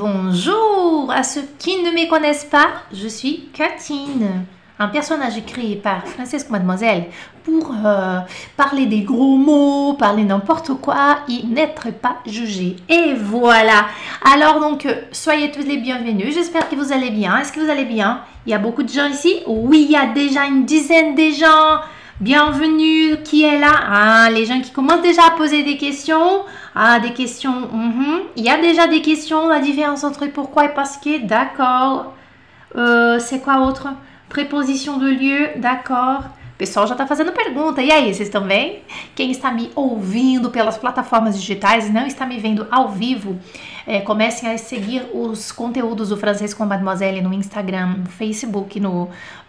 Bonjour 0.00 1.12
à 1.14 1.22
ceux 1.22 1.44
qui 1.58 1.82
ne 1.82 1.90
me 1.90 2.08
connaissent 2.08 2.46
pas, 2.46 2.68
je 2.90 3.06
suis 3.06 3.50
Katine, 3.52 4.46
un 4.78 4.88
personnage 4.88 5.44
créé 5.44 5.76
par 5.76 6.06
Francesco 6.06 6.50
Mademoiselle 6.52 7.04
pour 7.44 7.74
euh, 7.84 8.20
parler 8.56 8.86
des 8.86 9.02
gros 9.02 9.36
mots, 9.36 9.92
parler 9.92 10.24
n'importe 10.24 10.72
quoi 10.80 11.18
et 11.28 11.46
n'être 11.46 11.92
pas 11.92 12.16
jugé. 12.24 12.76
Et 12.88 13.12
voilà. 13.12 13.88
Alors 14.24 14.58
donc, 14.58 14.86
euh, 14.86 14.94
soyez 15.12 15.50
tous 15.50 15.66
les 15.66 15.76
bienvenus. 15.76 16.34
J'espère 16.34 16.70
que 16.70 16.76
vous 16.76 16.92
allez 16.94 17.10
bien. 17.10 17.36
Est-ce 17.36 17.52
que 17.52 17.60
vous 17.60 17.70
allez 17.70 17.84
bien? 17.84 18.22
Il 18.46 18.52
y 18.52 18.54
a 18.54 18.58
beaucoup 18.58 18.82
de 18.82 18.88
gens 18.88 19.06
ici? 19.06 19.42
Oui, 19.46 19.84
il 19.86 19.92
y 19.92 19.96
a 19.96 20.06
déjà 20.06 20.46
une 20.46 20.64
dizaine 20.64 21.14
de 21.14 21.30
gens. 21.30 21.80
Bienvenue, 22.20 23.16
qui 23.24 23.44
est 23.44 23.58
là? 23.58 23.72
Ah, 23.72 24.28
les 24.30 24.44
gens 24.44 24.60
qui 24.60 24.72
commencent 24.72 25.00
déjà 25.00 25.22
à 25.28 25.30
poser 25.30 25.62
des 25.62 25.78
questions. 25.78 26.44
Ah, 26.74 27.00
des 27.00 27.14
questions. 27.14 27.70
mhm. 27.72 28.20
Il 28.36 28.44
y 28.44 28.50
a 28.50 28.60
déjà 28.60 28.86
des 28.88 29.00
questions, 29.00 29.48
la 29.48 29.58
différence 29.60 30.04
entre 30.04 30.26
pourquoi 30.26 30.66
et 30.66 30.74
parce 30.74 30.98
que. 30.98 31.26
D'accord. 31.26 32.12
Euh, 32.76 33.18
c'est 33.18 33.40
quoi 33.40 33.62
autre? 33.62 33.88
Preposição 34.28 34.98
de 34.98 35.08
lieu, 35.08 35.48
d'accord. 35.56 36.24
Pessoal 36.60 36.86
já 36.86 36.92
está 36.92 37.06
fazendo 37.06 37.32
pergunta. 37.32 37.80
E 37.80 37.90
aí, 37.90 38.12
vocês 38.12 38.28
estão 38.28 38.46
bem? 38.46 38.82
Quem 39.14 39.30
está 39.30 39.50
me 39.50 39.70
ouvindo 39.74 40.50
pelas 40.50 40.76
plataformas 40.76 41.40
digitais 41.40 41.88
e 41.88 41.90
não 41.90 42.06
está 42.06 42.26
me 42.26 42.38
vendo 42.38 42.66
ao 42.70 42.90
vivo, 42.90 43.40
é, 43.86 44.00
comecem 44.00 44.46
a 44.46 44.58
seguir 44.58 45.06
os 45.14 45.50
conteúdos 45.50 46.10
do 46.10 46.18
Francês 46.18 46.52
com 46.52 46.66
Mademoiselle 46.66 47.22
no 47.22 47.32
Instagram, 47.32 48.00
no 48.00 48.10
Facebook, 48.10 48.78
no 48.78 49.04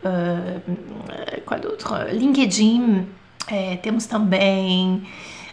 uh? 0.06 0.62
LinkedIn. 2.14 3.06
É, 3.46 3.76
temos 3.76 4.06
também 4.06 5.04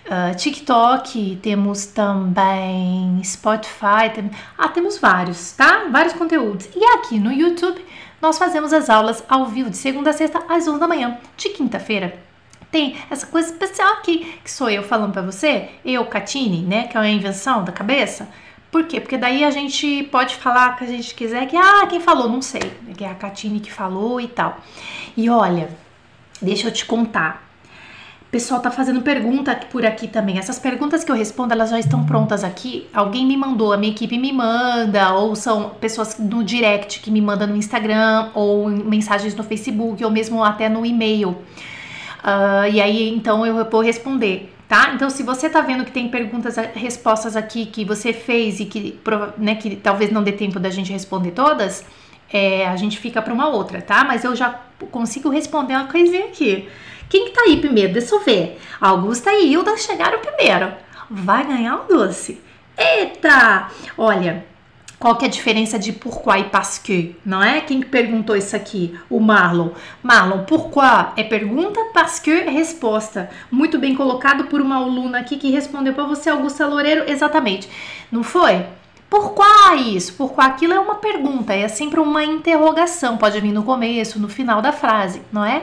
uh, 0.06 0.36
TikTok, 0.36 1.40
temos 1.42 1.86
também 1.86 3.20
Spotify. 3.24 4.10
Tem, 4.14 4.30
ah, 4.56 4.68
temos 4.68 4.96
vários, 4.98 5.50
tá? 5.54 5.88
Vários 5.90 6.12
conteúdos. 6.12 6.68
E 6.72 6.84
aqui 6.84 7.18
no 7.18 7.32
YouTube 7.32 7.84
nós 8.20 8.38
fazemos 8.38 8.72
as 8.72 8.90
aulas 8.90 9.22
ao 9.28 9.46
vivo 9.46 9.70
de 9.70 9.76
segunda 9.76 10.10
a 10.10 10.12
sexta 10.12 10.42
às 10.48 10.66
11 10.66 10.80
da 10.80 10.88
manhã. 10.88 11.18
De 11.36 11.48
quinta-feira 11.50 12.28
tem 12.70 12.96
essa 13.10 13.26
coisa 13.26 13.50
especial 13.50 13.94
aqui, 13.94 14.38
que 14.44 14.50
sou 14.50 14.68
eu 14.68 14.82
falando 14.82 15.12
para 15.12 15.22
você, 15.22 15.70
eu, 15.84 16.04
Catine, 16.04 16.62
né, 16.62 16.86
que 16.86 16.96
é 16.96 17.00
uma 17.00 17.08
invenção 17.08 17.64
da 17.64 17.72
cabeça. 17.72 18.28
Por 18.70 18.84
quê? 18.84 19.00
Porque 19.00 19.16
daí 19.16 19.44
a 19.44 19.50
gente 19.50 20.02
pode 20.12 20.36
falar 20.36 20.76
que 20.76 20.84
a 20.84 20.86
gente 20.86 21.14
quiser 21.14 21.46
que, 21.46 21.56
ah, 21.56 21.86
quem 21.88 22.00
falou? 22.00 22.28
Não 22.28 22.42
sei, 22.42 22.70
que 22.96 23.02
é 23.02 23.10
a 23.10 23.14
Catine 23.14 23.60
que 23.60 23.72
falou 23.72 24.20
e 24.20 24.28
tal. 24.28 24.58
E 25.16 25.30
olha, 25.30 25.70
deixa 26.42 26.68
eu 26.68 26.72
te 26.72 26.84
contar. 26.84 27.47
O 28.28 28.30
pessoal 28.30 28.60
tá 28.60 28.70
fazendo 28.70 29.00
pergunta 29.00 29.58
por 29.70 29.86
aqui 29.86 30.06
também. 30.06 30.38
Essas 30.38 30.58
perguntas 30.58 31.02
que 31.02 31.10
eu 31.10 31.16
respondo, 31.16 31.54
elas 31.54 31.70
já 31.70 31.80
estão 31.80 32.04
prontas 32.04 32.44
aqui. 32.44 32.86
Alguém 32.92 33.24
me 33.24 33.38
mandou, 33.38 33.72
a 33.72 33.78
minha 33.78 33.90
equipe 33.90 34.18
me 34.18 34.30
manda, 34.34 35.14
ou 35.14 35.34
são 35.34 35.70
pessoas 35.80 36.18
no 36.18 36.44
direct 36.44 37.00
que 37.00 37.10
me 37.10 37.22
mandam 37.22 37.48
no 37.48 37.56
Instagram, 37.56 38.28
ou 38.34 38.68
mensagens 38.68 39.34
no 39.34 39.42
Facebook, 39.42 40.04
ou 40.04 40.10
mesmo 40.10 40.44
até 40.44 40.68
no 40.68 40.84
e-mail. 40.84 41.30
Uh, 41.30 42.68
e 42.70 42.82
aí, 42.82 43.08
então, 43.14 43.46
eu 43.46 43.64
vou 43.64 43.80
responder, 43.80 44.54
tá? 44.68 44.92
Então, 44.94 45.08
se 45.08 45.22
você 45.22 45.48
tá 45.48 45.62
vendo 45.62 45.82
que 45.86 45.90
tem 45.90 46.10
perguntas, 46.10 46.56
respostas 46.74 47.34
aqui 47.34 47.64
que 47.64 47.82
você 47.82 48.12
fez 48.12 48.60
e 48.60 48.66
que, 48.66 49.00
né, 49.38 49.54
que 49.54 49.74
talvez 49.74 50.12
não 50.12 50.22
dê 50.22 50.32
tempo 50.32 50.60
da 50.60 50.68
gente 50.68 50.92
responder 50.92 51.30
todas, 51.30 51.82
é, 52.30 52.68
a 52.68 52.76
gente 52.76 52.98
fica 52.98 53.22
para 53.22 53.32
uma 53.32 53.48
outra, 53.48 53.80
tá? 53.80 54.04
Mas 54.04 54.22
eu 54.22 54.36
já 54.36 54.60
consigo 54.90 55.30
responder 55.30 55.72
uma 55.72 55.86
coisinha 55.86 56.26
aqui. 56.26 56.68
Quem 57.08 57.26
que 57.26 57.30
tá 57.30 57.42
aí 57.42 57.56
primeiro? 57.60 57.92
Deixa 57.92 58.14
eu 58.14 58.20
ver. 58.20 58.60
Augusta 58.80 59.32
e 59.32 59.52
Hilda 59.52 59.76
chegaram 59.76 60.18
primeiro. 60.20 60.72
Vai 61.10 61.46
ganhar 61.46 61.76
um 61.76 61.86
doce. 61.86 62.40
Eita! 62.76 63.68
Olha, 63.96 64.44
qual 64.98 65.16
que 65.16 65.24
é 65.24 65.28
a 65.28 65.30
diferença 65.30 65.78
de 65.78 65.92
pourquoi 65.92 66.40
e 66.40 66.44
parce 66.44 66.80
que, 66.80 67.16
não 67.24 67.42
é? 67.42 67.60
Quem 67.60 67.80
que 67.80 67.86
perguntou 67.86 68.36
isso 68.36 68.56
aqui? 68.56 68.98
O 69.08 69.20
Marlon. 69.20 69.70
Marlon, 70.02 70.44
pourquoi 70.44 70.84
é 71.16 71.22
pergunta, 71.22 71.80
parce 71.94 72.20
que 72.20 72.30
é 72.30 72.50
resposta. 72.50 73.30
Muito 73.50 73.78
bem 73.78 73.94
colocado 73.94 74.44
por 74.44 74.60
uma 74.60 74.76
aluna 74.76 75.20
aqui 75.20 75.36
que 75.36 75.50
respondeu 75.50 75.94
para 75.94 76.04
você, 76.04 76.28
Augusta 76.28 76.66
Loureiro, 76.66 77.08
exatamente. 77.08 77.70
Não 78.10 78.24
foi? 78.24 78.66
Pourquoi 79.08 79.76
isso? 79.94 80.14
Pourquoi 80.14 80.44
aquilo 80.44 80.74
é 80.74 80.80
uma 80.80 80.96
pergunta, 80.96 81.54
é 81.54 81.68
sempre 81.68 82.00
uma 82.00 82.24
interrogação, 82.24 83.16
pode 83.16 83.40
vir 83.40 83.52
no 83.52 83.62
começo, 83.62 84.20
no 84.20 84.28
final 84.28 84.60
da 84.60 84.72
frase, 84.72 85.22
não 85.32 85.44
é? 85.44 85.62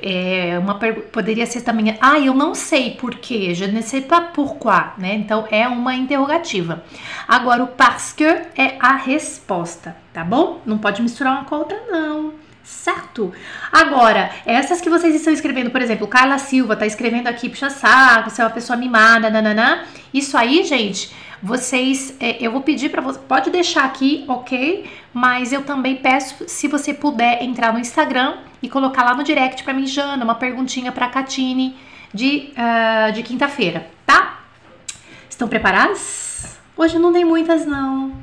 É 0.00 0.58
uma 0.58 0.74
poderia 1.12 1.46
ser 1.46 1.62
também, 1.62 1.96
ah, 2.00 2.18
eu 2.18 2.34
não 2.34 2.54
sei 2.54 2.92
porquê, 2.92 3.54
je 3.54 3.66
ne 3.66 3.82
sais 3.82 4.04
pas 4.04 4.32
pourquoi, 4.34 4.92
né? 4.98 5.14
Então 5.14 5.46
é 5.50 5.66
uma 5.68 5.94
interrogativa. 5.94 6.84
Agora 7.26 7.62
o 7.62 7.68
parce 7.68 8.14
que 8.14 8.24
é 8.24 8.76
a 8.80 8.96
resposta, 8.96 9.96
tá 10.12 10.24
bom? 10.24 10.60
Não 10.66 10.78
pode 10.78 11.00
misturar 11.00 11.34
uma 11.34 11.44
com 11.44 11.54
a 11.54 11.58
outra, 11.58 11.80
não. 11.90 12.34
Certo? 12.64 13.30
Agora, 13.70 14.30
essas 14.46 14.80
que 14.80 14.88
vocês 14.88 15.14
estão 15.14 15.32
escrevendo, 15.32 15.70
por 15.70 15.82
exemplo, 15.82 16.06
Carla 16.08 16.38
Silva 16.38 16.74
tá 16.74 16.86
escrevendo 16.86 17.26
aqui, 17.28 17.50
puxa 17.50 17.68
saco, 17.68 18.30
você 18.30 18.40
é 18.40 18.44
uma 18.44 18.50
pessoa 18.50 18.76
mimada, 18.76 19.28
nananã. 19.28 19.80
Isso 20.14 20.36
aí, 20.36 20.64
gente, 20.64 21.14
vocês, 21.44 22.16
é, 22.20 22.42
eu 22.42 22.50
vou 22.50 22.62
pedir 22.62 22.88
para 22.88 23.02
você, 23.02 23.18
pode 23.18 23.50
deixar 23.50 23.84
aqui, 23.84 24.24
ok? 24.26 24.90
Mas 25.12 25.52
eu 25.52 25.62
também 25.62 25.96
peço, 25.96 26.48
se 26.48 26.66
você 26.66 26.94
puder 26.94 27.42
entrar 27.42 27.70
no 27.70 27.78
Instagram 27.78 28.38
e 28.62 28.68
colocar 28.68 29.04
lá 29.04 29.14
no 29.14 29.22
direct 29.22 29.62
para 29.62 29.74
mim, 29.74 29.86
Jana, 29.86 30.24
uma 30.24 30.36
perguntinha 30.36 30.90
para 30.90 31.06
Catine 31.06 31.76
de, 32.14 32.50
uh, 32.56 33.12
de 33.12 33.22
quinta-feira, 33.22 33.90
tá? 34.06 34.40
Estão 35.28 35.46
preparadas? 35.46 36.58
Hoje 36.74 36.98
não 36.98 37.12
tem 37.12 37.26
muitas, 37.26 37.66
não. 37.66 38.16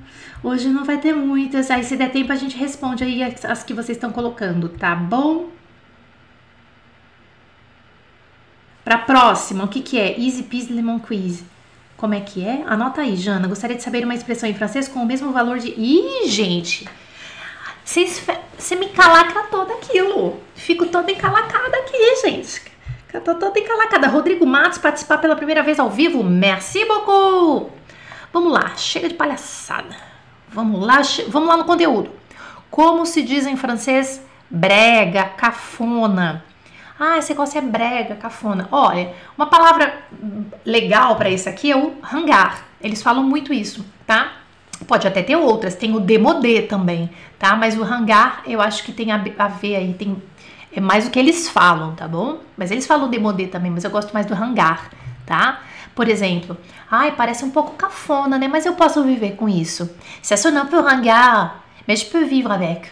Hoje 0.43 0.69
não 0.69 0.83
vai 0.83 0.97
ter 0.97 1.13
muitas. 1.13 1.69
Aí, 1.69 1.83
se 1.83 1.95
der 1.95 2.09
tempo, 2.09 2.31
a 2.31 2.35
gente 2.35 2.57
responde 2.57 3.03
aí 3.03 3.21
as, 3.21 3.45
as 3.45 3.63
que 3.63 3.75
vocês 3.75 3.97
estão 3.97 4.11
colocando, 4.11 4.67
tá 4.67 4.95
bom? 4.95 5.49
Para 8.83 8.97
próxima, 8.97 9.63
o 9.63 9.67
que, 9.67 9.79
que 9.79 9.99
é? 9.99 10.19
Easy 10.19 10.41
Peasy 10.41 10.73
Lemon 10.73 10.97
Quiz. 10.97 11.43
Como 12.01 12.15
é 12.15 12.19
que 12.19 12.43
é? 12.43 12.63
Anota 12.65 13.01
aí, 13.01 13.15
Jana. 13.15 13.47
Gostaria 13.47 13.77
de 13.77 13.83
saber 13.83 14.03
uma 14.03 14.15
expressão 14.15 14.49
em 14.49 14.55
francês 14.55 14.87
com 14.87 15.03
o 15.03 15.05
mesmo 15.05 15.31
valor 15.31 15.59
de. 15.59 15.69
Ih, 15.69 16.27
gente! 16.27 16.89
Você 17.85 18.75
me 18.75 18.89
calacra 18.89 19.43
toda 19.51 19.75
aquilo. 19.75 20.41
Fico 20.55 20.87
toda 20.87 21.11
encalacada 21.11 21.77
aqui, 21.77 22.15
gente. 22.25 22.63
Eu 23.13 23.21
tô 23.21 23.35
toda 23.35 23.59
encalacada. 23.59 24.07
Rodrigo 24.07 24.47
Matos 24.47 24.79
participar 24.79 25.19
pela 25.19 25.35
primeira 25.35 25.61
vez 25.61 25.79
ao 25.79 25.91
vivo. 25.91 26.23
Merci 26.23 26.83
beaucoup! 26.85 27.71
Vamos 28.33 28.51
lá, 28.51 28.75
chega 28.75 29.07
de 29.07 29.13
palhaçada. 29.13 29.95
Vamos 30.49 30.83
lá, 30.83 31.01
vamos 31.27 31.49
lá 31.49 31.57
no 31.57 31.65
conteúdo. 31.65 32.09
Como 32.71 33.05
se 33.05 33.21
diz 33.21 33.45
em 33.45 33.55
francês 33.55 34.19
brega, 34.49 35.25
cafona? 35.25 36.43
Ah, 37.03 37.17
esse 37.17 37.31
negócio 37.31 37.57
é 37.57 37.61
brega, 37.61 38.13
cafona. 38.13 38.67
Olha, 38.71 39.11
uma 39.35 39.47
palavra 39.47 39.91
legal 40.63 41.15
para 41.15 41.31
isso 41.31 41.49
aqui 41.49 41.71
é 41.71 41.75
o 41.75 41.95
hangar. 42.13 42.63
Eles 42.79 43.01
falam 43.01 43.23
muito 43.23 43.51
isso, 43.51 43.83
tá? 44.05 44.33
Pode 44.87 45.07
até 45.07 45.23
ter 45.23 45.35
outras, 45.35 45.73
tem 45.73 45.95
o 45.95 45.99
demodê 45.99 46.61
também, 46.61 47.09
tá? 47.39 47.55
Mas 47.55 47.75
o 47.75 47.83
hangar 47.83 48.43
eu 48.45 48.61
acho 48.61 48.83
que 48.83 48.91
tem 48.91 49.11
a, 49.11 49.17
ver 49.47 49.77
aí, 49.77 49.93
tem 49.95 50.21
é 50.71 50.79
mais 50.79 51.07
o 51.07 51.09
que 51.09 51.17
eles 51.17 51.49
falam, 51.49 51.95
tá 51.95 52.07
bom? 52.07 52.37
Mas 52.55 52.69
eles 52.69 52.85
falam 52.85 53.09
demodê 53.09 53.47
também, 53.47 53.71
mas 53.71 53.83
eu 53.83 53.89
gosto 53.89 54.13
mais 54.13 54.27
do 54.27 54.35
hangar, 54.35 54.91
tá? 55.25 55.59
Por 55.95 56.07
exemplo, 56.07 56.55
ai, 56.89 57.13
parece 57.13 57.43
um 57.43 57.49
pouco 57.49 57.71
cafona, 57.71 58.37
né? 58.37 58.47
Mas 58.47 58.67
eu 58.67 58.73
posso 58.73 59.03
viver 59.03 59.31
com 59.31 59.49
isso. 59.49 59.89
Ça 60.21 60.37
sonne 60.37 60.59
un 60.59 60.67
peu 60.67 60.79
ringard, 60.79 61.53
mais 61.87 62.01
je 62.01 62.05
peux 62.05 62.25
vivre 62.25 62.51
avec. 62.53 62.91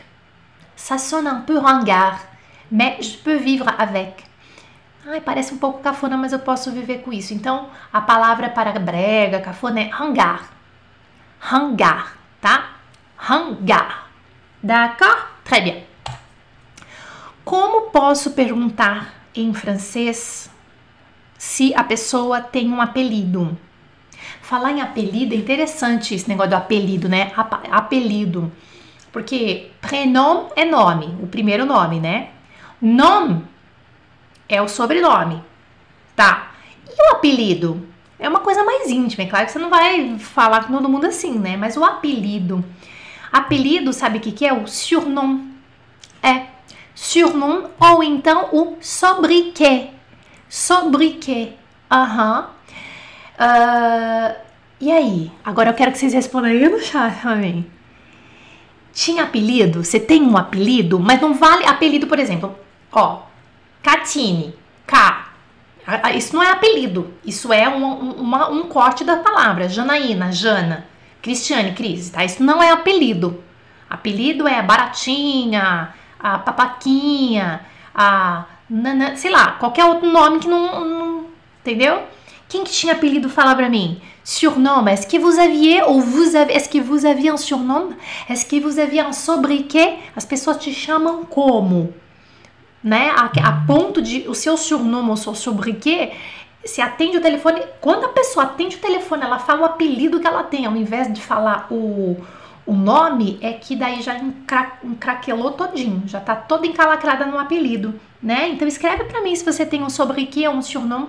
Ça 0.76 0.98
sonne 0.98 1.28
un 1.28 1.42
peu 1.42 1.60
ringard, 1.60 2.20
mais 2.72 3.06
je 3.06 3.18
peux 3.18 3.38
vivre 3.38 3.68
avec. 3.78 4.24
Ai, 5.08 5.22
parece 5.22 5.54
um 5.54 5.58
pouco 5.58 5.82
cafona, 5.82 6.18
mas 6.18 6.34
eu 6.34 6.40
posso 6.40 6.72
viver 6.72 7.00
com 7.00 7.12
isso. 7.12 7.34
Então, 7.34 7.70
a 7.92 8.02
palavra 8.02 8.50
para 8.50 8.78
brega, 8.80 9.40
cafona 9.40 9.82
é 9.82 9.90
hangar. 9.92 10.52
Hangar, 11.52 12.18
tá? 12.42 12.76
Hangar. 13.18 14.10
D'accord? 14.62 15.30
Très 15.44 15.64
bien. 15.64 15.84
Como 17.46 17.90
posso 17.90 18.32
perguntar 18.32 19.14
em 19.34 19.54
francês 19.54 20.50
se 21.38 21.74
a 21.74 21.84
pessoa 21.84 22.42
tem 22.42 22.72
um 22.72 22.82
apelido? 22.82 23.58
Falar 24.42 24.72
em 24.72 24.82
apelido 24.82 25.34
é 25.34 25.38
interessante 25.38 26.14
esse 26.14 26.28
negócio 26.28 26.52
do 26.52 26.56
apelido, 26.58 27.08
né? 27.08 27.32
Apelido. 27.72 28.52
Porque 29.12 29.72
prénom 29.82 30.50
é 30.56 30.66
nome, 30.66 31.18
o 31.22 31.28
primeiro 31.28 31.66
nome, 31.66 32.00
né? 32.00 32.30
Nome 32.82 33.46
é 34.48 34.62
o 34.62 34.68
sobrenome, 34.68 35.44
tá? 36.16 36.52
E 36.88 37.12
o 37.12 37.16
apelido? 37.16 37.88
É 38.18 38.28
uma 38.28 38.40
coisa 38.40 38.64
mais 38.64 38.90
íntima, 38.90 39.24
é 39.24 39.28
claro 39.28 39.46
que 39.46 39.52
você 39.52 39.60
não 39.60 39.70
vai 39.70 40.18
falar 40.20 40.66
com 40.66 40.74
todo 40.74 40.90
mundo 40.90 41.06
assim, 41.06 41.38
né? 41.40 41.56
Mas 41.56 41.78
o 41.78 41.84
apelido. 41.86 42.64
Apelido, 43.32 43.94
sabe 43.94 44.18
o 44.18 44.22
que, 44.22 44.32
que 44.32 44.46
é? 44.46 44.54
O 44.54 44.68
surnom. 44.68 45.40
É. 46.22 46.48
Surnom 46.96 47.70
ou 47.80 48.04
então 48.04 48.50
o 48.52 48.78
sobriquet. 48.82 49.92
Sobriquet. 50.50 51.54
Aham. 51.90 52.40
Uhum. 52.42 52.46
Uh, 53.40 54.36
E 54.82 54.92
aí? 54.92 55.32
Agora 55.44 55.70
eu 55.70 55.74
quero 55.74 55.92
que 55.92 55.98
vocês 55.98 56.14
respondam 56.14 56.52
aí 56.52 56.68
no 56.70 56.80
chat 56.80 57.20
pra 57.22 57.36
mim. 57.36 57.66
Tinha 58.94 59.24
apelido? 59.24 59.84
Você 59.84 60.00
tem 60.00 60.22
um 60.24 60.36
apelido? 60.38 61.00
Mas 61.00 61.22
não 61.22 61.34
vale 61.34 61.66
apelido, 61.66 62.08
por 62.08 62.20
exemplo. 62.20 62.56
Ó, 62.92 63.22
Catine, 63.82 64.54
K. 64.86 65.30
Isso 66.16 66.36
não 66.36 66.44
é 66.44 66.52
apelido. 66.52 67.14
Isso 67.26 67.52
é 67.52 67.68
um, 67.68 67.84
um, 68.22 68.52
um 68.52 68.64
corte 68.64 69.04
da 69.04 69.18
palavra. 69.18 69.68
Janaína, 69.68 70.32
Jana. 70.32 70.86
Cristiane, 71.22 71.74
Cris, 71.74 72.10
tá? 72.10 72.24
Isso 72.24 72.44
não 72.44 72.62
é 72.62 72.72
apelido. 72.72 73.44
Apelido 73.90 74.48
é 74.48 74.62
baratinha, 74.62 75.94
a 76.20 76.38
papaquinha, 76.40 77.66
a. 77.94 78.46
Nana, 78.70 79.16
sei 79.16 79.32
lá, 79.32 79.54
qualquer 79.54 79.84
outro 79.86 80.08
nome 80.08 80.40
que 80.40 80.48
não. 80.48 80.86
não 80.86 81.26
entendeu? 81.62 82.04
Quem 82.48 82.64
que 82.64 82.72
tinha 82.72 82.94
apelido 82.94 83.30
fala 83.30 83.56
pra 83.56 83.70
mim? 83.70 84.00
Surnom, 84.24 84.88
est-ce 84.88 85.08
que 85.08 85.18
vous 85.18 85.40
aviez 85.40 85.82
ou 85.84 86.02
vous 86.02 86.36
avez, 86.36 86.54
est-ce 86.54 86.70
que 86.70 86.80
vous 86.80 87.06
aviez 87.06 87.30
un 87.30 87.38
surnom? 87.38 87.90
Est-ce 88.30 88.46
que 88.46 88.60
vous 88.60 88.80
aviez 88.80 89.02
un 89.02 89.12
sobriquet? 89.12 89.98
As 90.16 90.26
pessoas 90.26 90.58
te 90.58 90.72
chamam 90.72 91.26
como? 91.26 91.94
Né? 92.84 93.10
A, 93.12 93.26
a 93.26 93.66
ponto 93.66 94.02
de 94.02 94.28
o 94.28 94.34
seu 94.34 94.56
surnom 94.56 95.10
ou 95.10 95.18
seu 95.18 95.36
sobriquet 95.36 96.14
se 96.64 96.82
atende 96.82 97.18
o 97.18 97.22
telefone. 97.22 97.62
Quando 97.82 98.06
a 98.06 98.10
pessoa 98.10 98.46
atende 98.46 98.78
o 98.78 98.80
telefone, 98.80 99.24
ela 99.24 99.40
fala 99.40 99.62
o 99.62 99.66
apelido 99.66 100.20
que 100.20 100.28
ela 100.28 100.44
tem, 100.44 100.66
ao 100.66 100.76
invés 100.76 101.12
de 101.12 101.22
falar 101.22 101.68
o, 101.70 102.18
o 102.66 102.74
nome, 102.74 103.38
é 103.42 103.54
que 103.54 103.76
daí 103.76 104.02
já 104.02 104.18
encra, 104.18 104.74
encraquelou 104.84 105.52
todinho, 105.52 106.04
já 106.06 106.20
tá 106.20 106.36
toda 106.36 106.68
encalacrada 106.68 107.26
no 107.26 107.38
apelido, 107.38 108.00
né? 108.22 108.50
Então 108.50 108.68
escreve 108.68 109.06
para 109.06 109.22
mim 109.22 109.36
se 109.36 109.44
você 109.44 109.66
tem 109.66 109.84
um 109.84 109.90
sobriquet 109.90 110.48
ou 110.48 110.56
um 110.56 110.62
surnom 110.62 111.08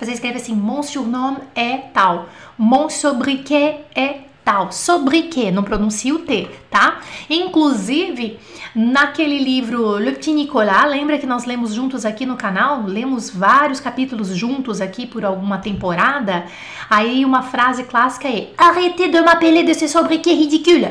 você 0.00 0.12
escreve 0.12 0.38
assim: 0.38 0.54
Mon 0.54 0.82
surnom 0.82 1.36
é 1.54 1.76
tal. 1.76 2.26
Mon 2.56 2.88
sobriquet 2.88 3.84
é 3.94 4.20
tal. 4.44 4.72
Sobriquet, 4.72 5.50
não 5.50 5.62
pronuncia 5.62 6.14
o 6.14 6.20
T, 6.20 6.48
tá? 6.70 7.00
Inclusive, 7.28 8.38
naquele 8.74 9.38
livro 9.38 9.96
Le 9.96 10.12
Petit 10.12 10.32
Nicolas, 10.32 10.90
lembra 10.90 11.18
que 11.18 11.26
nós 11.26 11.44
lemos 11.44 11.72
juntos 11.72 12.04
aqui 12.04 12.26
no 12.26 12.36
canal? 12.36 12.84
Lemos 12.86 13.30
vários 13.30 13.80
capítulos 13.80 14.28
juntos 14.28 14.80
aqui 14.80 15.06
por 15.06 15.24
alguma 15.24 15.58
temporada. 15.58 16.44
Aí 16.88 17.24
uma 17.24 17.42
frase 17.42 17.84
clássica 17.84 18.28
é: 18.28 18.50
Arrêtez 18.56 19.10
de 19.10 19.20
m'appeler 19.20 19.64
de 19.64 19.74
ce 19.74 19.88
sobriquet 19.88 20.34
ridicule. 20.34 20.88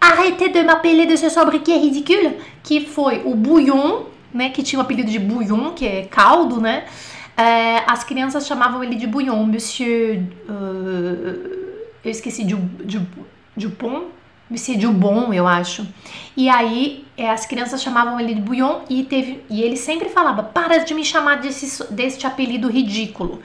Arrêtez 0.00 0.52
de 0.52 0.62
m'appeler 0.62 1.06
de 1.06 1.16
ce 1.16 1.30
sobriquet 1.30 1.78
ridicule. 1.78 2.36
Que 2.62 2.80
foi 2.80 3.22
o 3.24 3.34
Bouillon, 3.34 4.04
né? 4.32 4.50
Que 4.50 4.62
tinha 4.62 4.78
o 4.78 4.82
apelido 4.82 5.10
de 5.10 5.18
Bouillon, 5.18 5.72
que 5.72 5.86
é 5.86 6.02
caldo, 6.02 6.60
né? 6.60 6.84
É, 7.36 7.82
as 7.86 8.02
crianças 8.02 8.46
chamavam 8.46 8.82
ele 8.82 8.94
de 8.94 9.06
Bouillon, 9.06 9.44
Monsieur. 9.44 10.22
Uh, 10.48 11.65
eu 12.06 12.12
esqueci 12.12 12.44
de, 12.44 12.54
de, 12.54 13.00
Dupont, 13.56 14.06
Monsieur 14.48 14.78
Dubon, 14.78 15.32
eu 15.32 15.46
acho. 15.46 15.86
E 16.36 16.48
aí 16.48 17.04
é, 17.16 17.28
as 17.28 17.46
crianças 17.46 17.82
chamavam 17.82 18.20
ele 18.20 18.34
de 18.34 18.40
Bouillon 18.40 18.82
e, 18.88 19.02
teve, 19.02 19.42
e 19.50 19.60
ele 19.60 19.76
sempre 19.76 20.08
falava: 20.08 20.42
para 20.44 20.78
de 20.78 20.94
me 20.94 21.04
chamar 21.04 21.40
desse, 21.40 21.92
deste 21.92 22.26
apelido 22.26 22.68
ridículo. 22.68 23.42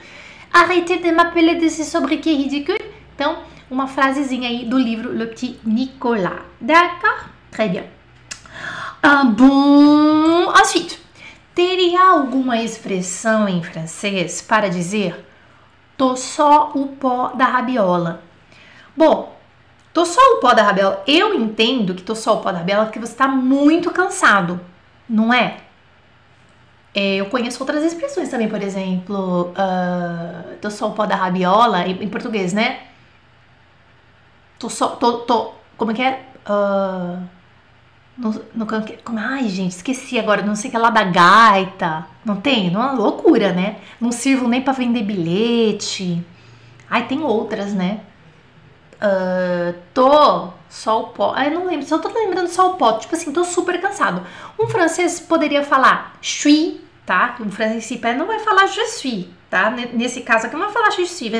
Arrêtez 0.52 1.02
de 1.02 1.10
m'appeler 1.10 1.58
desse 1.58 1.84
sobriquet 1.84 2.34
ridicule. 2.34 2.78
Então, 3.14 3.38
uma 3.70 3.88
frasezinha 3.88 4.48
aí 4.48 4.64
do 4.64 4.78
livro 4.78 5.12
Le 5.12 5.26
Petit 5.26 5.58
Nicolas. 5.64 6.42
D'accord? 6.60 7.30
Très 7.50 7.68
bien. 7.68 7.84
Ah, 9.02 9.24
bon, 9.24 10.52
ensuite. 10.56 11.00
Teria 11.54 12.10
alguma 12.10 12.62
expressão 12.62 13.48
em 13.48 13.62
francês 13.62 14.40
para 14.40 14.70
dizer 14.70 15.26
tô 15.96 16.16
só 16.16 16.72
o 16.74 16.88
pó 16.88 17.28
da 17.34 17.44
rabiola? 17.44 18.22
Bom, 18.96 19.36
tô 19.92 20.04
só 20.04 20.20
o 20.20 20.40
pó 20.40 20.54
da 20.54 20.62
rabiola. 20.62 21.02
Eu 21.06 21.34
entendo 21.34 21.94
que 21.94 22.02
tô 22.02 22.14
só 22.14 22.34
o 22.34 22.40
pó 22.40 22.52
da 22.52 22.58
rabiola 22.58 22.86
porque 22.86 22.98
você 22.98 23.12
está 23.12 23.28
muito 23.28 23.90
cansado, 23.90 24.60
não 25.08 25.32
é? 25.32 25.58
é? 26.94 27.16
Eu 27.16 27.26
conheço 27.26 27.62
outras 27.62 27.82
expressões 27.84 28.28
também, 28.28 28.48
por 28.48 28.62
exemplo, 28.62 29.52
uh, 29.52 30.56
tô 30.60 30.70
só 30.70 30.88
o 30.88 30.92
pó 30.92 31.06
da 31.06 31.16
rabiola, 31.16 31.86
em, 31.86 32.02
em 32.04 32.08
português, 32.08 32.52
né? 32.52 32.80
Tô 34.58 34.68
só, 34.68 34.88
tô, 34.88 35.18
tô, 35.20 35.52
como 35.76 35.90
é 35.90 35.94
que 35.94 36.02
é? 36.02 36.24
Uh, 36.46 37.22
no, 38.16 38.30
no, 38.54 38.66
como, 39.04 39.18
ai, 39.18 39.48
gente, 39.48 39.72
esqueci 39.72 40.18
agora, 40.18 40.42
não 40.42 40.54
sei 40.54 40.70
que 40.70 40.76
lá 40.78 40.90
da 40.90 41.02
gaita. 41.02 42.06
Não 42.24 42.36
tem? 42.40 42.70
Não 42.70 42.80
é 42.82 42.84
uma 42.86 42.92
loucura, 42.92 43.52
né? 43.52 43.78
Não 44.00 44.12
sirvo 44.12 44.46
nem 44.46 44.60
para 44.60 44.72
vender 44.74 45.02
bilhete. 45.02 46.24
Ai, 46.88 47.06
tem 47.06 47.22
outras, 47.22 47.72
né? 47.72 48.00
Uh, 49.02 49.74
tô 49.92 50.50
só 50.70 51.02
o 51.02 51.06
pó. 51.08 51.32
Ai, 51.34 51.50
não 51.50 51.66
lembro, 51.66 51.84
só 51.84 51.98
tô 51.98 52.08
lembrando 52.08 52.48
só 52.48 52.72
o 52.72 52.76
pó. 52.76 52.92
Tipo 52.98 53.16
assim, 53.16 53.32
tô 53.32 53.42
super 53.42 53.80
cansado. 53.80 54.24
Um 54.58 54.68
francês 54.68 55.18
poderia 55.18 55.64
falar 55.64 56.16
suis, 56.22 56.76
tá? 57.04 57.36
Um 57.40 57.50
francês 57.50 58.00
não 58.16 58.26
vai 58.26 58.38
falar 58.38 58.66
je 58.68 58.86
suis, 58.86 59.26
tá? 59.50 59.70
Nesse 59.70 60.20
caso 60.20 60.46
aqui, 60.46 60.54
não 60.54 60.66
vai 60.66 60.72
falar 60.72 60.90
je 60.90 61.04
suis. 61.06 61.32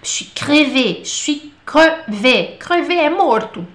Je 0.00 0.08
suis 0.08 0.30
crevé, 0.32 1.00
je 1.02 1.10
suis 1.10 1.52
crevé. 1.66 2.56
Crevé 2.60 2.94
é 3.04 3.10
morto, 3.10 3.66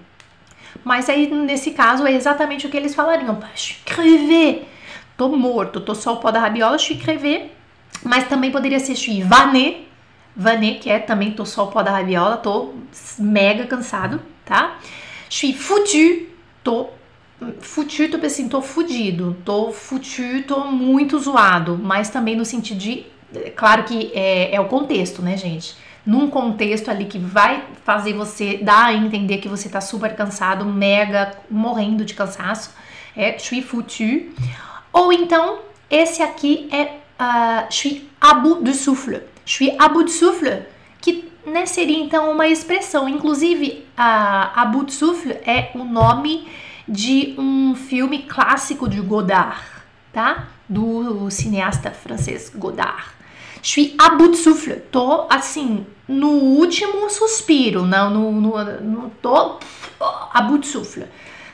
mas 0.84 1.08
aí, 1.08 1.30
nesse 1.30 1.70
caso, 1.70 2.06
é 2.06 2.12
exatamente 2.12 2.66
o 2.66 2.70
que 2.70 2.76
eles 2.76 2.94
falariam. 2.94 3.38
Escrever. 3.54 4.68
Tô 5.16 5.28
morto, 5.28 5.80
tô 5.80 5.94
só 5.94 6.14
o 6.14 6.16
pó 6.18 6.30
da 6.30 6.40
rabiola, 6.40 6.76
escrever. 6.76 7.56
Mas 8.02 8.28
também 8.28 8.50
poderia 8.50 8.78
ser 8.78 8.94
suis 8.96 9.26
vané. 9.26 9.82
Vané, 10.36 10.74
que 10.74 10.90
é 10.90 10.98
também 10.98 11.32
tô 11.32 11.44
só 11.44 11.64
o 11.64 11.66
pó 11.68 11.82
da 11.82 11.90
rabiola, 11.90 12.36
tô 12.36 12.74
mega 13.18 13.66
cansado, 13.66 14.20
tá? 14.44 14.78
Suis 15.28 15.56
foutu, 15.56 16.26
tô 16.62 16.88
foutu, 17.60 18.08
tô 18.10 18.24
assim, 18.26 18.48
tô 18.48 18.62
fudido, 18.62 19.36
tô 19.44 19.72
foutu, 19.72 20.42
tô 20.46 20.64
muito 20.64 21.18
zoado, 21.18 21.78
mas 21.80 22.10
também 22.10 22.36
no 22.36 22.44
sentido 22.44 22.78
de, 22.78 23.06
claro 23.54 23.84
que 23.84 24.12
é, 24.14 24.54
é 24.54 24.60
o 24.60 24.66
contexto, 24.66 25.22
né, 25.22 25.36
gente? 25.36 25.76
num 26.06 26.28
contexto 26.28 26.90
ali 26.90 27.06
que 27.06 27.18
vai 27.18 27.64
fazer 27.82 28.12
você 28.12 28.58
dar 28.58 28.86
a 28.86 28.94
entender 28.94 29.38
que 29.38 29.48
você 29.48 29.68
tá 29.68 29.80
super 29.80 30.14
cansado, 30.14 30.64
mega 30.64 31.32
morrendo 31.50 32.04
de 32.04 32.14
cansaço, 32.14 32.74
é 33.16 33.38
suis 33.38 33.64
foutu. 33.64 34.32
Ou 34.92 35.12
então, 35.12 35.60
esse 35.90 36.22
aqui 36.22 36.68
é 36.70 36.98
uh, 37.18 37.72
suis 37.72 38.02
à 38.20 38.34
bout 38.34 38.62
de 38.62 38.74
souffle. 38.74 39.22
Suis 39.44 39.74
à 39.78 39.88
bout 39.88 40.04
de 40.04 40.10
souffle, 40.10 40.62
que 41.00 41.30
né, 41.46 41.66
seria 41.66 41.98
então 41.98 42.30
uma 42.30 42.48
expressão. 42.48 43.08
Inclusive, 43.08 43.84
a 43.96 44.62
à 44.62 44.64
bout 44.64 44.86
de 44.86 44.92
souffle 44.92 45.32
é 45.46 45.70
o 45.74 45.84
nome 45.84 46.48
de 46.88 47.34
um 47.38 47.74
filme 47.74 48.20
clássico 48.22 48.88
de 48.88 49.00
Godard, 49.00 49.60
tá? 50.12 50.48
Do 50.68 51.30
cineasta 51.30 51.90
francês 51.90 52.50
Godard. 52.54 53.04
Je 53.62 53.70
suis 53.70 53.94
à 53.98 54.10
bout 54.10 54.32
de 54.32 54.36
souffle. 54.36 54.76
Tô 54.90 55.26
assim, 55.30 55.86
no 56.06 56.28
último 56.28 57.08
suspiro, 57.08 57.82
não, 57.82 58.10
no, 58.10 58.32
no, 58.32 58.64
no 58.80 59.10
tô 59.22 59.58
à 60.32 60.42
bout 60.42 60.60
de 60.60 60.66
souffle. 60.66 61.06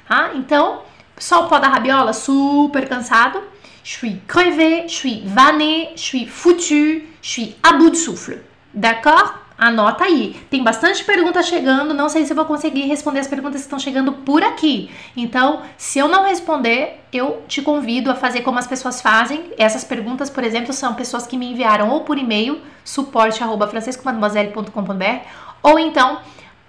Tá? 0.09 0.32
Então, 0.35 0.82
só 1.16 1.44
o 1.44 1.49
pó 1.49 1.59
da 1.61 1.68
rabiola, 1.68 2.12
super 2.12 2.88
cansado. 2.88 3.40
Je 3.82 3.92
suis 3.92 4.20
crevé, 4.26 4.84
je 4.87 4.94
suis 4.94 5.22
vanné, 5.25 5.90
je 5.96 6.00
suis 6.00 6.26
foutu, 6.26 7.06
je 7.22 7.28
suis 7.28 7.56
à 7.62 7.75
bout 7.75 7.90
de 7.90 7.96
souffle. 7.96 8.38
D'accord? 8.75 9.40
Anota 9.60 10.04
aí. 10.04 10.40
Tem 10.49 10.64
bastante 10.64 11.04
pergunta 11.04 11.42
chegando. 11.42 11.92
Não 11.92 12.08
sei 12.08 12.25
se 12.25 12.32
vou 12.32 12.46
conseguir 12.46 12.87
responder 12.87 13.20
as 13.20 13.28
perguntas 13.28 13.60
que 13.60 13.66
estão 13.66 13.78
chegando 13.78 14.12
por 14.12 14.42
aqui. 14.42 14.90
Então, 15.14 15.60
se 15.76 15.99
eu 15.99 16.08
não 16.08 16.25
responder, 16.25 17.04
eu 17.12 17.42
te 17.46 17.60
convido 17.60 18.10
a 18.10 18.14
fazer 18.14 18.40
como 18.40 18.58
as 18.58 18.66
pessoas 18.66 19.02
fazem. 19.02 19.52
Essas 19.58 19.84
perguntas, 19.84 20.30
por 20.30 20.44
exemplo, 20.44 20.72
são 20.72 20.94
pessoas 20.94 21.26
que 21.26 21.37
me 21.37 21.52
enviaram 21.52 21.90
ou 21.90 22.00
por 22.00 22.16
e-mail, 22.16 22.62
suporte@francescomademoiselle.com.br, 22.82 25.26
ou 25.62 25.78
então 25.78 26.20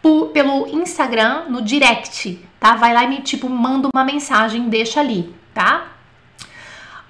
por, 0.02 0.32
pelo 0.32 0.68
Instagram, 0.68 1.46
no 1.48 1.62
direct, 1.62 2.46
tá? 2.60 2.76
Vai 2.76 2.94
lá 2.94 3.06
e 3.06 3.08
me 3.08 3.22
tipo 3.22 3.48
manda 3.48 3.88
uma 3.94 4.04
mensagem, 4.04 4.68
deixa 4.68 5.00
ali, 5.00 5.34
tá? 5.54 5.88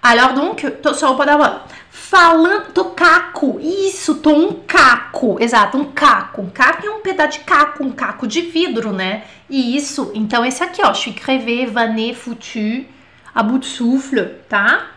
Alors 0.01 0.33
donc, 0.33 0.69
tô 0.81 0.93
só 0.93 1.13
para 1.13 1.65
Falando, 1.91 2.73
tô 2.73 2.85
caco, 2.85 3.59
isso, 3.61 4.15
tô 4.15 4.31
um 4.31 4.53
caco, 4.67 5.37
exato, 5.39 5.77
um 5.77 5.85
caco. 5.85 6.41
Um 6.41 6.49
caco 6.49 6.85
é 6.85 6.89
um 6.89 7.01
pedaço 7.01 7.39
de 7.39 7.45
caco, 7.45 7.83
um 7.83 7.91
caco 7.91 8.27
de 8.27 8.41
vidro, 8.41 8.91
né? 8.91 9.23
E 9.49 9.77
isso, 9.77 10.11
então 10.13 10.45
esse 10.45 10.63
aqui, 10.63 10.81
ó, 10.83 10.93
je 10.93 10.99
suis 10.99 11.15
crevé, 11.15 11.65
vané, 11.65 12.13
foutu, 12.13 12.85
à 13.33 13.43
bout 13.43 13.59
de 13.59 13.67
souffle, 13.67 14.25
tá? 14.49 14.87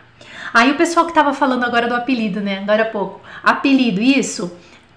Aí 0.53 0.71
o 0.71 0.75
pessoal 0.75 1.05
que 1.05 1.13
tava 1.13 1.33
falando 1.33 1.63
agora 1.63 1.87
do 1.87 1.95
apelido, 1.95 2.41
né? 2.41 2.59
Agora 2.59 2.83
há 2.83 2.85
pouco. 2.85 3.21
Apelido, 3.43 4.01
isso. 4.01 4.45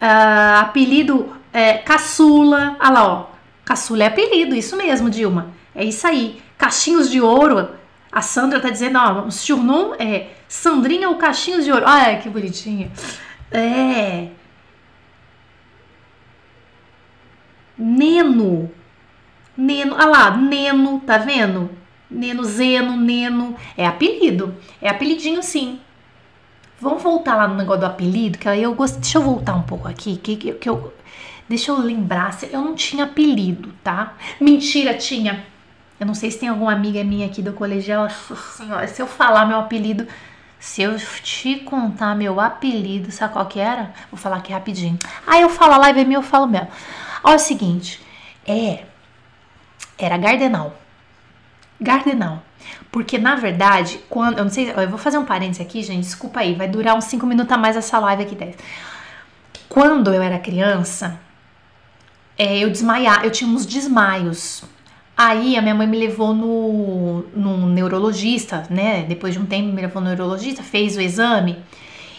Uh, 0.00 0.60
apelido 0.60 1.36
é, 1.52 1.74
caçula. 1.74 2.76
Ah 2.78 2.90
lá, 2.90 3.08
ó. 3.08 3.26
Caçula 3.64 4.04
é 4.04 4.06
apelido, 4.06 4.54
isso 4.54 4.76
mesmo, 4.76 5.10
Dilma. 5.10 5.48
É 5.74 5.84
isso 5.84 6.06
aí. 6.06 6.40
Cachinhos 6.56 7.10
de 7.10 7.20
ouro. 7.20 7.77
A 8.10 8.22
Sandra 8.22 8.60
tá 8.60 8.70
dizendo, 8.70 8.98
ó, 8.98 9.26
o 9.26 9.30
surnom 9.30 9.94
é 9.98 10.28
Sandrinha 10.48 11.10
o 11.10 11.16
Cachinhos 11.16 11.64
de 11.64 11.72
Ouro. 11.72 11.84
Ai, 11.86 12.20
que 12.20 12.28
bonitinha. 12.28 12.90
É. 13.50 14.28
Neno. 17.76 18.70
Neno, 19.56 19.94
olha 19.94 20.06
lá, 20.06 20.36
Neno, 20.36 21.00
tá 21.00 21.18
vendo? 21.18 21.70
Neno, 22.10 22.44
Zeno, 22.44 22.96
Neno. 22.96 23.56
É 23.76 23.86
apelido. 23.86 24.54
É 24.80 24.88
apelidinho 24.88 25.42
sim. 25.42 25.80
Vamos 26.80 27.02
voltar 27.02 27.36
lá 27.36 27.48
no 27.48 27.56
negócio 27.56 27.80
do 27.80 27.86
apelido, 27.86 28.38
que 28.38 28.48
aí 28.48 28.62
eu 28.62 28.74
gosto. 28.74 29.00
Deixa 29.00 29.18
eu 29.18 29.22
voltar 29.22 29.54
um 29.54 29.62
pouco 29.62 29.88
aqui, 29.88 30.16
que, 30.16 30.36
que, 30.36 30.52
que 30.52 30.68
eu. 30.68 30.94
Deixa 31.48 31.70
eu 31.70 31.78
lembrar, 31.78 32.38
eu 32.52 32.60
não 32.60 32.74
tinha 32.74 33.04
apelido, 33.04 33.72
tá? 33.82 34.14
Mentira, 34.40 34.94
tinha. 34.94 35.44
Eu 35.98 36.06
não 36.06 36.14
sei 36.14 36.30
se 36.30 36.38
tem 36.38 36.48
alguma 36.48 36.72
amiga 36.72 37.02
minha 37.02 37.26
aqui 37.26 37.42
do 37.42 37.52
colegial. 37.52 38.08
Senhora, 38.56 38.86
se 38.86 39.02
eu 39.02 39.06
falar 39.06 39.46
meu 39.46 39.58
apelido, 39.58 40.06
se 40.60 40.82
eu 40.82 40.96
te 40.96 41.56
contar 41.60 42.14
meu 42.14 42.40
apelido, 42.40 43.10
sabe 43.10 43.32
qual 43.32 43.46
que 43.46 43.58
era? 43.58 43.92
Vou 44.10 44.18
falar 44.18 44.36
aqui 44.36 44.52
rapidinho. 44.52 44.98
Aí 45.26 45.42
eu 45.42 45.48
falo 45.48 45.74
a 45.74 45.78
live 45.78 46.00
é 46.00 46.04
minha, 46.04 46.18
eu 46.18 46.22
falo 46.22 46.46
mesmo. 46.46 46.68
Olha 47.22 47.36
o 47.36 47.40
seguinte, 47.40 48.00
é. 48.46 48.84
Era 49.98 50.16
Gardenal. 50.16 50.76
Gardenal. 51.80 52.42
Porque, 52.90 53.18
na 53.18 53.36
verdade, 53.36 54.00
quando. 54.08 54.38
Eu 54.38 54.44
não 54.44 54.50
sei. 54.50 54.70
Eu 54.70 54.88
vou 54.88 54.98
fazer 54.98 55.18
um 55.18 55.24
parênteses 55.24 55.60
aqui, 55.60 55.82
gente. 55.82 56.04
Desculpa 56.04 56.40
aí. 56.40 56.54
Vai 56.54 56.68
durar 56.68 56.94
uns 56.96 57.04
5 57.04 57.26
minutos 57.26 57.52
a 57.52 57.58
mais 57.58 57.76
essa 57.76 57.98
live 57.98 58.22
aqui, 58.22 58.34
10. 58.34 58.56
Quando 59.68 60.12
eu 60.12 60.22
era 60.22 60.38
criança, 60.38 61.20
é, 62.36 62.58
eu 62.58 62.70
desmaiar, 62.70 63.24
eu 63.24 63.30
tinha 63.30 63.50
uns 63.50 63.66
desmaios. 63.66 64.64
Aí 65.20 65.56
a 65.56 65.62
minha 65.62 65.74
mãe 65.74 65.88
me 65.88 65.98
levou 65.98 66.32
no, 66.32 67.66
neurologista, 67.66 68.68
né? 68.70 69.02
Depois 69.02 69.34
de 69.34 69.40
um 69.40 69.46
tempo 69.46 69.72
me 69.72 69.82
levou 69.82 70.00
no 70.00 70.06
neurologista, 70.06 70.62
fez 70.62 70.96
o 70.96 71.00
exame 71.00 71.56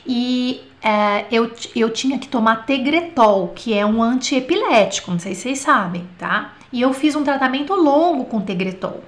e 0.05 0.61
é, 0.81 1.25
eu, 1.31 1.49
eu 1.73 1.89
tinha 1.91 2.19
que 2.19 2.27
tomar 2.27 2.65
Tegretol, 2.65 3.53
que 3.55 3.73
é 3.73 3.85
um 3.85 4.03
antiepilético, 4.03 5.11
não 5.11 5.19
sei 5.19 5.33
se 5.33 5.43
vocês 5.43 5.59
sabem, 5.59 6.09
tá? 6.17 6.55
E 6.73 6.81
eu 6.81 6.93
fiz 6.93 7.15
um 7.15 7.23
tratamento 7.23 7.73
longo 7.73 8.25
com 8.25 8.41
Tegretol. 8.41 9.01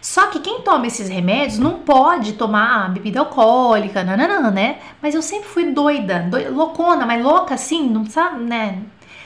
Só 0.00 0.28
que 0.28 0.38
quem 0.38 0.60
toma 0.60 0.86
esses 0.86 1.08
remédios 1.08 1.58
não 1.58 1.80
pode 1.80 2.34
tomar 2.34 2.92
bebida 2.92 3.18
alcoólica, 3.18 4.04
nananã, 4.04 4.52
né? 4.52 4.78
Mas 5.02 5.16
eu 5.16 5.20
sempre 5.22 5.48
fui 5.48 5.72
doida, 5.72 6.20
doida 6.30 6.50
loucona, 6.50 7.04
mas 7.04 7.20
louca 7.24 7.54
assim, 7.54 7.88
não 7.90 8.06
sabe, 8.06 8.44
né? 8.44 8.82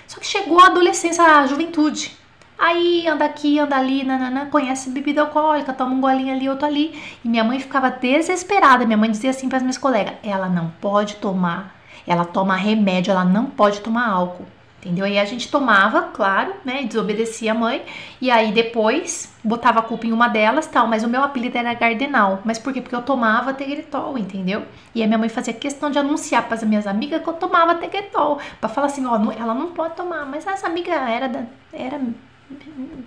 Só 0.08 0.18
que 0.18 0.26
chegou 0.26 0.58
a 0.58 0.68
adolescência, 0.68 1.22
a 1.22 1.46
juventude. 1.46 2.23
Aí 2.66 3.06
anda 3.06 3.26
aqui, 3.26 3.58
anda 3.58 3.76
ali, 3.76 4.04
nanana, 4.04 4.46
conhece 4.46 4.88
bebida 4.88 5.20
alcoólica, 5.20 5.70
toma 5.74 5.94
um 5.94 6.00
golinho 6.00 6.32
ali, 6.32 6.48
outro 6.48 6.64
ali. 6.64 6.98
E 7.22 7.28
minha 7.28 7.44
mãe 7.44 7.60
ficava 7.60 7.90
desesperada. 7.90 8.86
Minha 8.86 8.96
mãe 8.96 9.10
dizia 9.10 9.28
assim 9.28 9.50
para 9.50 9.58
as 9.58 9.62
minhas 9.62 9.76
colegas: 9.76 10.14
ela 10.22 10.48
não 10.48 10.70
pode 10.80 11.16
tomar, 11.16 11.78
ela 12.06 12.24
toma 12.24 12.56
remédio, 12.56 13.10
ela 13.10 13.22
não 13.22 13.44
pode 13.50 13.82
tomar 13.82 14.08
álcool. 14.08 14.46
Entendeu? 14.80 15.04
Aí 15.04 15.18
a 15.18 15.26
gente 15.26 15.50
tomava, 15.50 16.04
claro, 16.04 16.54
né? 16.64 16.84
Desobedecia 16.84 17.52
a 17.52 17.54
mãe. 17.54 17.84
E 18.18 18.30
aí 18.30 18.50
depois 18.50 19.30
botava 19.44 19.80
a 19.80 19.82
culpa 19.82 20.06
em 20.06 20.12
uma 20.12 20.28
delas, 20.28 20.66
tal. 20.66 20.86
Mas 20.86 21.04
o 21.04 21.08
meu 21.08 21.22
apelido 21.22 21.58
era 21.58 21.74
Gardenal. 21.74 22.40
Mas 22.46 22.58
por 22.58 22.72
quê? 22.72 22.80
Porque 22.80 22.96
eu 22.96 23.02
tomava 23.02 23.52
Tegretol, 23.52 24.16
entendeu? 24.16 24.62
E 24.94 25.02
a 25.02 25.06
minha 25.06 25.18
mãe 25.18 25.28
fazia 25.28 25.52
questão 25.52 25.90
de 25.90 25.98
anunciar 25.98 26.44
para 26.44 26.54
as 26.54 26.62
minhas 26.62 26.86
amigas 26.86 27.22
que 27.22 27.28
eu 27.28 27.34
tomava 27.34 27.74
Tegretol. 27.74 28.38
para 28.58 28.70
falar 28.70 28.86
assim, 28.86 29.04
ó, 29.04 29.16
ela 29.38 29.52
não 29.52 29.72
pode 29.72 29.96
tomar. 29.96 30.24
Mas 30.24 30.46
essa 30.46 30.66
amiga 30.66 30.92
era, 30.92 31.28
da, 31.28 31.42
era 31.70 32.00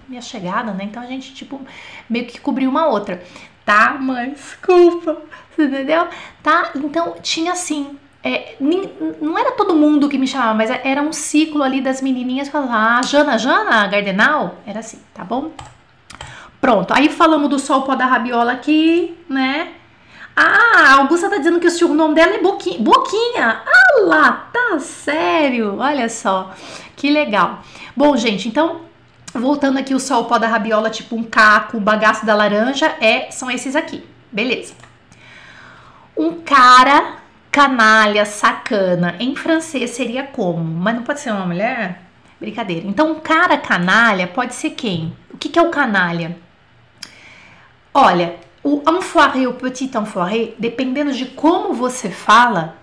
minha 0.08 0.22
chegada, 0.22 0.72
né? 0.72 0.86
Então 0.86 1.01
a 1.01 1.06
gente, 1.06 1.34
tipo, 1.34 1.62
meio 2.10 2.25
que 2.25 2.39
cobriu 2.39 2.70
uma 2.70 2.88
outra. 2.88 3.22
Tá, 3.65 3.98
mãe, 4.00 4.32
desculpa. 4.32 5.22
Entendeu? 5.58 6.08
Tá? 6.41 6.72
Então 6.75 7.15
tinha 7.22 7.51
assim. 7.51 7.98
É, 8.24 8.56
não 9.22 9.38
era 9.38 9.51
todo 9.51 9.75
mundo 9.75 10.10
que 10.10 10.17
me 10.17 10.27
chamava, 10.27 10.53
mas 10.53 10.70
era 10.70 11.01
um 11.01 11.13
ciclo 11.13 11.63
ali 11.63 11.79
das 11.79 12.01
menininhas 12.01 12.50
falando, 12.50 12.72
ah, 12.72 13.01
Jana, 13.01 13.38
Jana, 13.38 13.88
Gardenal? 13.88 14.56
Era 14.65 14.79
assim, 14.79 15.00
tá 15.13 15.24
bom? 15.24 15.51
Pronto, 16.60 16.94
aí 16.94 17.08
falamos 17.08 17.50
do 17.50 17.60
sol 17.60 17.84
pó 17.84 17.96
da 17.96 18.06
rabiola 18.06 18.51
aqui, 18.51 19.15
né? 19.29 19.74
Ah, 20.36 20.89
a 20.89 20.94
Augusta 20.96 21.29
tá 21.29 21.38
dizendo 21.38 21.60
que 21.60 21.67
o 21.67 21.94
nome 21.94 22.15
dela 22.15 22.36
é 22.36 22.41
Boquinha. 22.41 22.79
Boquinha! 22.79 23.62
Ah 23.65 24.01
lá, 24.01 24.50
tá 24.51 24.79
sério, 24.79 25.77
olha 25.79 26.10
só, 26.10 26.51
que 26.96 27.10
legal. 27.10 27.63
Bom, 27.96 28.17
gente, 28.17 28.48
então 28.48 28.87
Voltando 29.38 29.77
aqui, 29.77 29.94
o 29.94 30.00
sol 30.00 30.25
pó 30.25 30.39
da 30.39 30.48
rabiola, 30.48 30.89
tipo 30.89 31.15
um 31.15 31.24
caco, 31.24 31.77
o 31.77 31.82
bagaço 31.82 32.25
da 32.25 32.34
laranja, 32.34 32.96
é, 33.00 33.29
são 33.29 33.51
esses 33.51 33.75
aqui. 33.75 34.03
Beleza. 34.32 34.74
Um 36.15 36.41
cara 36.41 37.17
canalha, 37.51 38.25
sacana, 38.25 39.15
em 39.20 39.36
francês 39.36 39.91
seria 39.91 40.24
como? 40.24 40.63
Mas 40.63 40.96
não 40.96 41.03
pode 41.03 41.20
ser 41.20 41.32
uma 41.32 41.46
mulher? 41.46 42.01
Brincadeira. 42.39 42.88
Então, 42.88 43.12
um 43.12 43.20
cara 43.20 43.58
canalha 43.58 44.27
pode 44.27 44.56
ser 44.56 44.72
quem? 44.72 45.15
O 45.32 45.38
que, 45.38 45.50
que 45.50 45.60
é 45.60 45.62
o 45.62 45.70
canalha? 45.70 46.38
Olha, 47.94 48.36
o 48.63 48.82
enfoiré, 48.89 49.48
o 49.48 49.53
petit 49.53 49.96
enfoiré, 49.96 50.53
dependendo 50.58 51.13
de 51.13 51.25
como 51.25 51.74
você 51.74 52.10
fala, 52.10 52.75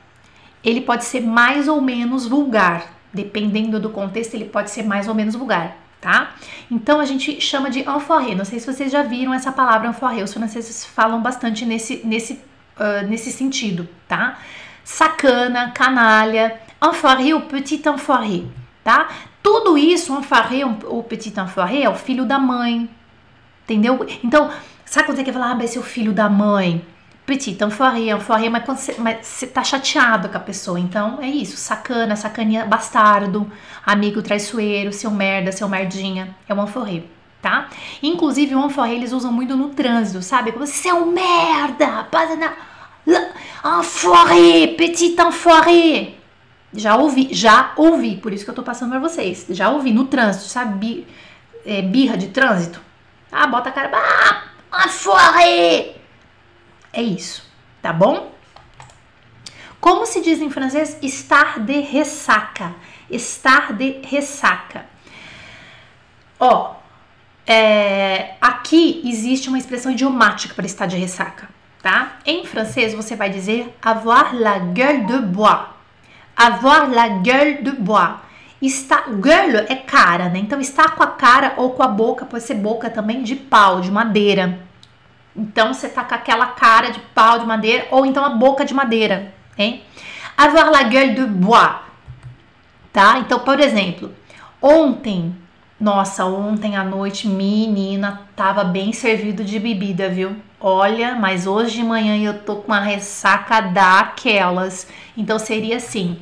ele 0.63 0.81
pode 0.81 1.05
ser 1.05 1.21
mais 1.21 1.67
ou 1.67 1.81
menos 1.81 2.27
vulgar. 2.27 2.95
Dependendo 3.13 3.79
do 3.81 3.91
contexto, 3.91 4.35
ele 4.35 4.47
pode 4.47 4.71
ser 4.71 4.85
mais 4.85 5.09
ou 5.09 5.15
menos 5.15 5.35
vulgar 5.35 5.84
tá? 6.05 6.35
Então 6.71 7.01
a 7.01 7.07
gente 7.07 7.41
chama 7.41 7.71
de 7.71 7.81
enfoiré. 7.81 8.35
Não 8.35 8.45
sei 8.45 8.61
se 8.61 8.67
vocês 8.67 8.93
já 8.93 9.03
viram 9.03 9.33
essa 9.33 9.51
palavra 9.51 9.89
enfoiré. 9.89 10.23
Os 10.23 10.35
franceses 10.35 10.85
falam 10.85 11.23
bastante 11.23 11.65
nesse, 11.65 12.03
nesse, 12.05 12.35
uh, 12.79 13.07
nesse 13.09 13.33
sentido, 13.33 13.89
tá? 14.07 14.39
Sacana, 14.85 15.71
canalha, 15.71 16.61
enfoiré 16.83 17.35
ou 17.35 17.41
petit 17.41 17.89
enfoiré, 17.89 18.43
tá? 18.85 19.09
Tudo 19.43 19.79
isso, 19.79 20.15
enfoiré 20.15 20.63
ou 20.85 21.03
petit 21.03 21.41
enfoiré 21.41 21.85
é 21.85 21.89
o 21.89 21.95
filho 21.95 22.27
da 22.27 22.39
mãe, 22.39 22.87
entendeu? 23.63 24.07
Então, 24.23 24.51
sabe 24.85 25.07
quando 25.07 25.17
você 25.17 25.25
quer 25.25 25.33
falar, 25.33 25.53
ah, 25.53 25.55
mas 25.55 25.75
é 25.75 25.79
o 25.79 25.83
filho 25.83 26.13
da 26.13 26.29
mãe? 26.29 26.85
Petit 27.27 27.57
enfoiré, 27.63 28.11
enfoiré, 28.11 28.49
mas, 28.49 28.65
você, 28.67 28.97
você 29.23 29.47
tá 29.47 29.65
chateado 29.65 30.29
com 30.29 30.37
a 30.37 30.41
pessoa, 30.41 30.79
então 30.79 31.19
é 31.23 31.27
isso, 31.27 31.57
sacana, 31.57 32.17
sacaninha, 32.17 32.67
bastardo, 32.67 33.51
amigo 33.85 34.23
traiçoeiro, 34.23 34.93
seu 34.93 35.11
merda, 35.11 35.51
seu 35.51 35.69
merdinha, 35.69 36.37
é 36.49 36.55
o 36.55 36.63
enfoiré, 36.63 37.05
tá? 37.41 37.69
Inclusive 38.03 38.55
o 38.55 38.67
enfoiré 38.67 38.95
eles 38.95 39.13
usam 39.13 39.33
muito 39.33 39.57
no 39.57 39.71
trânsito, 39.71 40.23
sabe? 40.23 40.53
Como 40.53 40.67
seu 40.67 41.07
merda, 41.07 42.07
enfoiré, 43.65 44.69
petit 44.77 45.17
enfoiré. 45.19 46.15
Já 46.77 46.97
ouvi, 46.97 47.29
já 47.31 47.73
ouvi, 47.77 48.17
por 48.17 48.33
isso 48.33 48.45
que 48.45 48.51
eu 48.51 48.55
tô 48.55 48.63
passando 48.63 48.91
pra 48.91 48.99
vocês, 48.99 49.47
já 49.49 49.71
ouvi 49.71 49.93
no 49.93 50.07
trânsito, 50.07 50.47
sabe? 50.47 51.07
É, 51.65 51.81
birra 51.81 52.19
de 52.19 52.29
trânsito. 52.29 52.81
Ah, 53.33 53.47
bota 53.47 53.71
a 53.71 53.73
cara, 53.73 53.91
ah, 53.95 54.85
enfoiré 54.85 55.94
é 56.95 57.03
isso, 57.03 57.45
tá 57.83 57.93
bom? 57.93 58.33
Como 59.81 60.07
se 60.07 60.23
diz 60.23 60.41
em 60.41 60.49
francês, 60.49 60.97
estar 61.03 61.59
de 61.59 61.81
ressaca. 61.81 62.75
Estar 63.11 63.75
de 63.75 64.01
ressaca. 64.03 64.87
Ó, 66.41 66.77
é, 67.47 68.35
aqui 68.41 69.03
existe 69.05 69.49
uma 69.49 69.59
expressão 69.59 69.93
idiomática 69.93 70.55
para 70.55 70.65
estar 70.65 70.87
de 70.87 70.97
ressaca, 70.97 71.51
tá? 71.83 72.17
Em 72.25 72.47
francês 72.47 72.95
você 72.95 73.15
vai 73.15 73.29
dizer 73.29 73.77
avoir 73.83 74.35
la 74.35 74.59
gueule 74.59 75.05
de 75.05 75.19
bois. 75.19 75.67
Avoir 76.35 76.91
la 76.91 77.09
gueule 77.09 77.63
de 77.63 77.73
bois. 77.73 78.15
Está, 78.63 79.05
gueule 79.09 79.67
é 79.69 79.77
cara, 79.77 80.31
né? 80.31 80.39
Então 80.39 80.59
está 80.61 80.89
com 80.89 81.03
a 81.03 81.09
cara 81.09 81.53
ou 81.59 81.71
com 81.75 81.83
a 81.83 81.89
boca, 81.89 82.25
pode 82.25 82.45
ser 82.45 82.55
boca 82.55 82.89
também 82.89 83.23
de 83.23 83.37
pau, 83.37 83.83
de 83.83 83.91
madeira, 83.91 84.59
então 85.37 85.75
você 85.75 85.89
tá 85.89 86.05
com 86.05 86.15
aquela 86.15 86.47
cara 86.47 86.91
de 86.91 87.01
pau 87.15 87.39
de 87.39 87.47
madeira 87.47 87.89
ou 87.91 88.07
então 88.07 88.25
a 88.25 88.31
boca 88.31 88.65
de 88.65 88.73
madeira, 88.73 89.35
hein? 89.59 89.83
Avoir 90.37 90.71
la 90.71 90.85
gueule 90.85 91.15
de 91.15 91.27
bois, 91.27 91.77
tá? 92.93 93.19
Então, 93.19 93.41
por 93.41 93.59
exemplo, 93.59 94.13
ontem, 94.63 95.35
nossa, 95.81 96.25
ontem 96.25 96.77
à 96.77 96.85
noite, 96.85 97.29
menina, 97.29 98.23
tava 98.37 98.65
bem 98.65 98.93
servido 98.93 99.45
de 99.45 99.59
bebida, 99.59 100.09
viu? 100.09 100.37
Olha, 100.61 101.15
mas 101.17 101.47
hoje 101.47 101.77
de 101.77 101.83
manhã 101.83 102.17
eu 102.17 102.43
tô 102.43 102.57
com 102.57 102.69
uma 102.69 102.81
ressaca 102.81 103.61
daquelas. 103.61 104.87
Então 105.17 105.39
seria 105.39 105.77
assim: 105.77 106.19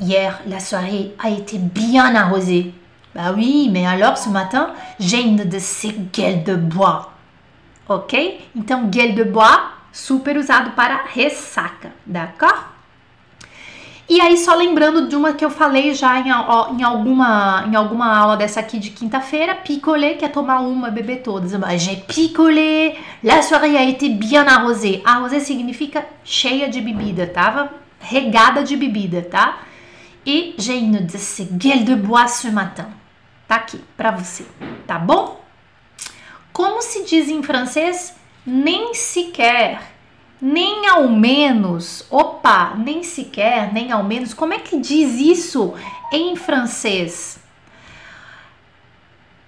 Hier, 0.00 0.40
la 0.46 0.58
soirée 0.58 1.14
a 1.18 1.30
été 1.30 1.58
bien 1.58 2.16
arrosée. 2.16 2.72
Bah 3.14 3.32
oui, 3.34 3.68
mais 3.70 3.84
alors 3.84 4.16
ce 4.16 4.28
matin, 4.28 4.70
j'ai 4.98 5.20
une 5.20 5.44
de 5.44 5.58
ces 5.58 5.92
gueules 5.92 6.44
de 6.44 6.54
bois 6.54 7.17
ok? 7.88 8.46
Então, 8.54 8.86
gueule 8.86 9.12
de 9.12 9.24
bois, 9.24 9.60
super 9.92 10.36
usado 10.36 10.72
para 10.72 11.04
ressaca, 11.06 11.92
d'accord? 12.06 12.78
E 14.10 14.22
aí, 14.22 14.38
só 14.38 14.54
lembrando 14.54 15.06
de 15.06 15.14
uma 15.14 15.34
que 15.34 15.44
eu 15.44 15.50
falei 15.50 15.92
já 15.92 16.18
em, 16.18 16.28
em, 16.28 16.82
alguma, 16.82 17.66
em 17.70 17.74
alguma 17.74 18.16
aula 18.16 18.38
dessa 18.38 18.60
aqui 18.60 18.78
de 18.78 18.88
quinta-feira, 18.88 19.54
picolé, 19.54 20.14
que 20.14 20.24
é 20.24 20.28
tomar 20.28 20.60
uma, 20.60 20.90
beber 20.90 21.22
todas. 21.22 21.52
J'ai 21.78 21.96
picolé, 21.96 22.96
la 23.22 23.42
soirée 23.42 23.76
a 23.76 23.84
été 23.84 24.08
bien 24.08 24.46
arrosée. 24.46 25.02
Arrosée 25.04 25.40
significa 25.40 26.06
cheia 26.24 26.70
de 26.70 26.80
bebida, 26.80 27.26
tava 27.26 27.70
regada 28.00 28.62
de 28.62 28.76
bebida, 28.76 29.20
tá? 29.20 29.58
E 30.24 30.54
j'ai 30.56 30.78
une 30.78 31.00
de 31.00 31.18
ces 31.18 31.44
gueules 31.44 31.84
de 31.84 31.94
bois 31.94 32.28
ce 32.28 32.50
matin. 32.50 32.86
Tá 33.46 33.56
aqui 33.56 33.78
para 33.94 34.10
você, 34.10 34.46
tá 34.86 34.98
bom? 34.98 35.38
Como 36.58 36.82
se 36.82 37.04
diz 37.04 37.28
em 37.28 37.40
francês? 37.40 38.16
Nem 38.44 38.92
sequer, 38.92 39.80
nem 40.42 40.88
ao 40.88 41.08
menos. 41.08 42.04
Opa, 42.10 42.74
nem 42.76 43.04
sequer, 43.04 43.72
nem 43.72 43.92
ao 43.92 44.02
menos. 44.02 44.34
Como 44.34 44.52
é 44.52 44.58
que 44.58 44.76
diz 44.76 45.20
isso 45.20 45.74
em 46.12 46.34
francês? 46.34 47.38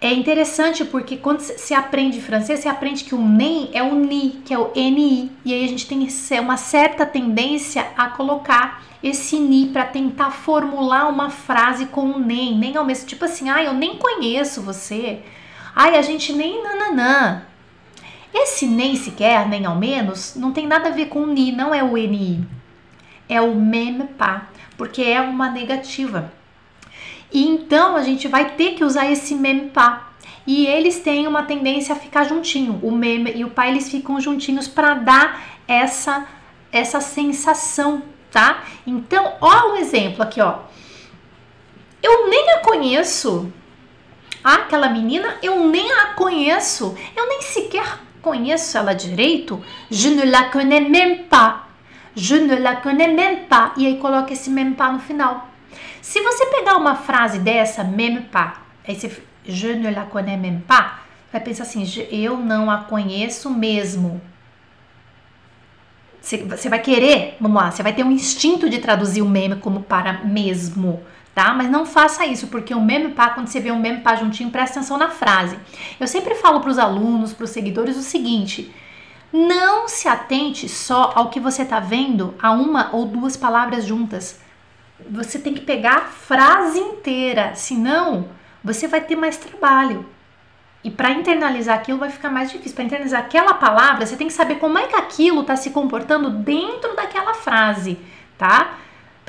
É 0.00 0.12
interessante 0.12 0.84
porque 0.84 1.16
quando 1.16 1.40
se 1.40 1.74
aprende 1.74 2.20
francês, 2.20 2.60
você 2.60 2.68
aprende 2.68 3.02
que 3.02 3.16
o 3.16 3.20
nem 3.20 3.70
é 3.72 3.82
o 3.82 3.96
ni, 3.96 4.40
que 4.44 4.54
é 4.54 4.58
o 4.60 4.70
ni, 4.72 5.32
e 5.44 5.52
aí 5.52 5.64
a 5.64 5.68
gente 5.68 5.88
tem 5.88 6.06
uma 6.40 6.56
certa 6.56 7.04
tendência 7.04 7.88
a 7.96 8.06
colocar 8.10 8.84
esse 9.02 9.36
ni 9.40 9.66
para 9.66 9.84
tentar 9.84 10.30
formular 10.30 11.08
uma 11.08 11.28
frase 11.28 11.86
com 11.86 12.02
o 12.02 12.20
nem, 12.20 12.56
nem 12.56 12.76
ao 12.76 12.84
mesmo 12.84 13.08
tipo 13.08 13.24
assim, 13.24 13.50
ah, 13.50 13.60
eu 13.60 13.74
nem 13.74 13.96
conheço 13.96 14.62
você. 14.62 15.24
Ai, 15.74 15.96
a 15.96 16.02
gente 16.02 16.32
nem 16.32 16.62
nananã. 16.62 17.42
Esse 18.32 18.66
nem 18.66 18.94
sequer, 18.94 19.48
nem 19.48 19.66
ao 19.66 19.76
menos, 19.76 20.34
não 20.36 20.52
tem 20.52 20.66
nada 20.66 20.88
a 20.88 20.92
ver 20.92 21.06
com 21.06 21.26
ni, 21.26 21.50
não 21.50 21.74
é 21.74 21.82
o 21.82 21.96
ni. 21.96 22.46
É 23.28 23.40
o 23.40 23.54
même 23.54 24.06
pas, 24.06 24.42
porque 24.76 25.02
é 25.02 25.20
uma 25.20 25.50
negativa. 25.50 26.32
E 27.32 27.46
então 27.46 27.96
a 27.96 28.02
gente 28.02 28.26
vai 28.28 28.52
ter 28.52 28.74
que 28.74 28.84
usar 28.84 29.10
esse 29.10 29.34
meme 29.34 29.70
pá. 29.70 30.10
E 30.46 30.66
eles 30.66 31.00
têm 31.00 31.26
uma 31.26 31.44
tendência 31.44 31.94
a 31.94 31.98
ficar 31.98 32.24
juntinho. 32.24 32.80
O 32.82 32.90
meme 32.90 33.32
e 33.34 33.44
o 33.44 33.50
pai 33.50 33.70
eles 33.70 33.88
ficam 33.88 34.20
juntinhos 34.20 34.66
para 34.66 34.94
dar 34.94 35.42
essa 35.68 36.26
essa 36.72 37.00
sensação, 37.00 38.02
tá? 38.30 38.62
Então, 38.86 39.34
ó 39.40 39.68
o 39.68 39.72
um 39.72 39.76
exemplo 39.76 40.22
aqui, 40.22 40.40
ó. 40.40 40.60
Eu 42.02 42.28
nem 42.28 42.50
a 42.52 42.58
conheço. 42.58 43.52
Ah, 44.42 44.54
aquela 44.54 44.88
menina, 44.88 45.36
eu 45.42 45.68
nem 45.68 45.90
a 45.92 46.14
conheço. 46.14 46.96
Eu 47.16 47.28
nem 47.28 47.42
sequer 47.42 47.98
conheço 48.22 48.76
ela 48.76 48.94
direito. 48.94 49.62
Je 49.90 50.08
ne 50.08 50.24
la 50.24 50.44
connais 50.44 50.80
même 50.80 51.24
pas. 51.24 51.68
Je 52.14 52.36
ne 52.36 52.56
la 52.56 52.76
connais 52.76 53.08
même 53.08 53.46
pas. 53.46 53.72
E 53.76 53.86
aí 53.86 53.98
coloca 53.98 54.32
esse 54.32 54.50
même 54.50 54.74
pas 54.74 54.92
no 54.92 54.98
final. 54.98 55.48
Se 56.02 56.20
você 56.20 56.46
pegar 56.46 56.76
uma 56.76 56.96
frase 56.96 57.38
dessa, 57.38 57.84
même 57.84 58.22
pas, 58.22 58.60
aí 58.86 58.98
você, 58.98 59.22
je 59.44 59.68
ne 59.68 59.90
la 59.90 60.04
connais 60.04 60.36
même 60.36 60.60
pas, 60.60 61.00
vai 61.30 61.40
pensar 61.40 61.62
assim, 61.62 61.84
eu 62.10 62.36
não 62.36 62.70
a 62.70 62.78
conheço 62.78 63.50
mesmo. 63.50 64.20
Você, 66.20 66.68
vai 66.68 66.80
querer, 66.80 67.36
vamos 67.40 67.62
lá, 67.62 67.70
você 67.70 67.82
vai 67.82 67.94
ter 67.94 68.04
um 68.04 68.10
instinto 68.10 68.68
de 68.68 68.78
traduzir 68.78 69.22
o 69.22 69.28
meme 69.28 69.56
como 69.56 69.82
para 69.82 70.24
mesmo, 70.24 71.02
tá? 71.42 71.54
Mas 71.54 71.70
não 71.70 71.86
faça 71.86 72.26
isso, 72.26 72.48
porque 72.48 72.74
o 72.74 72.80
meme 72.80 73.12
pá, 73.12 73.30
quando 73.30 73.48
você 73.48 73.60
vê 73.60 73.70
um 73.70 73.78
meme 73.78 74.00
pá 74.00 74.16
juntinho, 74.16 74.50
presta 74.50 74.80
atenção 74.80 74.98
na 74.98 75.08
frase. 75.08 75.58
Eu 75.98 76.06
sempre 76.06 76.34
falo 76.34 76.60
para 76.60 76.70
os 76.70 76.78
alunos, 76.78 77.32
para 77.32 77.44
os 77.44 77.50
seguidores 77.50 77.96
o 77.96 78.02
seguinte: 78.02 78.74
não 79.32 79.88
se 79.88 80.08
atente 80.08 80.68
só 80.68 81.12
ao 81.14 81.30
que 81.30 81.40
você 81.40 81.62
está 81.62 81.80
vendo 81.80 82.34
a 82.42 82.50
uma 82.50 82.90
ou 82.92 83.06
duas 83.06 83.36
palavras 83.36 83.84
juntas 83.84 84.40
você 85.08 85.38
tem 85.38 85.54
que 85.54 85.60
pegar 85.60 85.96
a 85.96 86.00
frase 86.00 86.78
inteira, 86.78 87.54
senão 87.54 88.28
você 88.62 88.86
vai 88.86 89.00
ter 89.00 89.16
mais 89.16 89.36
trabalho. 89.36 90.04
E 90.82 90.90
para 90.90 91.10
internalizar 91.10 91.76
aquilo 91.76 91.98
vai 91.98 92.10
ficar 92.10 92.30
mais 92.30 92.50
difícil. 92.50 92.74
Para 92.74 92.84
internalizar 92.84 93.20
aquela 93.20 93.54
palavra, 93.54 94.06
você 94.06 94.16
tem 94.16 94.26
que 94.26 94.32
saber 94.32 94.56
como 94.56 94.78
é 94.78 94.86
que 94.86 94.96
aquilo 94.96 95.42
está 95.42 95.56
se 95.56 95.70
comportando 95.70 96.30
dentro 96.30 96.96
daquela 96.96 97.34
frase, 97.34 97.98
tá? 98.38 98.78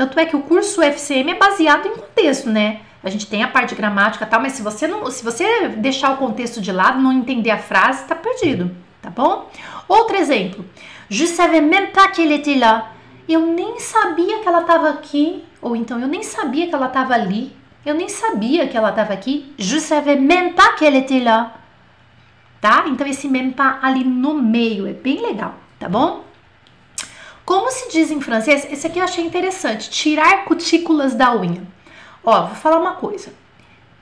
Tanto 0.02 0.20
é 0.20 0.26
que 0.26 0.36
o 0.36 0.42
curso 0.42 0.82
FCM 0.82 1.30
é 1.30 1.36
baseado 1.36 1.86
em 1.86 1.96
contexto, 1.96 2.50
né? 2.50 2.80
A 3.04 3.10
gente 3.12 3.28
tem 3.28 3.44
a 3.44 3.48
parte 3.48 3.76
gramática 3.76 4.26
e 4.26 4.28
tal, 4.28 4.42
mas 4.42 4.54
se 4.54 4.64
você 4.64 4.88
não, 4.88 5.12
se 5.12 5.24
você 5.24 5.68
deixar 5.78 6.14
o 6.14 6.18
contexto 6.18 6.60
de 6.60 6.72
lado, 6.72 7.00
não 7.00 7.14
entender 7.14 7.52
a 7.52 7.60
frase, 7.60 8.06
tá 8.06 8.16
perdido, 8.16 8.76
tá 9.00 9.12
bom? 9.12 9.48
Outro 9.88 10.18
exemplo. 10.18 10.66
Je 11.08 11.28
savais 11.28 11.62
même 11.62 11.92
pas 11.92 12.08
qu'elle 12.08 12.34
était 12.34 12.58
là. 12.58 12.90
Eu 13.30 13.42
nem 13.42 13.80
sabia 13.80 14.40
que 14.40 14.48
ela 14.48 14.62
estava 14.62 14.90
aqui. 14.90 15.46
Ou 15.62 15.76
então, 15.76 16.00
eu 16.00 16.08
nem 16.08 16.24
sabia 16.24 16.68
que 16.68 16.74
ela 16.74 16.88
estava 16.88 17.14
ali. 17.14 17.56
Eu 17.86 17.94
nem 17.94 18.10
sabia 18.10 18.68
que 18.68 18.76
ela 18.76 18.90
estava 18.90 19.14
aqui. 19.14 19.54
Je 19.56 19.80
savais 19.80 20.20
même 20.20 20.54
pas 20.56 20.74
qu'elle 20.80 20.98
était 20.98 21.20
là. 21.20 21.54
Tá? 22.60 22.86
Então, 22.88 23.06
esse 23.06 23.28
même 23.28 23.52
pas 23.52 23.78
ali 23.84 24.04
no 24.04 24.34
meio 24.34 24.88
é 24.88 24.94
bem 24.94 25.22
legal, 25.22 25.54
tá 25.78 25.88
bom? 25.88 26.24
Como 27.46 27.72
se 27.72 27.92
diz 27.92 28.12
em 28.12 28.22
francês, 28.22 28.68
esse 28.72 28.88
aqui 28.88 29.00
eu 29.00 29.04
achei 29.04 29.26
interessante. 29.26 29.90
Tirar 29.90 30.46
cutículas 30.46 31.16
da 31.16 31.36
unha. 31.36 31.64
Ó, 32.24 32.46
vou 32.46 32.56
falar 32.56 32.80
uma 32.80 32.96
coisa. 32.96 33.34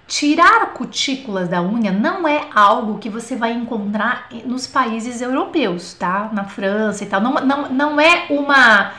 Tirar 0.08 0.73
cutículas 0.73 1.47
da 1.47 1.62
unha 1.62 1.91
não 1.91 2.28
é 2.28 2.47
algo 2.54 2.97
que 2.97 3.10
você 3.10 3.36
vai 3.36 3.54
encontrar 3.54 4.28
nos 4.45 4.65
países 4.65 5.21
europeus, 5.21 5.93
tá? 5.93 6.30
Na 6.34 6.43
França 6.45 7.04
e 7.04 7.08
tal. 7.08 7.21
Não, 7.21 7.34
não, 7.36 7.69
não 7.69 8.02
é 8.02 8.25
uma, 8.30 8.91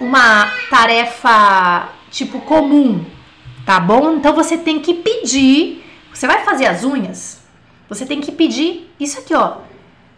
uma 0.00 0.50
tarefa 0.70 1.88
tipo 2.10 2.40
comum, 2.42 3.04
tá 3.66 3.80
bom? 3.80 4.12
Então 4.12 4.32
você 4.34 4.56
tem 4.56 4.78
que 4.78 4.94
pedir. 4.94 5.84
Você 6.12 6.26
vai 6.26 6.44
fazer 6.44 6.66
as 6.66 6.84
unhas, 6.84 7.42
você 7.88 8.06
tem 8.06 8.20
que 8.20 8.30
pedir 8.30 8.90
isso 9.00 9.18
aqui, 9.18 9.34
ó. 9.34 9.56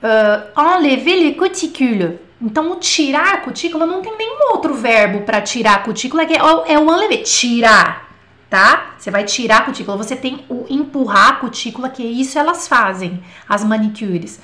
Uh, 0.03 0.77
enlever 0.77 1.17
les 1.17 1.37
cuticules. 1.37 2.24
Então, 2.45 2.71
o 2.73 2.77
tirar 2.77 3.33
a 3.33 3.37
cutícula 3.39 3.87
não 3.87 4.03
tem 4.03 4.15
nenhum 4.19 4.53
outro 4.53 4.75
verbo 4.75 5.23
para 5.23 5.41
tirar 5.41 5.77
a 5.77 5.79
cutícula, 5.79 6.27
que 6.27 6.35
é, 6.35 6.37
é 6.37 6.79
o 6.79 6.95
enlever, 6.95 7.23
tirar, 7.23 8.11
tá? 8.51 8.95
Você 8.99 9.11
vai 9.11 9.25
tirar 9.25 9.59
a 9.59 9.63
cutícula, 9.63 9.97
você 9.97 10.15
tem 10.15 10.45
o 10.51 10.67
empurrar 10.69 11.29
a 11.31 11.37
cutícula, 11.37 11.89
que 11.89 12.03
isso 12.03 12.39
elas 12.39 12.69
fazem, 12.69 13.25
as 13.49 13.65
manicures. 13.65 14.41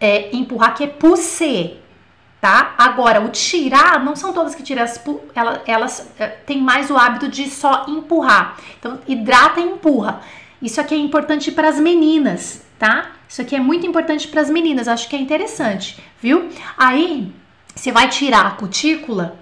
É, 0.00 0.34
empurrar, 0.36 0.76
que 0.76 0.84
é 0.84 0.86
pousser, 0.86 1.78
tá? 2.40 2.76
Agora, 2.78 3.20
o 3.20 3.28
tirar, 3.28 4.04
não 4.04 4.14
são 4.14 4.32
todas 4.32 4.54
que 4.54 4.62
tiram, 4.62 4.82
elas, 4.82 5.00
elas 5.66 6.12
é, 6.20 6.28
têm 6.28 6.62
mais 6.62 6.92
o 6.92 6.96
hábito 6.96 7.28
de 7.28 7.50
só 7.50 7.86
empurrar. 7.88 8.56
Então, 8.78 9.00
hidrata 9.08 9.58
e 9.58 9.64
empurra. 9.64 10.20
Isso 10.60 10.80
aqui 10.80 10.94
é 10.94 10.98
importante 10.98 11.50
para 11.50 11.68
as 11.68 11.80
meninas, 11.80 12.64
tá? 12.78 13.11
Isso 13.32 13.40
aqui 13.40 13.56
é 13.56 13.60
muito 13.60 13.86
importante 13.86 14.28
para 14.28 14.42
as 14.42 14.50
meninas, 14.50 14.86
acho 14.86 15.08
que 15.08 15.16
é 15.16 15.18
interessante, 15.18 15.98
viu? 16.20 16.50
Aí, 16.76 17.32
você 17.74 17.90
vai 17.90 18.06
tirar 18.10 18.44
a 18.44 18.50
cutícula, 18.50 19.38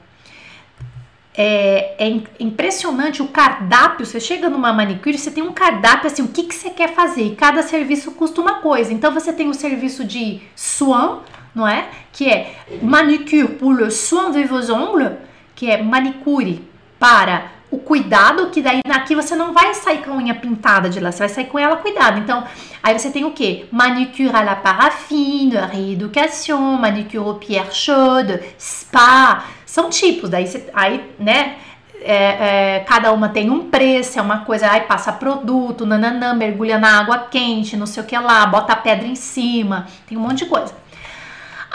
é, 1.34 1.96
é, 1.98 2.22
impressionante 2.38 3.20
o 3.20 3.26
cardápio. 3.26 4.06
Você 4.06 4.20
chega 4.20 4.48
numa 4.48 4.72
manicure, 4.72 5.18
você 5.18 5.32
tem 5.32 5.42
um 5.42 5.52
cardápio 5.52 6.06
assim, 6.06 6.22
o 6.22 6.28
que, 6.28 6.44
que 6.44 6.54
você 6.54 6.70
quer 6.70 6.94
fazer. 6.94 7.24
E 7.24 7.34
cada 7.34 7.64
serviço 7.64 8.12
custa 8.12 8.40
uma 8.40 8.60
coisa. 8.60 8.92
Então 8.92 9.12
você 9.12 9.32
tem 9.32 9.48
o 9.48 9.54
serviço 9.54 10.04
de 10.04 10.40
soin, 10.54 11.18
não 11.52 11.66
é? 11.66 11.88
Que 12.12 12.28
é 12.28 12.54
manicure 12.80 13.56
pour 13.56 13.72
le 13.72 13.90
soin 13.90 14.30
de 14.30 14.44
vos 14.44 14.70
ongles, 14.70 15.14
que 15.56 15.68
é 15.68 15.82
manicure 15.82 16.64
para 16.96 17.50
o 17.70 17.78
cuidado, 17.78 18.50
que 18.50 18.60
daí 18.60 18.80
aqui 18.90 19.14
você 19.14 19.36
não 19.36 19.52
vai 19.52 19.72
sair 19.74 20.02
com 20.02 20.12
a 20.12 20.16
unha 20.16 20.34
pintada 20.34 20.90
de 20.90 20.98
lá, 20.98 21.12
você 21.12 21.20
vai 21.20 21.28
sair 21.28 21.46
com 21.46 21.58
ela 21.58 21.76
cuidado. 21.76 22.18
Então, 22.18 22.44
aí 22.82 22.98
você 22.98 23.10
tem 23.10 23.24
o 23.24 23.30
que? 23.30 23.66
Manicure 23.70 24.34
à 24.34 24.42
la 24.42 24.56
paraffine, 24.56 25.56
rééducation, 25.56 26.58
manicure 26.78 27.18
aux 27.18 27.38
pierres 27.38 27.76
chaudes, 27.76 28.40
spa, 28.58 29.44
são 29.64 29.88
tipos. 29.88 30.28
Daí, 30.28 30.46
você, 30.46 30.68
aí, 30.74 31.12
né? 31.18 31.56
É, 32.02 32.76
é, 32.76 32.84
cada 32.88 33.12
uma 33.12 33.28
tem 33.28 33.50
um 33.50 33.68
preço, 33.68 34.18
é 34.18 34.22
uma 34.22 34.38
coisa, 34.38 34.70
aí 34.70 34.80
passa 34.80 35.12
produto, 35.12 35.84
nananã, 35.84 36.32
mergulha 36.32 36.78
na 36.78 36.98
água 36.98 37.26
quente, 37.30 37.76
não 37.76 37.84
sei 37.84 38.02
o 38.02 38.06
que 38.06 38.18
lá, 38.18 38.46
bota 38.46 38.74
pedra 38.74 39.06
em 39.06 39.14
cima, 39.14 39.86
tem 40.08 40.16
um 40.16 40.22
monte 40.22 40.44
de 40.44 40.46
coisa. 40.46 40.72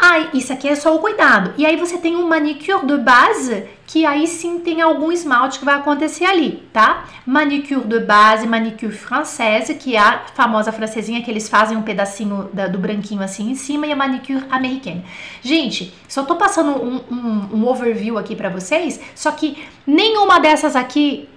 Ah, 0.07 0.29
isso 0.35 0.53
aqui 0.53 0.67
é 0.67 0.75
só 0.75 0.95
o 0.95 0.99
cuidado. 0.99 1.55
E 1.57 1.65
aí 1.65 1.77
você 1.77 1.97
tem 1.97 2.15
um 2.15 2.27
manicure 2.27 2.85
de 2.85 2.95
base, 2.95 3.63
que 3.87 4.05
aí 4.05 4.27
sim 4.27 4.59
tem 4.59 4.79
algum 4.79 5.11
esmalte 5.11 5.57
que 5.57 5.65
vai 5.65 5.73
acontecer 5.73 6.25
ali, 6.25 6.63
tá? 6.71 7.05
Manicure 7.25 7.83
de 7.83 8.01
base, 8.01 8.45
manicure 8.45 8.91
française, 8.91 9.73
que 9.73 9.95
é 9.95 9.99
a 9.99 10.19
famosa 10.35 10.71
francesinha 10.71 11.23
que 11.23 11.31
eles 11.31 11.49
fazem 11.49 11.75
um 11.75 11.81
pedacinho 11.81 12.47
da, 12.53 12.67
do 12.67 12.77
branquinho 12.77 13.23
assim 13.23 13.49
em 13.49 13.55
cima, 13.55 13.87
e 13.87 13.91
a 13.91 13.95
manicure 13.95 14.45
americana. 14.51 15.03
Gente, 15.41 15.91
só 16.07 16.21
tô 16.21 16.35
passando 16.35 16.69
um, 16.69 17.01
um, 17.11 17.49
um 17.55 17.67
overview 17.67 18.19
aqui 18.19 18.35
para 18.35 18.49
vocês, 18.49 19.01
só 19.15 19.31
que 19.31 19.57
nenhuma 19.87 20.39
dessas 20.39 20.75
aqui 20.75 21.27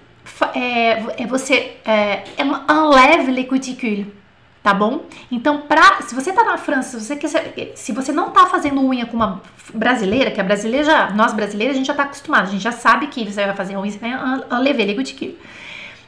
é, 0.53 1.23
é 1.23 1.25
você 1.25 1.75
é, 1.83 2.23
é 2.37 2.43
um 2.43 3.31
les 3.31 3.47
cuticules 3.47 4.18
tá 4.61 4.73
bom? 4.73 5.01
Então, 5.31 5.61
pra, 5.61 6.01
se 6.01 6.13
você 6.13 6.31
tá 6.33 6.43
na 6.43 6.57
França, 6.57 6.99
se 6.99 7.05
você, 7.05 7.15
quer, 7.15 7.73
se 7.75 7.91
você 7.91 8.11
não 8.11 8.31
tá 8.31 8.45
fazendo 8.45 8.81
unha 8.81 9.05
com 9.05 9.15
uma 9.15 9.41
brasileira, 9.73 10.31
que 10.31 10.41
a 10.41 10.43
brasileira 10.43 10.85
já, 10.85 11.09
nós 11.11 11.33
brasileiros, 11.33 11.75
a 11.75 11.77
gente 11.77 11.87
já 11.87 11.93
tá 11.93 12.03
acostumado, 12.03 12.47
a 12.47 12.51
gente 12.51 12.61
já 12.61 12.71
sabe 12.71 13.07
que 13.07 13.23
você 13.23 13.45
vai 13.45 13.55
fazer 13.55 13.77
unha, 13.77 13.91
você 13.91 13.99
vai 13.99 14.11
enlever 14.59 14.85
les 14.85 14.95
cuticules. 14.95 15.35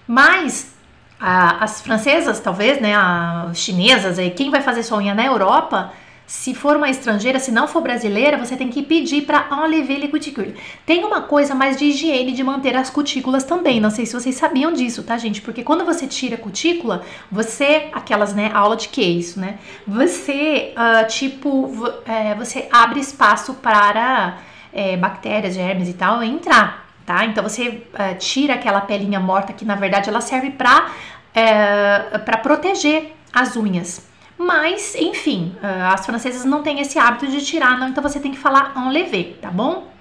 Mas 0.07 0.73
a, 1.19 1.63
as 1.63 1.81
francesas, 1.81 2.39
talvez, 2.39 2.81
né, 2.81 2.95
as 2.95 3.57
chinesas, 3.57 4.19
aí, 4.19 4.31
quem 4.31 4.49
vai 4.49 4.61
fazer 4.61 4.83
sua 4.83 4.97
unha 4.97 5.13
na 5.13 5.25
Europa, 5.25 5.93
se 6.32 6.56
for 6.56 6.78
uma 6.78 6.89
estrangeira, 6.89 7.39
se 7.39 7.52
não 7.52 7.67
for 7.67 7.82
brasileira, 7.82 8.38
você 8.38 8.56
tem 8.56 8.70
que 8.70 8.82
pedir 8.82 9.24
para 9.24 9.50
enlever 9.52 9.98
les 9.98 10.10
cuticules. 10.10 10.54
Tem 10.86 11.04
uma 11.04 11.24
coisa 11.24 11.54
mais 11.54 11.76
de 11.76 11.84
higiene 11.84 12.32
de 12.32 12.41
manter 12.41 12.74
as 12.74 12.89
cutículas 12.89 13.44
também. 13.44 13.82
Não 13.82 13.89
sei 13.89 14.06
se 14.06 14.13
vocês 14.13 14.36
sabiam 14.36 14.72
disso, 14.72 15.04
tá, 15.04 15.17
gente? 15.17 15.41
Porque 15.41 15.62
quando 15.62 15.84
você 15.84 16.08
tira 16.08 16.36
a 16.36 16.38
cutícula, 16.38 17.04
você, 17.30 17.89
aquelas, 17.91 18.34
né, 18.34 18.50
aula 18.54 18.78
de 18.78 18.88
que 18.88 19.02
isso, 19.02 19.41
né? 19.41 19.60
Você, 19.86 20.74
uh, 20.78 21.06
tipo, 21.10 21.70
é, 22.06 22.34
você 22.34 22.65
abre 22.72 23.02
espaço 23.02 23.56
para 23.56 24.38
é, 24.72 24.96
bactérias, 24.96 25.54
germes 25.54 25.89
e 25.89 25.94
tal 25.94 26.24
entrar, 26.24 26.88
tá? 27.06 27.26
Então 27.26 27.44
você 27.44 27.84
uh, 27.94 28.17
tira 28.17 28.54
aquela 28.54 28.80
pelinha 28.80 29.20
morta 29.20 29.52
que 29.52 29.65
na 29.65 29.76
verdade 29.76 30.08
ela 30.08 30.22
serve 30.22 30.52
para 30.52 30.91
é, 31.36 32.17
para 32.20 32.38
proteger 32.38 33.12
as 33.34 33.58
unhas. 33.58 34.11
Mas, 34.43 34.95
enfim, 34.95 35.56
ah, 35.62 35.93
as 35.93 36.04
francesas 36.04 36.45
não 36.45 36.63
têm 36.63 36.80
esse 36.80 36.97
hábito 36.97 37.27
de 37.27 37.45
tirar, 37.45 37.77
não, 37.77 37.89
então 37.89 38.01
você 38.01 38.19
tem 38.19 38.32
que 38.32 38.39
falar 38.39 38.73
enlever, 38.75 39.38
tá 39.39 39.51
bom? 39.51 39.91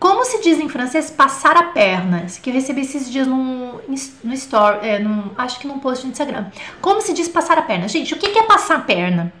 Como 0.00 0.24
se 0.24 0.42
diz 0.42 0.58
em 0.58 0.68
francês 0.68 1.12
passar 1.12 1.56
a 1.56 1.62
perna? 1.62 2.24
Isso 2.24 2.42
que 2.42 2.50
eu 2.50 2.54
recebi 2.54 2.80
esses 2.80 3.08
dias 3.08 3.28
no, 3.28 3.80
no 4.24 4.34
story, 4.34 4.78
é, 4.82 4.98
num, 4.98 5.30
acho 5.38 5.60
que 5.60 5.66
num 5.68 5.78
post 5.78 6.04
no 6.04 6.10
Instagram. 6.10 6.46
Como 6.80 7.00
se 7.00 7.14
diz 7.14 7.28
passar 7.28 7.56
a 7.56 7.62
perna? 7.62 7.86
Gente, 7.86 8.12
o 8.12 8.18
que 8.18 8.36
é 8.36 8.42
passar 8.42 8.78
a 8.78 8.80
perna? 8.80 9.32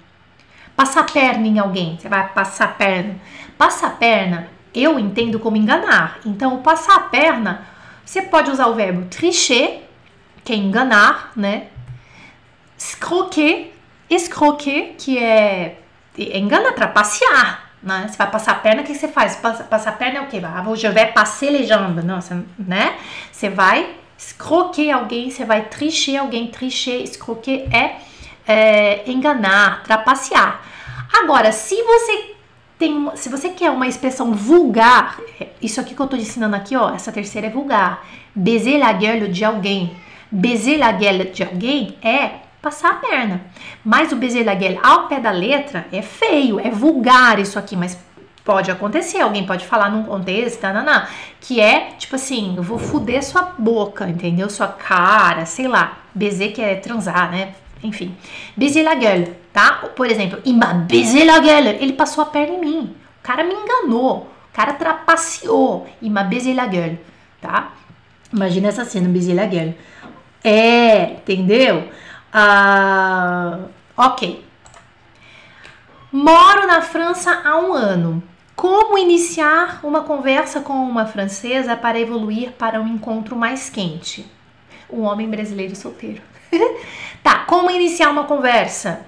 Passar 0.76 1.00
a 1.00 1.04
perna 1.04 1.44
em 1.44 1.58
alguém. 1.58 1.98
Você 1.98 2.08
vai 2.08 2.28
passar 2.28 2.66
a 2.66 2.68
perna. 2.68 3.16
Passar 3.58 3.88
a 3.88 3.90
perna, 3.90 4.48
eu 4.72 5.00
entendo 5.00 5.40
como 5.40 5.56
enganar. 5.56 6.20
Então, 6.24 6.62
passar 6.62 6.94
a 6.94 7.00
perna, 7.00 7.66
você 8.04 8.22
pode 8.22 8.52
usar 8.52 8.68
o 8.68 8.74
verbo 8.74 9.06
tricher, 9.06 9.82
que 10.44 10.52
é 10.52 10.56
enganar, 10.56 11.32
né? 11.34 11.73
Escroquer, 12.76 13.72
escroquer, 14.08 14.94
que 14.98 15.18
é, 15.18 15.78
é 16.18 16.38
engana, 16.38 16.72
trapacear, 16.72 17.70
né? 17.82 18.06
Você 18.08 18.16
vai 18.16 18.30
passar 18.30 18.52
a 18.52 18.56
perna, 18.56 18.82
o 18.82 18.84
que 18.84 18.94
você 18.94 19.08
faz? 19.08 19.36
Passa, 19.36 19.64
passar 19.64 19.90
a 19.90 19.92
perna 19.92 20.18
é 20.18 20.22
o 20.22 20.26
quê? 20.26 20.40
Ah, 20.42 20.64
je 20.74 20.88
vais 20.88 21.12
passer 21.12 21.64
jambes, 21.64 22.04
nossa, 22.04 22.44
né? 22.58 22.96
Você 23.30 23.48
vai 23.48 23.94
escroquer 24.16 24.94
alguém, 24.94 25.30
você 25.30 25.44
vai 25.44 25.62
tricher 25.62 26.18
alguém, 26.18 26.48
tricher, 26.48 27.02
escroquer 27.02 27.68
é, 27.74 27.96
é 28.46 29.10
enganar, 29.10 29.82
trapacear. 29.82 30.62
Agora, 31.12 31.52
se 31.52 31.80
você 31.82 32.34
tem, 32.78 33.10
se 33.14 33.28
você 33.28 33.50
quer 33.50 33.70
uma 33.70 33.86
expressão 33.86 34.32
vulgar, 34.32 35.20
isso 35.60 35.80
aqui 35.80 35.94
que 35.94 36.00
eu 36.00 36.06
tô 36.06 36.16
ensinando 36.16 36.56
aqui, 36.56 36.74
ó, 36.76 36.94
essa 36.94 37.12
terceira 37.12 37.46
é 37.46 37.50
vulgar. 37.50 38.04
Baiser 38.34 38.78
la 38.78 38.92
gueule 38.92 39.28
de 39.28 39.44
alguém. 39.44 39.96
Baiser 40.30 40.78
la 40.78 40.90
gueule 40.90 41.26
de 41.26 41.44
alguém 41.44 41.96
é 42.02 42.43
passar 42.64 42.92
a 42.92 42.94
perna. 42.94 43.42
Mas 43.84 44.10
o 44.10 44.16
gueule 44.16 44.80
ao 44.82 45.06
pé 45.06 45.20
da 45.20 45.30
letra 45.30 45.86
é 45.92 46.00
feio, 46.00 46.58
é 46.58 46.70
vulgar 46.70 47.38
isso 47.38 47.58
aqui, 47.58 47.76
mas 47.76 47.98
pode 48.42 48.70
acontecer, 48.70 49.20
alguém 49.20 49.44
pode 49.44 49.66
falar 49.66 49.90
num 49.90 50.04
contexto, 50.04 50.60
tananá, 50.60 51.08
que 51.40 51.60
é 51.60 51.92
tipo 51.98 52.16
assim, 52.16 52.54
eu 52.56 52.62
vou 52.62 52.78
fuder 52.78 53.22
sua 53.22 53.54
boca, 53.58 54.08
entendeu? 54.08 54.48
Sua 54.48 54.68
cara, 54.68 55.44
sei 55.44 55.68
lá. 55.68 55.98
Baiser 56.14 56.52
que 56.52 56.62
é 56.62 56.76
transar, 56.76 57.30
né? 57.30 57.54
Enfim. 57.82 58.16
Baiser 58.56 58.82
la 58.84 58.94
tá? 59.52 59.90
Por 59.94 60.10
exemplo, 60.10 60.38
il 60.44 60.56
m'a 60.56 60.72
baisé 60.72 61.24
la 61.24 61.38
ele 61.70 61.92
passou 61.92 62.22
a 62.22 62.26
perna 62.26 62.54
em 62.54 62.60
mim. 62.60 62.96
O 63.20 63.22
cara 63.22 63.44
me 63.44 63.54
enganou, 63.54 64.18
o 64.18 64.54
cara 64.54 64.72
trapaceou, 64.72 65.86
il 66.00 66.10
m'a 66.10 66.22
baisé 66.22 66.54
gueule, 66.54 66.98
tá? 67.40 67.72
Imagina 68.32 68.68
essa 68.68 68.84
cena, 68.84 69.08
baiser 69.08 69.48
gueule. 69.48 69.76
É, 70.42 71.14
entendeu? 71.14 71.88
Ah, 72.36 73.60
ok. 73.96 74.44
Moro 76.10 76.66
na 76.66 76.82
França 76.82 77.42
há 77.44 77.56
um 77.60 77.72
ano. 77.72 78.20
Como 78.56 78.98
iniciar 78.98 79.78
uma 79.84 80.02
conversa 80.02 80.60
com 80.60 80.72
uma 80.72 81.06
francesa 81.06 81.76
para 81.76 82.00
evoluir 82.00 82.50
para 82.52 82.80
um 82.80 82.88
encontro 82.88 83.36
mais 83.36 83.70
quente? 83.70 84.28
Um 84.90 85.02
homem 85.02 85.30
brasileiro 85.30 85.76
solteiro. 85.76 86.22
tá, 87.22 87.44
como 87.44 87.70
iniciar 87.70 88.10
uma 88.10 88.24
conversa? 88.24 89.06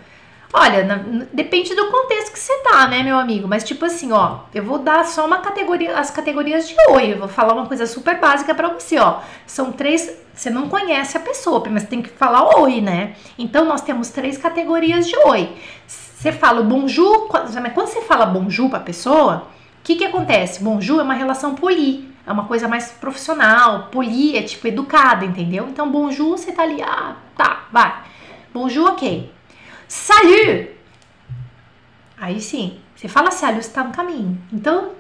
Olha, 0.52 0.84
na, 0.84 1.26
depende 1.32 1.74
do 1.74 1.86
contexto 1.86 2.32
que 2.32 2.38
você 2.38 2.56
tá, 2.58 2.86
né, 2.86 3.02
meu 3.02 3.18
amigo? 3.18 3.48
Mas 3.48 3.64
tipo 3.64 3.84
assim, 3.84 4.12
ó, 4.12 4.40
eu 4.54 4.62
vou 4.62 4.78
dar 4.78 5.04
só 5.04 5.26
uma 5.26 5.38
categoria, 5.38 5.98
as 5.98 6.10
categorias 6.10 6.68
de 6.68 6.74
oi. 6.90 7.12
Eu 7.12 7.18
vou 7.18 7.28
falar 7.28 7.52
uma 7.54 7.66
coisa 7.66 7.86
super 7.86 8.18
básica 8.20 8.54
para 8.54 8.68
você, 8.68 8.98
ó. 8.98 9.20
São 9.46 9.72
três, 9.72 10.10
você 10.34 10.48
não 10.48 10.68
conhece 10.68 11.16
a 11.16 11.20
pessoa, 11.20 11.62
mas 11.68 11.84
tem 11.84 12.00
que 12.00 12.08
falar 12.08 12.58
oi, 12.60 12.80
né? 12.80 13.16
Então 13.38 13.64
nós 13.64 13.80
temos 13.80 14.10
três 14.10 14.38
categorias 14.38 15.06
de 15.06 15.16
oi. 15.26 15.50
Você 15.86 16.32
fala 16.32 16.62
bonjour, 16.62 17.28
quando 17.28 17.48
você 17.48 18.00
fala 18.02 18.24
bonjour 18.24 18.70
pra 18.70 18.80
pessoa, 18.80 19.48
o 19.80 19.84
que 19.84 19.96
que 19.96 20.04
acontece? 20.04 20.62
Bonjour 20.62 21.00
é 21.00 21.02
uma 21.02 21.14
relação 21.14 21.54
poli, 21.54 22.10
é 22.26 22.32
uma 22.32 22.44
coisa 22.44 22.66
mais 22.66 22.90
profissional, 22.90 23.88
poli 23.92 24.36
é 24.36 24.42
tipo 24.42 24.66
educada, 24.66 25.24
entendeu? 25.24 25.68
Então 25.68 25.90
bonjour 25.90 26.38
você 26.38 26.52
tá 26.52 26.62
ali, 26.62 26.82
ah, 26.82 27.16
tá, 27.36 27.66
vai. 27.70 27.94
Bonjour, 28.52 28.88
ok. 28.88 29.35
Salut! 29.88 30.70
Aí 32.18 32.40
sim, 32.40 32.80
você 32.94 33.08
fala 33.08 33.30
salut, 33.30 33.64
você 33.64 33.70
tá 33.70 33.84
no 33.84 33.92
caminho. 33.92 34.40
Então, 34.52 34.92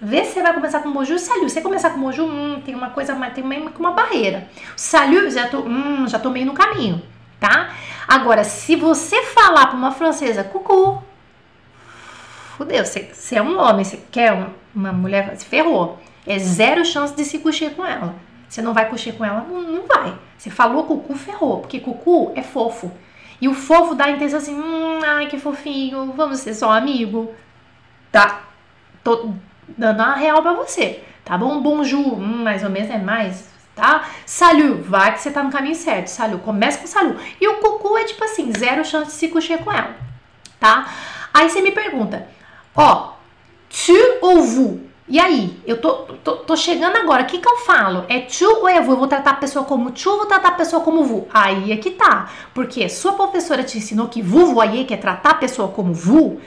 vê 0.00 0.24
se 0.24 0.32
você 0.32 0.42
vai 0.42 0.52
começar 0.52 0.80
com 0.80 0.92
bonjour, 0.92 1.18
salut. 1.18 1.48
Se 1.48 1.54
você 1.54 1.60
começar 1.60 1.90
com 1.90 2.00
bonjour, 2.00 2.28
hum, 2.28 2.60
tem 2.64 2.74
uma 2.74 2.90
coisa, 2.90 3.14
tem 3.30 3.44
meio 3.44 3.70
uma 3.78 3.92
barreira. 3.92 4.48
Salut, 4.76 5.30
já 5.30 5.48
tô, 5.48 5.60
hum, 5.60 6.06
já 6.08 6.18
tô 6.18 6.28
meio 6.30 6.46
no 6.46 6.54
caminho, 6.54 7.00
tá? 7.38 7.72
Agora, 8.06 8.44
se 8.44 8.76
você 8.76 9.22
falar 9.22 9.68
para 9.68 9.76
uma 9.76 9.92
francesa, 9.92 10.44
cucu, 10.44 11.02
fudeu, 12.56 12.84
você, 12.84 13.10
você 13.12 13.36
é 13.36 13.42
um 13.42 13.58
homem, 13.58 13.84
você 13.84 14.00
quer 14.10 14.32
uma, 14.32 14.50
uma 14.74 14.92
mulher, 14.92 15.36
se 15.36 15.46
ferrou. 15.46 15.98
É 16.26 16.38
zero 16.38 16.84
chance 16.84 17.14
de 17.14 17.24
se 17.24 17.38
coxer 17.38 17.70
com 17.74 17.86
ela. 17.86 18.16
Você 18.48 18.60
não 18.60 18.74
vai 18.74 18.88
coxer 18.88 19.14
com 19.14 19.24
ela? 19.24 19.46
Não, 19.48 19.62
não 19.62 19.86
vai. 19.86 20.14
Você 20.36 20.50
falou 20.50 20.84
cucu, 20.84 21.14
ferrou, 21.14 21.60
porque 21.60 21.78
cucu 21.78 22.32
é 22.34 22.42
fofo. 22.42 22.90
E 23.40 23.48
o 23.48 23.54
fofo 23.54 23.94
dá 23.94 24.06
a 24.06 24.10
intenção 24.10 24.38
assim, 24.38 24.54
hum, 24.54 25.00
ai 25.04 25.26
que 25.26 25.38
fofinho, 25.38 26.12
vamos 26.16 26.40
ser 26.40 26.54
só 26.54 26.72
amigo. 26.72 27.34
Tá, 28.10 28.42
tô 29.04 29.32
dando 29.68 30.00
a 30.00 30.14
real 30.14 30.42
pra 30.42 30.54
você, 30.54 31.02
tá 31.24 31.36
bom? 31.36 31.60
Bonjour, 31.60 32.18
hum, 32.18 32.42
mais 32.42 32.62
ou 32.64 32.70
menos 32.70 32.90
é 32.90 32.98
mais, 32.98 33.48
tá? 33.74 34.08
Salut, 34.24 34.82
vai 34.82 35.12
que 35.12 35.20
você 35.20 35.30
tá 35.30 35.42
no 35.42 35.50
caminho 35.50 35.74
certo, 35.74 36.08
salut, 36.08 36.42
começa 36.42 36.78
com 36.78 36.86
salut. 36.86 37.18
E 37.40 37.46
o 37.46 37.56
cucu 37.56 37.96
é 37.98 38.04
tipo 38.04 38.24
assim, 38.24 38.52
zero 38.52 38.84
chance 38.84 39.06
de 39.06 39.12
se 39.12 39.28
coxer 39.28 39.58
com 39.62 39.72
ela, 39.72 39.94
tá? 40.58 40.88
Aí 41.34 41.50
você 41.50 41.60
me 41.60 41.72
pergunta, 41.72 42.26
ó, 42.74 43.12
tu 43.68 43.92
ou 44.22 44.42
vous? 44.42 44.85
E 45.08 45.20
aí, 45.20 45.56
eu 45.64 45.80
tô, 45.80 45.92
tô, 46.24 46.38
tô 46.38 46.56
chegando 46.56 46.96
agora, 46.96 47.22
o 47.22 47.26
que 47.26 47.38
que 47.38 47.48
eu 47.48 47.58
falo? 47.58 48.04
É 48.08 48.20
tu 48.20 48.44
ou 48.44 48.68
é 48.68 48.80
vu? 48.80 48.92
Eu 48.92 48.96
vou 48.96 49.06
tratar 49.06 49.30
a 49.30 49.34
pessoa 49.34 49.64
como 49.64 49.92
tu 49.92 50.10
ou 50.10 50.16
vou 50.16 50.26
tratar 50.26 50.48
a 50.48 50.52
pessoa 50.52 50.82
como 50.82 51.04
vu? 51.04 51.28
Aí 51.32 51.70
é 51.70 51.76
que 51.76 51.92
tá. 51.92 52.28
Porque 52.52 52.88
sua 52.88 53.12
professora 53.12 53.62
te 53.62 53.78
ensinou 53.78 54.08
que 54.08 54.20
vu 54.20 54.52
voyez, 54.52 54.84
que 54.84 54.94
é 54.94 54.96
tratar 54.96 55.30
a 55.30 55.34
pessoa 55.34 55.68
como 55.68 55.94
vu, 55.94 56.40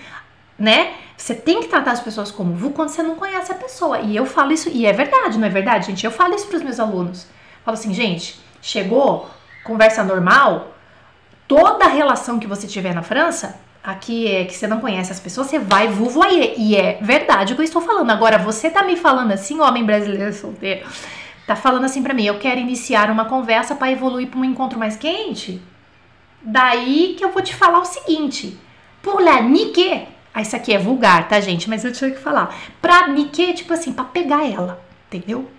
né? 0.58 0.93
Você 1.15 1.34
tem 1.34 1.62
que 1.62 1.67
tratar 1.69 1.91
as 1.91 2.02
pessoas 2.02 2.32
como 2.32 2.54
vu 2.54 2.72
quando 2.72 2.89
você 2.89 3.02
não 3.02 3.15
conhece 3.15 3.50
a 3.50 3.56
pessoa. 3.56 4.00
E 4.00 4.13
eu 4.13 4.26
falo 4.26 4.52
isso, 4.52 4.69
e 4.69 4.86
é 4.86 4.91
verdade, 4.91 5.38
não 5.38 5.48
é 5.48 5.50
verdade, 5.50 5.88
gente? 5.88 6.06
Eu 6.06 6.12
falo 6.12 6.36
isso 6.36 6.48
pros 6.48 6.62
meus 6.62 6.82
alunos. 6.82 7.28
Falo 7.63 7.78
assim, 7.78 7.93
gente, 7.93 8.41
chegou, 8.62 9.30
conversa 9.63 10.04
normal, 10.04 10.74
toda 11.48 11.88
relação 11.88 12.39
que 12.39 12.48
você 12.48 12.67
tiver 12.67 12.93
na 12.93 13.04
França, 13.04 13.58
aqui 13.89 14.28
é 14.28 14.45
que 14.45 14.54
você 14.54 14.67
não 14.67 14.80
conhece 14.80 15.12
as 15.12 15.19
pessoas, 15.19 15.47
você 15.47 15.60
vai 15.60 15.88
vuvoyer. 15.88 16.54
E 16.58 16.75
é 16.75 16.99
verdade 17.02 17.54
o 17.54 17.56
que 17.56 17.62
eu 17.62 17.65
estou 17.65 17.82
falando. 17.82 18.10
Agora, 18.12 18.38
você 18.38 18.69
tá 18.69 18.84
me 18.84 18.95
falando 18.95 19.32
assim, 19.32 19.60
homem 19.60 19.84
brasileiro 19.84 20.34
solteiro, 20.34 20.88
tá 21.45 21.56
falando 21.56 21.86
assim 21.86 22.04
para 22.04 22.13
mim, 22.13 22.25
eu 22.25 22.39
quero 22.39 22.60
iniciar 22.60 23.10
uma 23.10 23.25
conversa 23.25 23.75
para 23.75 23.91
evoluir 23.91 24.28
para 24.28 24.39
um 24.39 24.45
encontro 24.45 24.78
mais 24.80 24.95
quente? 24.95 25.62
Daí 26.41 27.15
que 27.17 27.25
eu 27.25 27.32
vou 27.32 27.41
te 27.41 27.54
falar 27.54 27.80
o 27.80 27.86
seguinte: 27.86 28.58
por 29.02 29.21
la 29.21 29.41
nique, 29.41 30.08
ah, 30.34 30.41
isso 30.41 30.56
aqui 30.56 30.73
é 30.73 30.78
vulgar, 30.78 31.28
tá, 31.28 31.39
gente? 31.39 31.69
Mas 31.69 31.84
eu 31.84 31.91
tinha 31.91 32.12
que 32.12 32.19
falar. 32.19 32.56
Pra 32.82 33.08
nique, 33.08 33.54
tipo 33.54 33.73
assim, 33.73 33.91
pra 33.91 34.06
pegar 34.06 34.47
ela, 34.47 34.82
entendeu? 35.08 35.49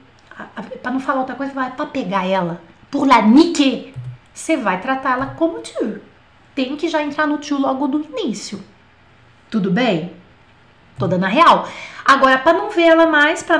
Pra 0.82 0.90
não 0.90 1.00
falar 1.00 1.20
outra 1.20 1.34
coisa, 1.34 1.52
vai 1.52 1.70
pegar 1.92 2.26
ela. 2.26 2.62
Por 2.90 3.06
la 3.06 3.20
nique, 3.20 3.92
você 4.32 4.56
vai 4.56 4.80
tratar 4.80 5.12
ela 5.12 5.26
como 5.36 5.58
tu 5.58 6.00
tem 6.54 6.76
que 6.76 6.88
já 6.88 7.02
entrar 7.02 7.26
no 7.26 7.38
tio 7.38 7.58
logo 7.58 7.86
do 7.86 8.02
início. 8.02 8.62
Tudo 9.50 9.70
bem? 9.70 10.12
Toda 10.98 11.18
na 11.18 11.28
real. 11.28 11.68
Agora, 12.04 12.38
para 12.38 12.56
não 12.56 12.70
ver 12.70 12.84
ela 12.84 13.06
mais, 13.06 13.42
para 13.42 13.58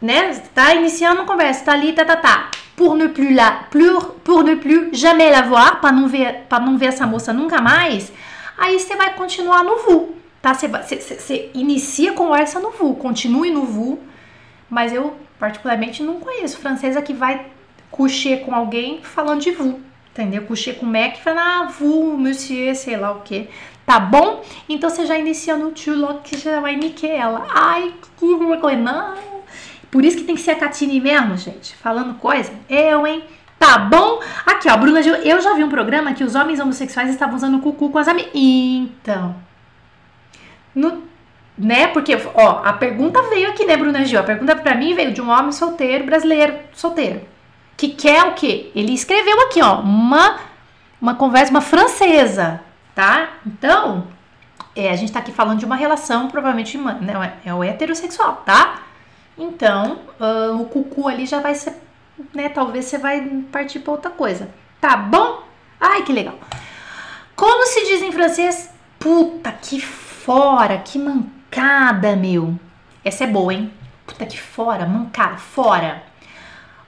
né, 0.00 0.32
tá 0.54 0.74
iniciando 0.74 1.20
uma 1.20 1.26
conversa, 1.26 1.64
tá 1.64 1.72
ali, 1.72 1.92
tá, 1.92 2.04
tá, 2.04 2.16
tá. 2.16 2.50
Pour 2.76 2.96
ne 2.96 3.08
plus 3.08 3.32
la, 3.32 3.66
pour, 3.70 4.14
pour 4.24 4.42
ne 4.42 4.56
plus 4.56 4.90
jamais 4.92 5.30
la 5.30 5.42
voir, 5.42 5.80
para 5.80 5.92
não 5.92 6.08
ver, 6.08 6.46
para 6.48 6.64
não 6.64 6.76
ver 6.76 6.86
essa 6.86 7.06
moça 7.06 7.32
nunca 7.32 7.60
mais. 7.60 8.12
Aí 8.58 8.78
você 8.78 8.96
vai 8.96 9.14
continuar 9.14 9.62
no 9.62 9.78
vu, 9.78 10.16
tá? 10.42 10.52
Você 10.54 11.50
inicia 11.54 12.10
a 12.10 12.14
conversa 12.14 12.58
no 12.58 12.70
vu, 12.70 12.94
continue 12.96 13.50
no 13.50 13.64
vu, 13.64 14.00
mas 14.68 14.92
eu 14.92 15.16
particularmente 15.38 16.02
não 16.02 16.18
conheço 16.18 16.58
francesa 16.58 17.02
que 17.02 17.12
vai 17.12 17.46
coucher 17.90 18.40
com 18.44 18.52
alguém 18.54 19.00
falando 19.02 19.40
de 19.40 19.52
vu 19.52 19.80
entendeu? 20.14 20.42
Com 20.42 20.54
o 20.54 20.88
Mac 20.88 21.16
e 21.16 21.22
falei, 21.22 21.40
ah, 21.40 21.68
vous, 21.78 22.16
monsieur, 22.16 22.74
sei 22.76 22.96
lá 22.96 23.10
o 23.10 23.20
que. 23.20 23.48
Tá 23.84 23.98
bom? 24.00 24.42
Então 24.68 24.88
você 24.88 25.04
já 25.04 25.18
inicia 25.18 25.56
no 25.56 25.72
tio 25.72 25.94
logo 25.94 26.20
que 26.20 26.38
já 26.38 26.60
vai 26.60 26.78
ela. 27.02 27.46
Ai, 27.50 27.92
que 28.16 28.36
vergonha. 28.36 28.78
Não. 28.78 29.14
Por 29.90 30.04
isso 30.04 30.16
que 30.16 30.24
tem 30.24 30.34
que 30.34 30.40
ser 30.40 30.52
a 30.52 30.58
Catine 30.58 31.00
mesmo, 31.00 31.36
gente. 31.36 31.76
Falando 31.76 32.14
coisa. 32.14 32.52
Eu, 32.68 33.06
hein? 33.06 33.24
Tá 33.58 33.78
bom? 33.78 34.20
Aqui, 34.46 34.68
ó, 34.68 34.76
Bruna 34.76 35.02
Gil. 35.02 35.14
Eu 35.16 35.40
já 35.40 35.54
vi 35.54 35.62
um 35.62 35.68
programa 35.68 36.14
que 36.14 36.24
os 36.24 36.34
homens 36.34 36.60
homossexuais 36.60 37.10
estavam 37.10 37.36
usando 37.36 37.60
cucu 37.60 37.90
com 37.90 37.98
as 37.98 38.08
amigas. 38.08 38.30
Então. 38.34 39.36
No, 40.74 41.02
né? 41.56 41.86
Porque, 41.88 42.16
ó, 42.34 42.62
a 42.64 42.72
pergunta 42.72 43.22
veio 43.24 43.50
aqui, 43.50 43.64
né, 43.66 43.76
Bruna 43.76 44.04
Gil? 44.04 44.18
A 44.18 44.24
pergunta 44.24 44.56
pra 44.56 44.74
mim 44.74 44.94
veio 44.94 45.12
de 45.12 45.20
um 45.20 45.30
homem 45.30 45.52
solteiro, 45.52 46.04
brasileiro, 46.04 46.54
solteiro. 46.72 47.33
Que 47.84 47.90
quer 47.90 48.24
o 48.24 48.32
quê? 48.32 48.70
Ele 48.74 48.94
escreveu 48.94 49.42
aqui, 49.42 49.60
ó, 49.60 49.80
uma, 49.80 50.38
uma 50.98 51.14
conversa, 51.16 51.50
uma 51.50 51.60
francesa, 51.60 52.62
tá? 52.94 53.34
Então, 53.44 54.06
é, 54.74 54.88
a 54.88 54.96
gente 54.96 55.12
tá 55.12 55.18
aqui 55.18 55.30
falando 55.30 55.58
de 55.58 55.66
uma 55.66 55.76
relação, 55.76 56.28
provavelmente, 56.28 56.78
né, 56.78 57.34
é 57.44 57.52
o 57.52 57.62
heterossexual, 57.62 58.36
tá? 58.46 58.84
Então, 59.36 59.98
uh, 60.18 60.58
o 60.62 60.64
cucu 60.64 61.06
ali 61.08 61.26
já 61.26 61.40
vai 61.40 61.54
ser, 61.54 61.74
né? 62.32 62.48
Talvez 62.48 62.86
você 62.86 62.96
vai 62.96 63.20
partir 63.52 63.80
pra 63.80 63.92
outra 63.92 64.10
coisa. 64.10 64.48
Tá 64.80 64.96
bom? 64.96 65.42
Ai, 65.78 66.04
que 66.04 66.12
legal. 66.12 66.38
Como 67.36 67.66
se 67.66 67.84
diz 67.84 68.00
em 68.00 68.12
francês? 68.12 68.70
Puta 68.98 69.52
que 69.52 69.78
fora, 69.78 70.78
que 70.78 70.98
mancada, 70.98 72.16
meu. 72.16 72.58
Essa 73.04 73.24
é 73.24 73.26
boa, 73.26 73.52
hein? 73.52 73.70
Puta 74.06 74.24
que 74.24 74.40
fora, 74.40 74.86
mancada, 74.86 75.36
fora. 75.36 76.13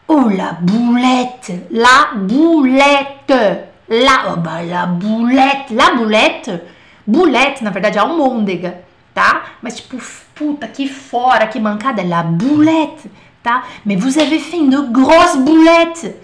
Oh, 0.09 0.29
la 0.29 0.53
boulette, 0.53 1.67
la 1.71 2.13
boulette, 2.15 3.69
la, 3.89 4.33
oh, 4.33 4.37
bah, 4.37 4.63
la 4.63 4.87
boulette, 4.87 5.71
la 5.71 5.95
boulette. 5.97 6.63
Boulette, 7.05 7.63
na 7.63 7.71
verdade, 7.71 7.99
é 7.99 8.01
almôndega, 8.01 8.85
tá? 9.13 9.47
Mas 9.61 9.77
tipo, 9.77 9.99
puta 10.33 10.69
que 10.69 10.89
fora, 10.89 11.49
que 11.49 11.59
mancada, 11.59 12.05
la 12.05 12.23
boulette, 12.23 13.11
tá? 13.43 13.65
Mais 13.85 14.01
vous 14.01 14.17
avez 14.17 14.39
fait 14.39 14.59
une 14.59 14.93
grosse 14.93 15.37
boulette. 15.39 16.15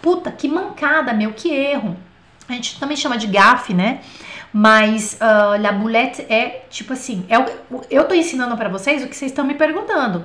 Puta, 0.00 0.30
que 0.30 0.48
mancada, 0.48 1.12
meu, 1.12 1.32
que 1.32 1.52
erro. 1.52 1.96
A 2.48 2.52
gente 2.52 2.78
também 2.78 2.96
chama 2.96 3.16
de 3.16 3.26
gafe, 3.26 3.74
né? 3.74 4.00
Mas 4.52 5.18
uh, 5.20 5.60
la 5.60 5.72
boulette 5.72 6.26
é 6.28 6.64
tipo 6.68 6.92
assim, 6.92 7.24
é 7.28 7.36
eu 7.90 8.04
tô 8.04 8.14
ensinando 8.14 8.56
para 8.56 8.68
vocês 8.68 9.02
o 9.02 9.08
que 9.08 9.16
vocês 9.16 9.32
estão 9.32 9.44
me 9.44 9.54
perguntando. 9.54 10.24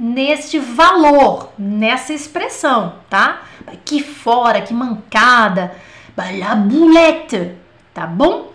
Neste 0.00 0.58
valor, 0.58 1.52
nessa 1.58 2.14
expressão, 2.14 2.94
tá? 3.10 3.42
Que 3.84 4.02
fora, 4.02 4.62
que 4.62 4.72
mancada. 4.72 5.76
La 6.16 6.54
boulette, 6.54 7.54
tá 7.92 8.06
bom? 8.06 8.50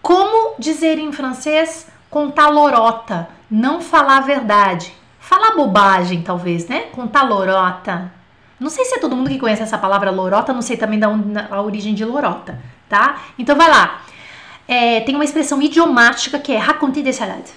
Como 0.00 0.54
dizer 0.58 0.98
em 0.98 1.12
francês 1.12 1.86
contar 2.08 2.48
lorota, 2.48 3.28
não 3.50 3.80
falar 3.80 4.18
a 4.18 4.20
verdade. 4.20 4.94
Falar 5.20 5.54
bobagem, 5.54 6.22
talvez, 6.22 6.66
né? 6.66 6.86
Contar 6.92 7.22
lorota. 7.22 8.10
Não 8.58 8.70
sei 8.70 8.84
se 8.84 8.94
é 8.94 8.98
todo 8.98 9.16
mundo 9.16 9.28
que 9.30 9.38
conhece 9.38 9.62
essa 9.62 9.78
palavra 9.78 10.10
lorota, 10.10 10.52
não 10.52 10.62
sei 10.62 10.76
também 10.76 10.98
da 10.98 11.08
a 11.50 11.60
origem 11.60 11.94
de 11.94 12.04
lorota 12.04 12.58
tá? 12.92 13.22
Então 13.38 13.56
vai 13.56 13.70
lá. 13.70 14.02
É, 14.68 15.00
tem 15.00 15.14
uma 15.14 15.24
expressão 15.24 15.60
idiomática 15.62 16.38
que 16.38 16.52
é 16.52 16.58
raconter 16.58 17.02
des 17.02 17.16
salades. 17.16 17.54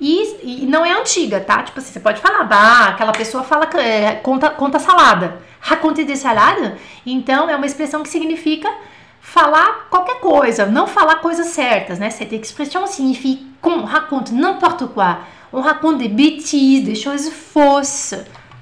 E, 0.00 0.62
e, 0.62 0.66
não 0.66 0.84
é 0.84 0.92
antiga, 0.92 1.40
tá? 1.40 1.62
Tipo 1.62 1.78
assim, 1.80 1.92
você 1.92 2.00
pode 2.00 2.20
falar, 2.20 2.44
bah, 2.44 2.88
aquela 2.88 3.12
pessoa 3.12 3.42
fala, 3.42 3.68
é, 3.80 4.14
conta, 4.16 4.50
conta 4.50 4.78
salada. 4.78 5.42
Raconter 5.60 6.04
des 6.04 6.20
salades, 6.20 6.72
então 7.04 7.50
é 7.50 7.56
uma 7.56 7.66
expressão 7.66 8.02
que 8.02 8.08
significa 8.08 8.72
falar 9.20 9.88
qualquer 9.90 10.20
coisa, 10.20 10.66
não 10.66 10.86
falar 10.86 11.16
coisas 11.16 11.48
certas, 11.48 11.98
né? 11.98 12.10
Cette 12.10 12.34
expression 12.36 12.86
signifie 12.86 13.44
qu'on 13.60 13.84
raconte 13.84 14.32
n'importe 14.32 14.86
quoi. 14.94 15.18
On 15.52 15.60
raconte 15.60 15.98
des 15.98 16.08
bêtises, 16.08 16.84
des 16.84 16.94
choses 16.94 17.28
fausses 17.28 18.14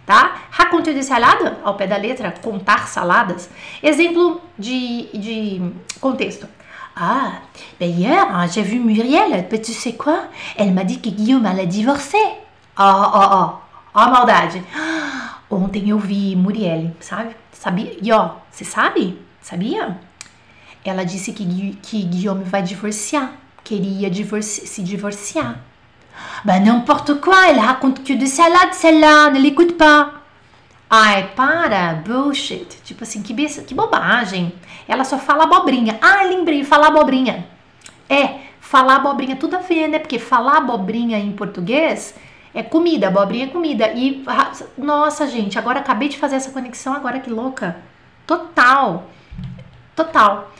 tá? 0.06 0.36
Raconter 0.50 0.94
de 0.94 1.02
salada, 1.02 1.58
ao 1.64 1.74
pé 1.74 1.86
da 1.86 1.96
letra, 1.96 2.32
contar 2.40 2.86
saladas. 2.86 3.50
Exemplo 3.82 4.40
de, 4.56 5.08
de 5.12 5.72
contexto. 6.00 6.48
Ah, 6.98 7.32
ben 7.78 7.90
hier, 7.90 8.26
j'ai 8.50 8.62
vu 8.62 8.78
Muriel, 8.78 9.46
tu 9.62 9.72
sais 9.72 9.92
quoi? 9.96 10.28
Elle 10.56 10.72
m'a 10.72 10.82
dit 10.82 10.98
que 10.98 11.10
Guillaume 11.10 11.44
allait 11.44 11.66
divorcer. 11.66 12.16
Ó, 12.78 12.82
ó, 12.82 13.20
ó, 13.32 13.60
ó 13.94 13.98
a 13.98 14.08
maldade. 14.08 14.62
Ontem 15.50 15.90
eu 15.90 15.98
vi 15.98 16.34
Muriel, 16.34 16.94
sabe? 16.98 17.36
Sabia? 17.52 17.92
E 18.02 18.10
ó, 18.12 18.30
você 18.50 18.64
sabe? 18.64 19.18
Sabia? 19.42 19.98
Ela 20.86 21.04
disse 21.04 21.32
que, 21.34 21.44
que 21.82 22.02
Guillaume 22.02 22.44
vai 22.44 22.62
divorciar. 22.62 23.28
Queria 23.62 24.08
divorci 24.08 24.66
se 24.66 24.80
divorciar. 24.80 25.56
Bah 26.46 26.60
n'importe 26.60 27.20
quoi, 27.20 27.50
elle 27.50 27.58
raconte 27.58 28.04
que 28.04 28.14
de 28.14 28.24
salade 28.24 28.72
celle-là, 28.72 29.30
ne 29.30 29.38
l'écoute 29.38 29.76
pas. 29.76 30.12
Ai, 30.88 31.30
para, 31.34 31.94
bullshit. 31.94 32.66
Tipo 32.84 33.02
assim, 33.02 33.22
que, 33.22 33.34
que 33.34 33.74
bobagem. 33.74 34.52
Ela 34.86 35.04
só 35.04 35.18
fala 35.18 35.44
abobrinha. 35.44 35.98
Ah, 36.00 36.22
lembrei, 36.22 36.62
falar 36.64 36.88
abobrinha. 36.88 37.46
É, 38.08 38.40
falar 38.60 38.96
abobrinha, 38.96 39.36
tudo 39.36 39.56
a 39.56 39.60
ver, 39.60 39.88
né? 39.88 39.98
Porque 39.98 40.18
falar 40.18 40.58
abobrinha 40.58 41.18
em 41.18 41.32
português 41.32 42.14
é 42.54 42.62
comida, 42.62 43.08
abobrinha 43.08 43.46
é 43.46 43.48
comida. 43.48 43.88
E, 43.94 44.24
nossa, 44.78 45.26
gente, 45.26 45.58
agora 45.58 45.80
acabei 45.80 46.08
de 46.08 46.18
fazer 46.18 46.36
essa 46.36 46.52
conexão, 46.52 46.94
agora 46.94 47.18
que 47.18 47.30
louca. 47.30 47.76
Total. 48.26 49.04
Total. 49.96 50.52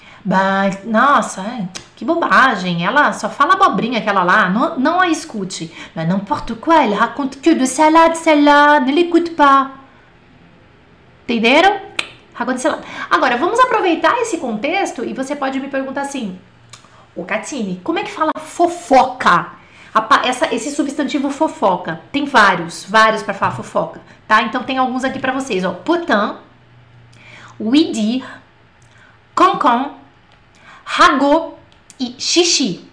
Nossa, 0.85 1.69
que 1.95 2.05
bobagem. 2.05 2.85
Ela 2.85 3.13
só 3.13 3.31
fala 3.31 3.55
abobrinha 3.55 4.01
aquela 4.01 4.25
lá. 4.25 4.51
Não, 4.51 4.77
não 4.77 5.01
a 5.01 5.09
escute. 5.09 5.73
Mas 5.95 6.09
n'importe 6.09 6.55
quoi, 6.57 6.85
elle 6.85 6.95
raconte 6.95 7.39
que 7.39 7.55
de 7.55 7.67
salade, 7.67 8.19
celle-là. 8.19 8.81
Ne 8.81 8.93
l'écoute 8.93 9.31
pas. 9.31 9.86
Entenderam? 11.27 11.81
Agora, 13.11 13.37
vamos 13.37 13.59
aproveitar 13.59 14.17
esse 14.21 14.39
contexto 14.39 15.05
e 15.05 15.13
você 15.13 15.35
pode 15.35 15.59
me 15.59 15.67
perguntar 15.67 16.03
assim: 16.03 16.39
Ô 17.17 17.25
Catine, 17.25 17.81
como 17.83 17.99
é 17.99 18.05
que 18.05 18.13
fala 18.13 18.31
fofoca? 18.39 19.53
Essa, 20.23 20.55
esse 20.55 20.71
substantivo 20.71 21.31
fofoca. 21.31 22.01
Tem 22.13 22.27
vários, 22.27 22.85
vários 22.85 23.25
para 23.25 23.35
falar 23.35 23.53
fofoca, 23.53 24.01
tá? 24.29 24.43
Então 24.43 24.63
tem 24.63 24.79
alguns 24.79 25.03
aqui 25.03 25.19
para 25.19 25.33
vocês, 25.33 25.65
ó. 25.65 25.73
Potin, 25.73 26.37
oui 27.59 27.91
dire, 27.91 28.25
concon, 29.35 29.97
ragot 30.85 31.55
e 31.99 32.15
xixi. 32.21 32.89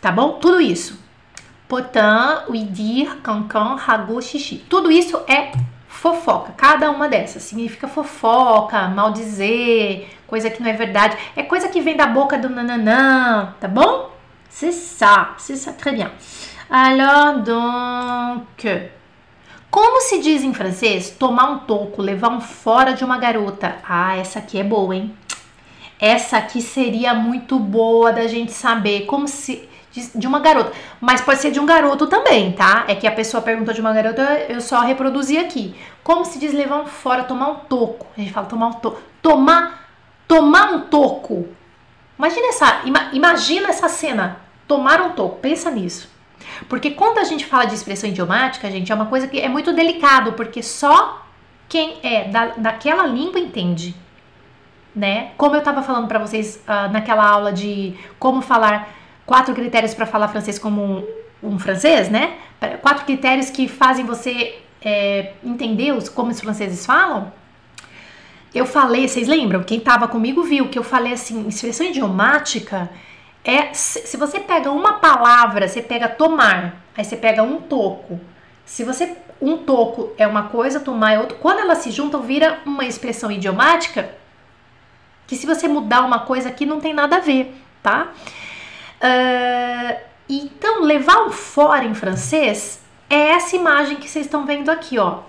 Tá 0.00 0.12
bom? 0.12 0.34
Tudo 0.34 0.60
isso. 0.60 1.02
Potin, 1.66 2.44
oui 2.48 2.62
dire, 2.64 3.16
concon, 3.24 3.74
ragot, 3.74 4.22
xixi. 4.22 4.58
Tudo 4.68 4.92
isso 4.92 5.16
é 5.26 5.50
fofoca. 5.94 6.52
Cada 6.56 6.90
uma 6.90 7.08
dessas 7.08 7.42
significa 7.44 7.88
fofoca, 7.88 8.88
maldizer, 8.88 10.08
coisa 10.26 10.50
que 10.50 10.62
não 10.62 10.68
é 10.68 10.72
verdade. 10.74 11.16
É 11.36 11.42
coisa 11.42 11.68
que 11.68 11.80
vem 11.80 11.96
da 11.96 12.06
boca 12.06 12.36
do 12.36 12.50
nananã, 12.50 13.54
tá 13.60 13.68
bom? 13.68 14.10
C'est 14.50 14.72
ça, 14.72 15.34
c'est 15.38 15.56
ça, 15.56 15.72
très 15.72 15.92
bien. 15.92 16.10
Alors, 16.68 17.42
donc. 17.42 18.90
Como 19.70 20.00
se 20.02 20.20
diz 20.20 20.44
em 20.44 20.54
francês 20.54 21.10
tomar 21.10 21.50
um 21.50 21.58
toco, 21.58 22.00
levar 22.00 22.28
um 22.28 22.40
fora 22.40 22.92
de 22.92 23.04
uma 23.04 23.18
garota? 23.18 23.76
Ah, 23.88 24.16
essa 24.16 24.38
aqui 24.38 24.58
é 24.58 24.62
boa, 24.62 24.94
hein? 24.94 25.12
Essa 25.98 26.38
aqui 26.38 26.60
seria 26.60 27.14
muito 27.14 27.58
boa 27.58 28.12
da 28.12 28.28
gente 28.28 28.52
saber. 28.52 29.06
Como 29.06 29.26
se 29.26 29.68
de, 29.94 30.18
de, 30.18 30.26
uma 30.26 30.40
garota. 30.40 30.72
Mas 31.00 31.20
pode 31.20 31.40
ser 31.40 31.52
de 31.52 31.60
um 31.60 31.64
garoto 31.64 32.08
também, 32.08 32.52
tá? 32.52 32.84
É 32.88 32.94
que 32.96 33.06
a 33.06 33.12
pessoa 33.12 33.40
perguntou 33.40 33.72
de 33.72 33.80
uma 33.80 33.92
garota, 33.92 34.22
eu 34.48 34.60
só 34.60 34.80
reproduzi 34.80 35.38
aqui. 35.38 35.74
Como 36.02 36.24
se 36.24 36.38
diz 36.38 36.52
levar 36.52 36.82
um 36.82 36.86
fora, 36.86 37.22
tomar 37.22 37.48
um 37.48 37.54
toco? 37.54 38.06
A 38.16 38.20
gente 38.20 38.32
fala 38.32 38.46
tomar 38.46 38.66
um 38.66 38.72
toco. 38.72 39.00
Tomar, 39.22 39.88
tomar 40.26 40.72
um 40.72 40.80
toco. 40.80 41.48
Imagina 42.18 42.48
essa, 42.48 42.80
ima, 42.84 43.10
imagina 43.12 43.68
essa 43.68 43.88
cena. 43.88 44.40
Tomar 44.66 45.00
um 45.00 45.10
toco. 45.10 45.36
Pensa 45.36 45.70
nisso. 45.70 46.12
Porque 46.68 46.90
quando 46.90 47.18
a 47.18 47.24
gente 47.24 47.46
fala 47.46 47.64
de 47.64 47.74
expressão 47.74 48.10
idiomática, 48.10 48.70
gente, 48.70 48.90
é 48.90 48.94
uma 48.94 49.06
coisa 49.06 49.28
que 49.28 49.40
é 49.40 49.48
muito 49.48 49.72
delicado, 49.72 50.32
porque 50.32 50.62
só 50.62 51.22
quem 51.68 51.98
é 52.02 52.24
da, 52.24 52.46
daquela 52.56 53.06
língua 53.06 53.38
entende. 53.38 53.94
Né? 54.94 55.32
Como 55.36 55.54
eu 55.54 55.60
estava 55.60 55.82
falando 55.82 56.06
para 56.06 56.18
vocês 56.18 56.62
uh, 56.68 56.92
naquela 56.92 57.26
aula 57.26 57.52
de 57.52 57.94
como 58.18 58.40
falar 58.40 58.88
quatro 59.26 59.54
critérios 59.54 59.94
para 59.94 60.06
falar 60.06 60.28
francês 60.28 60.58
como 60.58 60.82
um, 60.82 61.06
um, 61.42 61.58
francês, 61.58 62.08
né? 62.08 62.36
Quatro 62.82 63.04
critérios 63.04 63.50
que 63.50 63.68
fazem 63.68 64.04
você 64.04 64.58
é, 64.82 65.32
entender 65.44 65.92
os, 65.92 66.08
como 66.08 66.30
os 66.30 66.40
franceses 66.40 66.84
falam. 66.84 67.32
Eu 68.54 68.66
falei, 68.66 69.08
vocês 69.08 69.26
lembram? 69.26 69.62
Quem 69.62 69.78
estava 69.78 70.06
comigo 70.06 70.42
viu 70.42 70.68
que 70.68 70.78
eu 70.78 70.84
falei 70.84 71.12
assim, 71.12 71.46
expressão 71.48 71.86
idiomática 71.86 72.88
é 73.44 73.74
se 73.74 74.16
você 74.16 74.40
pega 74.40 74.70
uma 74.70 74.94
palavra, 74.94 75.68
você 75.68 75.82
pega 75.82 76.08
tomar, 76.08 76.82
aí 76.96 77.04
você 77.04 77.16
pega 77.16 77.42
um 77.42 77.60
toco. 77.60 78.20
Se 78.64 78.84
você 78.84 79.16
um 79.40 79.58
toco 79.58 80.12
é 80.16 80.26
uma 80.26 80.44
coisa, 80.44 80.80
tomar 80.80 81.12
é 81.12 81.18
outro. 81.18 81.36
Quando 81.38 81.58
elas 81.58 81.78
se 81.78 81.90
juntam, 81.90 82.22
vira 82.22 82.60
uma 82.64 82.84
expressão 82.84 83.30
idiomática 83.30 84.08
Que 85.26 85.36
se 85.36 85.46
você 85.46 85.66
mudar 85.68 86.02
uma 86.04 86.20
coisa 86.20 86.48
aqui 86.48 86.64
não 86.64 86.80
tem 86.80 86.94
nada 86.94 87.16
a 87.16 87.20
ver, 87.20 87.54
tá? 87.82 88.12
Uh, 89.04 90.00
então, 90.28 90.82
levar 90.82 91.26
um 91.26 91.30
fora 91.30 91.84
em 91.84 91.94
francês 91.94 92.82
é 93.10 93.32
essa 93.32 93.54
imagem 93.54 93.96
que 93.96 94.08
vocês 94.08 94.24
estão 94.24 94.46
vendo 94.46 94.70
aqui, 94.70 94.98
ó. 94.98 95.20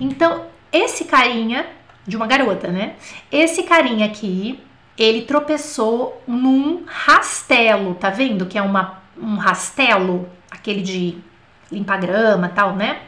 Então, 0.00 0.46
esse 0.72 1.04
carinha, 1.04 1.66
de 2.06 2.16
uma 2.16 2.26
garota, 2.26 2.68
né? 2.68 2.94
Esse 3.30 3.64
carinha 3.64 4.06
aqui, 4.06 4.58
ele 4.96 5.22
tropeçou 5.22 6.22
num 6.26 6.84
rastelo, 6.86 7.94
tá 7.94 8.08
vendo? 8.08 8.46
Que 8.46 8.56
é 8.56 8.62
uma, 8.62 9.02
um 9.20 9.36
rastelo, 9.36 10.28
aquele 10.50 10.80
de 10.80 11.18
limpar 11.70 12.00
grama 12.00 12.48
tal, 12.48 12.74
né? 12.74 13.02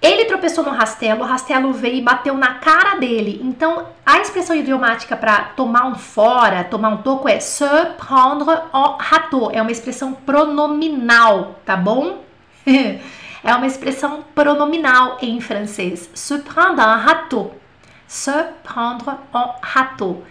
Ele 0.00 0.26
tropeçou 0.26 0.62
no 0.62 0.70
rastelo, 0.70 1.22
o 1.22 1.26
rastelo 1.26 1.72
veio 1.72 1.96
e 1.96 2.02
bateu 2.02 2.36
na 2.36 2.54
cara 2.54 2.96
dele. 2.96 3.40
Então, 3.42 3.88
a 4.06 4.20
expressão 4.20 4.54
idiomática 4.54 5.16
para 5.16 5.40
tomar 5.56 5.86
um 5.86 5.96
fora, 5.96 6.62
tomar 6.62 6.90
um 6.90 6.98
toco 6.98 7.28
é 7.28 7.40
se 7.40 7.64
prendre 7.96 8.52
en 8.72 8.96
râteau. 8.98 9.50
É 9.52 9.60
uma 9.60 9.72
expressão 9.72 10.14
pronominal, 10.14 11.60
tá 11.64 11.76
bom? 11.76 12.22
é 13.42 13.54
uma 13.54 13.66
expressão 13.66 14.22
pronominal 14.36 15.18
em 15.20 15.40
francês. 15.40 16.08
Se 16.14 16.38
prendre 16.38 16.80
en 16.80 16.96
râteau. 16.96 17.56
Se 18.06 18.44
prendre 18.62 19.10
en 19.34 19.50
râteau. 19.60 20.22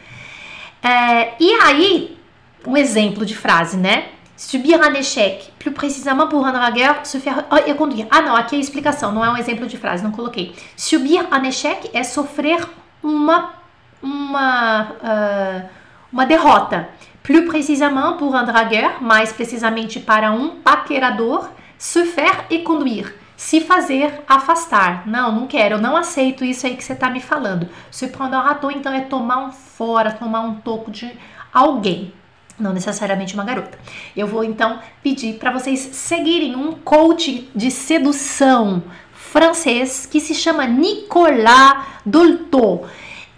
É, 0.82 1.34
e 1.42 1.52
aí, 1.62 2.18
um 2.66 2.78
exemplo 2.78 3.26
de 3.26 3.36
frase, 3.36 3.76
né? 3.76 4.12
Subir 4.38 4.80
un 4.84 4.94
échec, 4.94 5.52
plus 5.58 5.72
précisément 5.72 6.28
pour 6.28 6.46
un 6.46 6.52
dragueur, 6.52 6.98
se 7.04 7.18
faire 7.18 7.46
oh, 7.52 7.56
e 7.56 7.74
conduire. 7.74 8.08
Ah, 8.12 8.22
não, 8.22 8.36
aqui 8.36 8.54
é 8.54 8.60
a 8.60 8.62
explicação, 8.62 9.12
não 9.12 9.26
é 9.26 9.32
um 9.32 9.36
exemplo 9.36 9.66
de 9.66 9.78
frase, 9.78 10.04
não 10.04 10.12
coloquei. 10.12 10.56
Subir 10.76 11.26
un 11.32 11.44
échec 11.44 11.90
é 11.92 12.04
sofrer 12.04 12.64
uma 13.02 13.54
uma 14.00 14.92
uh, 15.02 15.70
uma 16.14 16.26
derrota. 16.28 16.88
Plus 17.24 17.48
précisément 17.48 18.14
pour 18.14 18.36
un 18.36 18.44
dragueur, 18.44 19.02
mais 19.02 19.34
precisamente 19.34 20.00
para 20.00 20.32
um 20.32 20.62
paquerador, 20.62 21.50
se 21.76 22.06
faire 22.06 22.46
et 22.52 22.64
conduire. 22.64 23.16
Se 23.36 23.60
fazer 23.60 24.24
afastar. 24.28 25.08
Não, 25.08 25.32
não 25.32 25.48
quero, 25.48 25.76
eu 25.76 25.82
não 25.82 25.98
aceito 25.98 26.46
isso 26.46 26.68
aí 26.68 26.76
que 26.76 26.84
você 26.84 26.94
está 26.94 27.10
me 27.10 27.20
falando. 27.20 27.68
Se 27.90 28.08
prendre 28.08 28.38
un 28.38 28.42
râteau, 28.42 28.70
então 28.70 28.94
é 28.94 29.02
tomar 29.02 29.40
um 29.40 29.52
fora, 29.52 30.12
tomar 30.12 30.42
um 30.42 30.56
toco 30.56 30.92
de 30.92 31.12
alguém 31.52 32.14
não 32.60 32.74
necessariamente 32.74 33.34
uma 33.34 33.44
garota. 33.44 33.78
Eu 34.16 34.28
vou 34.28 34.44
então 34.44 34.80
pedir 35.04 35.34
para 35.34 35.52
vocês 35.52 35.80
seguirem 35.80 36.56
um 36.56 36.74
coach 36.74 37.50
de 37.56 37.70
sedução 37.70 38.84
francês 39.12 40.06
que 40.06 40.20
se 40.20 40.34
chama 40.34 40.66
Nicolas 40.66 41.86
Dolto. 42.06 42.88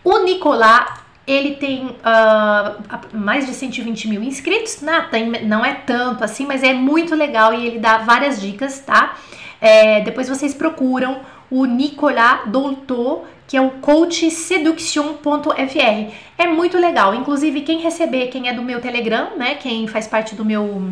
O 0.03 0.19
Nicolas 0.19 0.99
ele 1.27 1.55
tem 1.55 1.85
uh, 1.85 3.07
mais 3.13 3.45
de 3.45 3.53
120 3.53 4.07
mil 4.07 4.23
inscritos? 4.23 4.79
Tem, 5.11 5.29
não 5.45 5.63
é 5.63 5.75
tanto 5.75 6.23
assim, 6.23 6.45
mas 6.47 6.63
é 6.63 6.73
muito 6.73 7.13
legal 7.13 7.53
e 7.53 7.67
ele 7.67 7.77
dá 7.77 7.99
várias 7.99 8.41
dicas, 8.41 8.79
tá? 8.79 9.15
É, 9.61 10.01
depois 10.01 10.27
vocês 10.27 10.55
procuram 10.55 11.19
o 11.49 11.65
Nicolas 11.65 12.41
Dolto 12.47 13.23
que 13.49 13.57
é 13.57 13.61
o 13.61 13.71
coachseduction.fr. 13.71 16.13
É 16.37 16.45
muito 16.45 16.77
legal. 16.77 17.15
Inclusive, 17.15 17.61
quem 17.61 17.79
receber, 17.79 18.27
quem 18.27 18.47
é 18.47 18.53
do 18.53 18.61
meu 18.61 18.79
Telegram, 18.79 19.35
né? 19.35 19.55
Quem 19.55 19.87
faz 19.87 20.07
parte 20.07 20.35
do 20.35 20.45
meu 20.45 20.91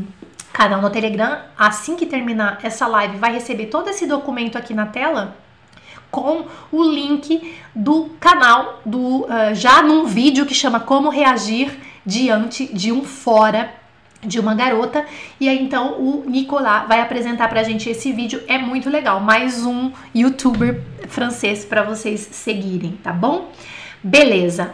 canal 0.52 0.82
no 0.82 0.90
Telegram, 0.90 1.38
assim 1.56 1.96
que 1.96 2.08
terminar 2.08 2.58
essa 2.64 2.88
live, 2.88 3.18
vai 3.18 3.32
receber 3.32 3.68
todo 3.68 3.92
esse 3.92 4.08
documento 4.08 4.58
aqui 4.58 4.74
na 4.74 4.88
tela 4.88 5.38
com 6.10 6.48
o 6.72 6.82
link 6.82 7.56
do 7.76 8.10
canal 8.20 8.82
do 8.84 9.26
uh, 9.26 9.54
já 9.54 9.84
num 9.84 10.06
vídeo 10.06 10.48
que 10.48 10.56
chama 10.56 10.80
Como 10.80 11.10
reagir 11.10 11.78
diante 12.04 12.66
de 12.74 12.92
um 12.92 13.04
fora 13.04 13.72
de 14.22 14.40
uma 14.40 14.56
garota. 14.56 15.06
E 15.40 15.48
aí 15.48 15.62
então 15.62 16.00
o 16.00 16.24
Nicolas 16.28 16.88
vai 16.88 17.02
apresentar 17.02 17.48
pra 17.48 17.64
gente 17.64 17.90
esse 17.90 18.12
vídeo. 18.12 18.44
É 18.48 18.58
muito 18.58 18.90
legal. 18.90 19.20
Mais 19.20 19.66
um 19.66 19.92
youtuber 20.14 20.82
francês 21.08 21.66
para 21.66 21.84
vocês 21.84 22.22
seguirem, 22.32 23.00
tá 23.04 23.12
bom? 23.12 23.52
Beleza. 24.04 24.74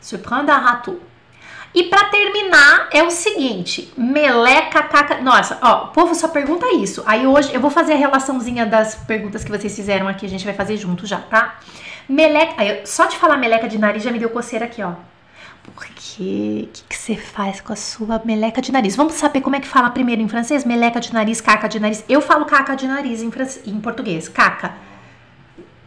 Surprendre 0.00 0.52
un 0.52 0.58
râteau. 0.58 1.00
E 1.72 1.84
para 1.84 2.06
terminar 2.06 2.88
é 2.90 3.02
o 3.02 3.10
seguinte, 3.10 3.92
meleca 3.96 4.82
caca. 4.82 5.20
Nossa, 5.20 5.56
ó, 5.62 5.84
o 5.84 5.88
povo 5.88 6.14
só 6.16 6.26
pergunta 6.26 6.66
isso. 6.74 7.02
Aí 7.06 7.26
hoje 7.26 7.54
eu 7.54 7.60
vou 7.60 7.70
fazer 7.70 7.92
a 7.92 7.96
relaçãozinha 7.96 8.66
das 8.66 8.96
perguntas 8.96 9.44
que 9.44 9.50
vocês 9.50 9.74
fizeram 9.74 10.08
aqui, 10.08 10.26
a 10.26 10.28
gente 10.28 10.44
vai 10.44 10.54
fazer 10.54 10.76
junto 10.76 11.06
já, 11.06 11.18
tá? 11.18 11.60
Meleca, 12.08 12.54
aí, 12.56 12.84
só 12.84 13.06
de 13.06 13.16
falar 13.16 13.36
meleca 13.36 13.68
de 13.68 13.78
nariz 13.78 14.02
já 14.02 14.10
me 14.10 14.18
deu 14.18 14.30
coceira 14.30 14.64
aqui, 14.64 14.82
ó. 14.82 14.94
Porque 15.80 16.68
o 16.68 16.72
que, 16.74 16.84
que 16.90 16.94
você 16.94 17.16
faz 17.16 17.62
com 17.62 17.72
a 17.72 17.76
sua 17.76 18.20
meleca 18.22 18.60
de 18.60 18.70
nariz? 18.70 18.94
Vamos 18.94 19.14
saber 19.14 19.40
como 19.40 19.56
é 19.56 19.60
que 19.60 19.66
fala 19.66 19.88
primeiro 19.88 20.20
em 20.20 20.28
francês? 20.28 20.62
Meleca 20.62 21.00
de 21.00 21.10
nariz, 21.10 21.40
caca 21.40 21.66
de 21.70 21.80
nariz. 21.80 22.04
Eu 22.06 22.20
falo 22.20 22.44
caca 22.44 22.76
de 22.76 22.86
nariz 22.86 23.22
em, 23.22 23.30
em 23.66 23.80
português, 23.80 24.28
caca. 24.28 24.74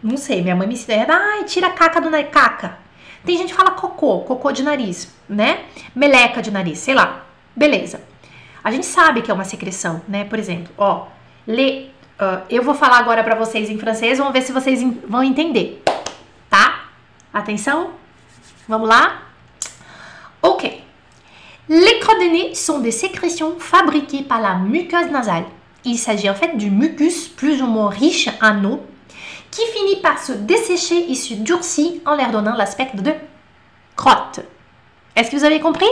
Não 0.01 0.17
sei, 0.17 0.41
minha 0.41 0.55
mãe 0.55 0.67
me 0.67 0.73
ensina. 0.73 1.05
Ai, 1.07 1.43
tira 1.43 1.67
a 1.67 1.69
caca 1.69 2.01
do 2.01 2.09
nariz, 2.09 2.31
caca. 2.31 2.79
Tem 3.23 3.37
gente 3.37 3.49
que 3.49 3.55
fala 3.55 3.69
cocô, 3.69 4.21
cocô 4.21 4.51
de 4.51 4.63
nariz, 4.63 5.13
né? 5.29 5.65
Meleca 5.95 6.41
de 6.41 6.49
nariz, 6.49 6.79
sei 6.79 6.95
lá. 6.95 7.25
Beleza. 7.55 8.01
A 8.63 8.71
gente 8.71 8.87
sabe 8.87 9.21
que 9.21 9.29
é 9.29 9.33
uma 9.33 9.45
secreção, 9.45 10.01
né? 10.07 10.23
Por 10.25 10.39
exemplo, 10.39 10.73
ó, 10.75 11.05
le, 11.45 11.91
uh, 12.19 12.41
eu 12.49 12.63
vou 12.63 12.73
falar 12.73 12.97
agora 12.97 13.23
para 13.23 13.35
vocês 13.35 13.69
em 13.69 13.77
francês, 13.77 14.17
vamos 14.17 14.33
ver 14.33 14.41
se 14.41 14.51
vocês 14.51 14.81
vão 15.07 15.23
entender, 15.23 15.83
tá? 16.49 16.85
Atenção, 17.31 17.91
vamos 18.67 18.89
lá? 18.89 19.32
Ok. 20.43 20.69
Les 21.69 21.99
crottes 21.99 22.19
de 22.19 22.31
nez 22.31 22.55
sont 22.55 22.79
des 22.79 22.91
sécrétions 22.91 23.55
fabriquées 23.57 24.23
par 24.23 24.41
la 24.41 24.55
muqueuse 24.55 25.09
nasale. 25.09 25.45
Il 25.85 25.97
s'agit 25.97 26.29
en 26.29 26.35
fait 26.35 26.57
du 26.57 26.69
mucus 26.69 27.27
plus 27.29 27.61
ou 27.61 27.67
moins 27.67 27.89
riche 27.89 28.29
en 28.41 28.63
eau 28.65 28.81
qui 29.49 29.61
finit 29.73 30.01
par 30.01 30.19
se 30.19 30.33
dessécher 30.33 31.09
et 31.11 31.15
se 31.15 31.35
durcir 31.35 32.01
en 32.05 32.15
leur 32.15 32.31
donnant 32.31 32.55
l'aspect 32.55 32.91
de 32.93 33.13
crotte. 33.95 34.41
Est-ce 35.15 35.31
que 35.31 35.37
vous 35.37 35.45
avez 35.45 35.59
compris? 35.59 35.89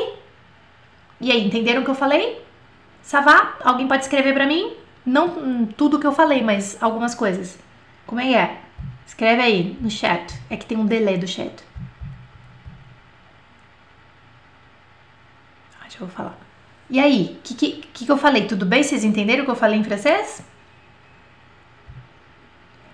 E 1.21 1.31
aí, 1.31 1.45
entenderam 1.45 1.81
o 1.81 1.85
que 1.85 1.91
eu 1.91 1.95
falei? 1.95 2.41
Ça 3.03 3.21
va? 3.21 3.53
Alguém 3.63 3.87
pode 3.87 4.03
escrever 4.03 4.33
para 4.33 4.47
mim? 4.47 4.73
Não 5.05 5.67
tudo 5.77 5.99
que 5.99 6.07
eu 6.07 6.11
falei, 6.11 6.41
mas 6.41 6.77
algumas 6.81 7.13
coisas. 7.13 7.57
Como 8.07 8.19
é 8.19 8.27
que 8.27 8.35
é? 8.35 8.57
Escreve 9.05 9.41
aí 9.41 9.77
no 9.79 9.89
chat. 9.89 10.33
É 10.49 10.57
que 10.57 10.65
tem 10.65 10.77
um 10.77 10.85
delay 10.85 11.17
do 11.17 11.27
chat. 11.27 11.53
Eu 16.01 16.07
vou 16.07 16.15
falar. 16.15 16.37
E 16.89 16.99
aí, 16.99 17.37
o 17.39 17.41
que, 17.41 17.55
que, 17.55 18.05
que 18.05 18.11
eu 18.11 18.17
falei? 18.17 18.47
Tudo 18.47 18.65
bem? 18.65 18.83
Vocês 18.83 19.03
entenderam 19.03 19.43
o 19.43 19.45
que 19.45 19.51
eu 19.51 19.55
falei 19.55 19.79
em 19.79 19.83
francês? 19.83 20.43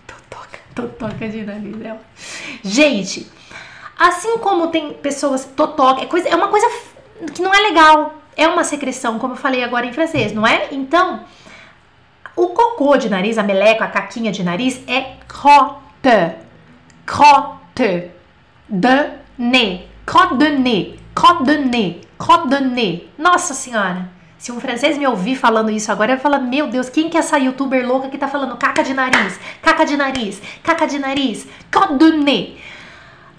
Totoca, 0.05 0.59
totoca 0.75 1.27
de 1.27 1.43
nariz 1.43 1.75
dela. 1.77 2.01
Gente, 2.63 3.27
assim 3.97 4.37
como 4.37 4.67
tem 4.67 4.93
pessoas 4.93 5.45
totoca, 5.45 6.03
é, 6.03 6.05
coisa, 6.05 6.29
é 6.29 6.35
uma 6.35 6.49
coisa 6.49 6.67
que 7.33 7.41
não 7.41 7.53
é 7.53 7.59
legal. 7.59 8.13
É 8.35 8.47
uma 8.47 8.63
secreção, 8.63 9.17
como 9.17 9.33
eu 9.33 9.37
falei 9.37 9.63
agora 9.63 9.87
em 9.87 9.93
francês, 9.93 10.31
não 10.31 10.45
é? 10.45 10.67
Então, 10.71 11.25
o 12.35 12.49
cocô 12.49 12.95
de 12.97 13.09
nariz, 13.09 13.39
a 13.39 13.43
meleca, 13.43 13.85
a 13.85 13.87
caquinha 13.87 14.31
de 14.31 14.43
nariz 14.43 14.79
é 14.87 15.15
crotte. 15.27 16.35
Crotte. 17.03 18.11
De 18.69 19.09
nez. 19.39 19.81
Crotte 20.05 20.37
de 20.37 20.49
nez. 20.51 20.99
Crotte 21.15 21.43
de 21.45 21.57
nez. 21.57 22.06
Nez. 22.59 23.01
Nossa 23.17 23.53
senhora. 23.53 24.09
Se 24.37 24.51
um 24.51 24.59
francês 24.59 24.97
me 24.97 25.07
ouvir 25.07 25.35
falando 25.35 25.71
isso 25.71 25.91
agora, 25.91 26.13
ele 26.13 26.21
fala: 26.21 26.37
Meu 26.37 26.67
Deus, 26.67 26.89
quem 26.89 27.09
que 27.09 27.17
é 27.17 27.19
essa 27.19 27.39
youtuber 27.39 27.87
louca 27.87 28.09
que 28.09 28.17
tá 28.17 28.27
falando 28.27 28.55
caca 28.55 28.83
de 28.83 28.93
nariz, 28.93 29.39
caca 29.61 29.85
de 29.85 29.97
nariz, 29.97 30.41
caca 30.63 30.85
de 30.85 30.99
nariz, 30.99 31.47
nez. 32.23 32.57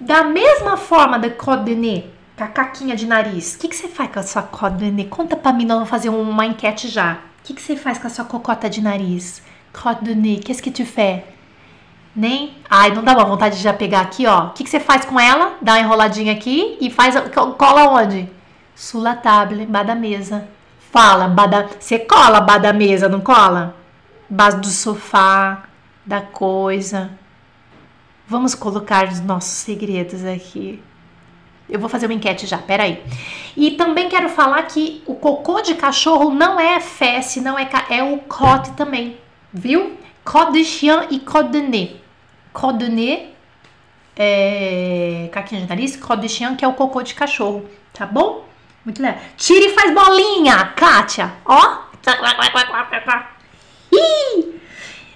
Da 0.00 0.24
mesma 0.24 0.76
forma 0.76 1.18
da 1.18 1.28
nez, 1.28 2.04
com 2.36 2.44
a 2.44 2.48
caquinha 2.48 2.96
de 2.96 3.06
nariz, 3.06 3.54
o 3.54 3.58
que, 3.58 3.68
que 3.68 3.76
você 3.76 3.88
faz 3.88 4.10
com 4.10 4.18
a 4.18 4.22
sua 4.22 4.70
nez? 4.92 5.08
Conta 5.08 5.36
pra 5.36 5.52
mim, 5.52 5.64
nós 5.64 5.76
vamos 5.76 5.90
fazer 5.90 6.08
uma 6.08 6.46
enquete 6.46 6.88
já. 6.88 7.14
O 7.14 7.18
que, 7.44 7.54
que 7.54 7.62
você 7.62 7.76
faz 7.76 7.98
com 7.98 8.06
a 8.06 8.10
sua 8.10 8.24
cocota 8.24 8.68
de 8.68 8.80
nariz? 8.80 9.40
Nez, 10.16 10.40
qu'est-ce 10.44 10.62
que 10.62 10.70
tu 10.70 10.84
fais? 10.84 11.22
Nem. 12.14 12.56
Ai, 12.68 12.90
não 12.90 13.04
dá 13.04 13.12
uma 13.12 13.24
vontade 13.24 13.56
de 13.56 13.62
já 13.62 13.72
pegar 13.72 14.00
aqui, 14.00 14.26
ó. 14.26 14.46
O 14.46 14.50
que, 14.50 14.64
que 14.64 14.70
você 14.70 14.80
faz 14.80 15.04
com 15.04 15.20
ela? 15.20 15.56
Dá 15.62 15.74
uma 15.74 15.80
enroladinha 15.80 16.32
aqui 16.32 16.76
e 16.80 16.90
faz. 16.90 17.14
Cola 17.56 17.88
onde? 17.90 18.28
Sula 18.78 19.16
table, 19.16 19.66
bada 19.66 19.92
mesa. 19.92 20.48
Fala, 20.92 21.26
bada. 21.26 21.68
Você 21.80 21.98
cola 21.98 22.40
bada 22.40 22.72
mesa, 22.72 23.08
não 23.08 23.20
cola? 23.20 23.74
Base 24.30 24.60
do 24.60 24.68
sofá, 24.68 25.64
da 26.06 26.20
coisa. 26.20 27.10
Vamos 28.28 28.54
colocar 28.54 29.08
os 29.08 29.18
nossos 29.18 29.50
segredos 29.50 30.24
aqui. 30.24 30.80
Eu 31.68 31.80
vou 31.80 31.88
fazer 31.88 32.06
uma 32.06 32.14
enquete 32.14 32.46
já, 32.46 32.58
peraí. 32.58 33.02
E 33.56 33.72
também 33.72 34.08
quero 34.08 34.28
falar 34.28 34.62
que 34.62 35.02
o 35.06 35.16
cocô 35.16 35.60
de 35.60 35.74
cachorro 35.74 36.30
não 36.32 36.60
é 36.60 36.78
fesse, 36.78 37.40
não 37.40 37.58
é 37.58 37.68
é 37.90 38.00
o 38.04 38.18
crotte 38.18 38.70
também, 38.74 39.18
viu? 39.52 39.98
Crotte 40.24 40.52
de 40.52 40.64
chien 40.64 41.08
e 41.10 41.18
crotte 41.18 41.50
de 41.50 41.62
nez. 41.62 41.96
Crotte 42.54 42.78
de 42.78 42.90
nez 42.90 43.28
é, 44.16 45.28
caquinha 45.32 45.62
de 45.62 45.68
nariz, 45.68 45.96
crotte 45.96 46.22
de 46.22 46.28
chien, 46.28 46.54
que 46.54 46.64
é 46.64 46.68
o 46.68 46.74
cocô 46.74 47.02
de 47.02 47.14
cachorro, 47.14 47.68
tá 47.92 48.06
bom? 48.06 48.46
Muito 48.84 49.02
legal. 49.02 49.20
Tira 49.36 49.66
e 49.66 49.74
faz 49.74 49.92
bolinha, 49.92 50.72
Kátia. 50.76 51.32
Ó. 51.44 51.78
Ih! 53.92 54.60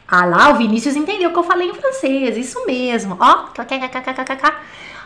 Ah 0.07 0.27
lá, 0.27 0.51
o 0.51 0.57
Vinícius 0.57 0.95
entendeu 0.95 1.33
que 1.33 1.39
eu 1.39 1.43
falei 1.43 1.69
em 1.69 1.75
francês, 1.75 2.37
isso 2.37 2.67
mesmo. 2.67 3.17
Ó. 3.19 3.49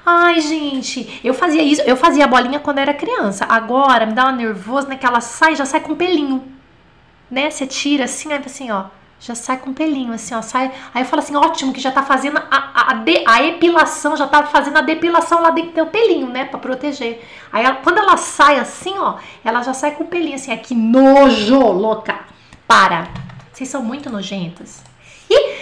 Ai, 0.04 0.40
gente, 0.40 1.20
eu 1.22 1.34
fazia 1.34 1.62
isso, 1.62 1.82
eu 1.82 1.96
fazia 1.96 2.24
a 2.24 2.28
bolinha 2.28 2.60
quando 2.60 2.78
era 2.78 2.94
criança. 2.94 3.44
Agora 3.48 4.06
me 4.06 4.12
dá 4.12 4.24
uma 4.24 4.32
nervosa, 4.32 4.88
né? 4.88 4.96
Que 4.96 5.06
ela 5.06 5.20
sai, 5.20 5.54
já 5.56 5.64
sai 5.64 5.80
com 5.80 5.94
pelinho. 5.94 6.44
Né? 7.30 7.50
Você 7.50 7.66
tira 7.66 8.04
assim, 8.04 8.32
assim, 8.32 8.70
ó 8.70 8.84
já 9.18 9.34
sai 9.34 9.56
com 9.56 9.72
pelinho, 9.72 10.12
assim, 10.12 10.34
ó, 10.34 10.42
sai. 10.42 10.70
Aí 10.94 11.02
eu 11.02 11.06
falo 11.06 11.22
assim, 11.22 11.34
ótimo, 11.36 11.72
que 11.72 11.80
já 11.80 11.90
tá 11.90 12.02
fazendo 12.02 12.38
a, 12.50 12.90
a, 12.90 12.94
de, 12.94 13.24
a 13.26 13.42
epilação, 13.42 14.16
já 14.16 14.26
tá 14.26 14.44
fazendo 14.44 14.76
a 14.76 14.82
depilação 14.82 15.40
lá 15.40 15.50
dentro 15.50 15.84
do 15.84 15.90
pelinho, 15.90 16.28
né, 16.28 16.44
pra 16.44 16.58
proteger. 16.58 17.24
Aí 17.52 17.64
ela, 17.64 17.76
quando 17.76 17.98
ela 17.98 18.16
sai 18.16 18.58
assim, 18.58 18.94
ó, 18.98 19.14
ela 19.44 19.62
já 19.62 19.72
sai 19.72 19.92
com 19.92 20.06
pelinho, 20.06 20.34
assim, 20.34 20.52
é 20.52 20.56
que 20.56 20.74
nojo, 20.74 21.58
louca. 21.58 22.20
Para. 22.66 23.08
Vocês 23.52 23.68
são 23.68 23.82
muito 23.82 24.10
nojentas. 24.10 24.82
E, 25.30 25.54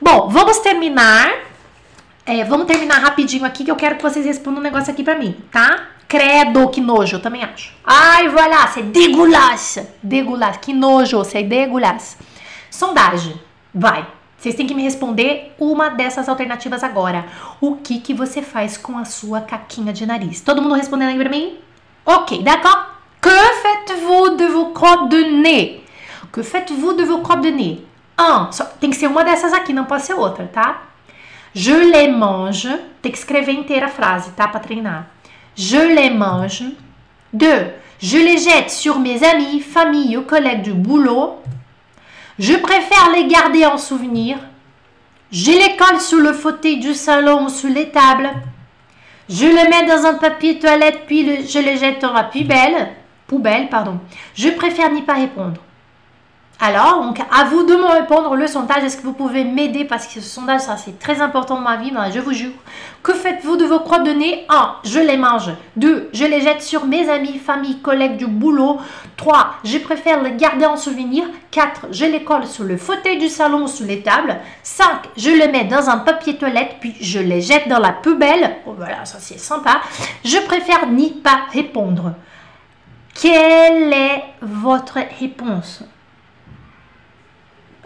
bom, 0.00 0.28
vamos 0.28 0.58
terminar. 0.58 1.30
É, 2.24 2.42
vamos 2.44 2.66
terminar 2.66 2.98
rapidinho 2.98 3.44
aqui, 3.44 3.64
que 3.64 3.70
eu 3.70 3.76
quero 3.76 3.96
que 3.96 4.02
vocês 4.02 4.24
respondam 4.24 4.60
um 4.60 4.62
negócio 4.62 4.92
aqui 4.92 5.04
pra 5.04 5.14
mim, 5.14 5.36
tá? 5.50 5.88
Credo, 6.08 6.68
que 6.68 6.80
nojo, 6.80 7.16
eu 7.16 7.20
também 7.20 7.44
acho. 7.44 7.72
Ai, 7.84 8.28
voilà, 8.28 8.66
c'est 8.68 8.82
dégueulasse. 8.82 9.86
Dégueulasse, 10.02 10.58
que 10.60 10.72
nojo, 10.72 11.22
c'est 11.24 11.42
dégueulasse. 11.42 12.16
Sondagem. 12.76 13.40
Vai. 13.74 14.06
Vocês 14.36 14.54
têm 14.54 14.66
que 14.66 14.74
me 14.74 14.82
responder 14.82 15.54
uma 15.58 15.88
dessas 15.88 16.28
alternativas 16.28 16.84
agora. 16.84 17.24
O 17.58 17.76
que 17.76 18.00
que 18.00 18.12
você 18.12 18.42
faz 18.42 18.76
com 18.76 18.98
a 18.98 19.06
sua 19.06 19.40
caquinha 19.40 19.94
de 19.94 20.04
nariz? 20.04 20.42
Todo 20.42 20.60
mundo 20.60 20.74
respondendo 20.74 21.08
aí 21.08 21.18
pra 21.18 21.30
mim? 21.30 21.56
Ok, 22.04 22.42
d'accord? 22.42 22.96
Que 23.22 23.30
faites-vous 23.30 24.36
de 24.36 24.46
vos 24.48 24.72
crottes 24.74 25.08
de 25.08 25.30
nez? 25.30 25.80
Que 26.30 26.42
faites-vous 26.42 26.92
de 26.92 27.04
vos 27.04 27.22
crottes 27.22 27.50
de 27.50 27.50
nez? 27.50 27.78
Un, 28.20 28.52
só, 28.52 28.64
tem 28.64 28.90
que 28.90 28.96
ser 28.96 29.06
uma 29.06 29.24
dessas 29.24 29.54
aqui, 29.54 29.72
não 29.72 29.86
pode 29.86 30.02
ser 30.02 30.12
outra, 30.12 30.46
tá? 30.46 30.82
Je 31.54 31.72
les 31.72 32.14
mange. 32.14 32.68
Tem 33.00 33.10
que 33.10 33.16
escrever 33.16 33.52
inteira 33.52 33.86
a 33.86 33.88
frase, 33.88 34.32
tá? 34.32 34.46
Pra 34.46 34.60
treinar. 34.60 35.08
Je 35.54 35.78
les 35.78 36.10
mange. 36.10 36.76
Deux, 37.32 37.72
je 37.98 38.18
les 38.18 38.36
jette 38.36 38.70
sur 38.70 38.98
mes 38.98 39.22
amis, 39.22 39.60
famille 39.62 40.18
ou 40.18 40.24
collègues 40.24 40.62
du 40.62 40.74
boulot. 40.74 41.42
Je 42.38 42.54
préfère 42.54 43.10
les 43.14 43.26
garder 43.26 43.64
en 43.64 43.78
souvenir. 43.78 44.38
Je 45.32 45.50
les 45.50 45.76
colle 45.76 46.00
sous 46.00 46.20
le 46.20 46.32
fauteuil 46.32 46.78
du 46.78 46.94
salon 46.94 47.46
ou 47.46 47.48
sous 47.48 47.68
les 47.68 47.90
tables. 47.90 48.30
Je 49.28 49.46
les 49.46 49.68
mets 49.68 49.86
dans 49.86 50.04
un 50.06 50.14
papier 50.14 50.58
toilette 50.58 51.02
puis 51.06 51.46
je 51.46 51.58
les 51.58 51.78
jette 51.78 52.00
dans 52.00 52.12
la 52.12 52.24
poubelle. 52.24 52.88
Poubelle, 53.26 53.68
pardon. 53.68 53.98
Je 54.34 54.50
préfère 54.50 54.92
n'y 54.92 55.02
pas 55.02 55.14
répondre. 55.14 55.60
Alors, 56.58 57.02
donc, 57.02 57.20
à 57.30 57.44
vous 57.44 57.64
de 57.64 57.76
me 57.76 57.84
répondre 57.84 58.34
le 58.34 58.46
sondage. 58.46 58.82
Est-ce 58.82 58.96
que 58.96 59.02
vous 59.02 59.12
pouvez 59.12 59.44
m'aider? 59.44 59.84
Parce 59.84 60.06
que 60.06 60.14
ce 60.14 60.20
sondage, 60.22 60.62
ça, 60.62 60.78
c'est 60.78 60.98
très 60.98 61.20
important 61.20 61.56
dans 61.56 61.60
ma 61.60 61.76
vie, 61.76 61.92
je 62.14 62.18
vous 62.18 62.32
jure. 62.32 62.52
Que 63.02 63.12
faites-vous 63.12 63.58
de 63.58 63.66
vos 63.66 63.80
crottes 63.80 64.04
de 64.04 64.12
nez? 64.12 64.46
1. 64.48 64.76
Je 64.84 64.98
les 64.98 65.18
mange. 65.18 65.50
2. 65.76 66.08
Je 66.14 66.24
les 66.24 66.40
jette 66.40 66.62
sur 66.62 66.86
mes 66.86 67.10
amis, 67.10 67.38
famille, 67.38 67.78
collègues 67.80 68.16
du 68.16 68.26
boulot. 68.26 68.80
3. 69.18 69.56
Je 69.64 69.76
préfère 69.76 70.22
les 70.22 70.32
garder 70.32 70.64
en 70.64 70.78
souvenir. 70.78 71.24
4. 71.50 71.88
Je 71.92 72.06
les 72.06 72.24
colle 72.24 72.46
sur 72.46 72.64
le 72.64 72.78
fauteuil 72.78 73.18
du 73.18 73.28
salon 73.28 73.64
ou 73.64 73.68
sous 73.68 73.84
les 73.84 74.00
tables. 74.00 74.38
5. 74.62 74.86
Je 75.16 75.30
les 75.30 75.48
mets 75.48 75.64
dans 75.64 75.90
un 75.90 75.98
papier 75.98 76.38
toilette, 76.38 76.76
puis 76.80 76.94
je 77.02 77.18
les 77.18 77.42
jette 77.42 77.68
dans 77.68 77.80
la 77.80 77.92
poubelle. 77.92 78.56
Oh, 78.66 78.72
voilà, 78.74 79.04
ça, 79.04 79.18
c'est 79.20 79.38
sympa. 79.38 79.82
Je 80.24 80.38
préfère 80.38 80.86
n'y 80.88 81.10
pas 81.10 81.40
répondre. 81.52 82.14
Quelle 83.14 83.92
est 83.92 84.24
votre 84.40 84.98
réponse? 85.20 85.84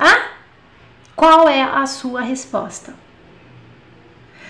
Ah? 0.01 0.31
Qual 1.15 1.47
é 1.47 1.63
a 1.63 1.85
sua 1.85 2.23
resposta? 2.23 2.95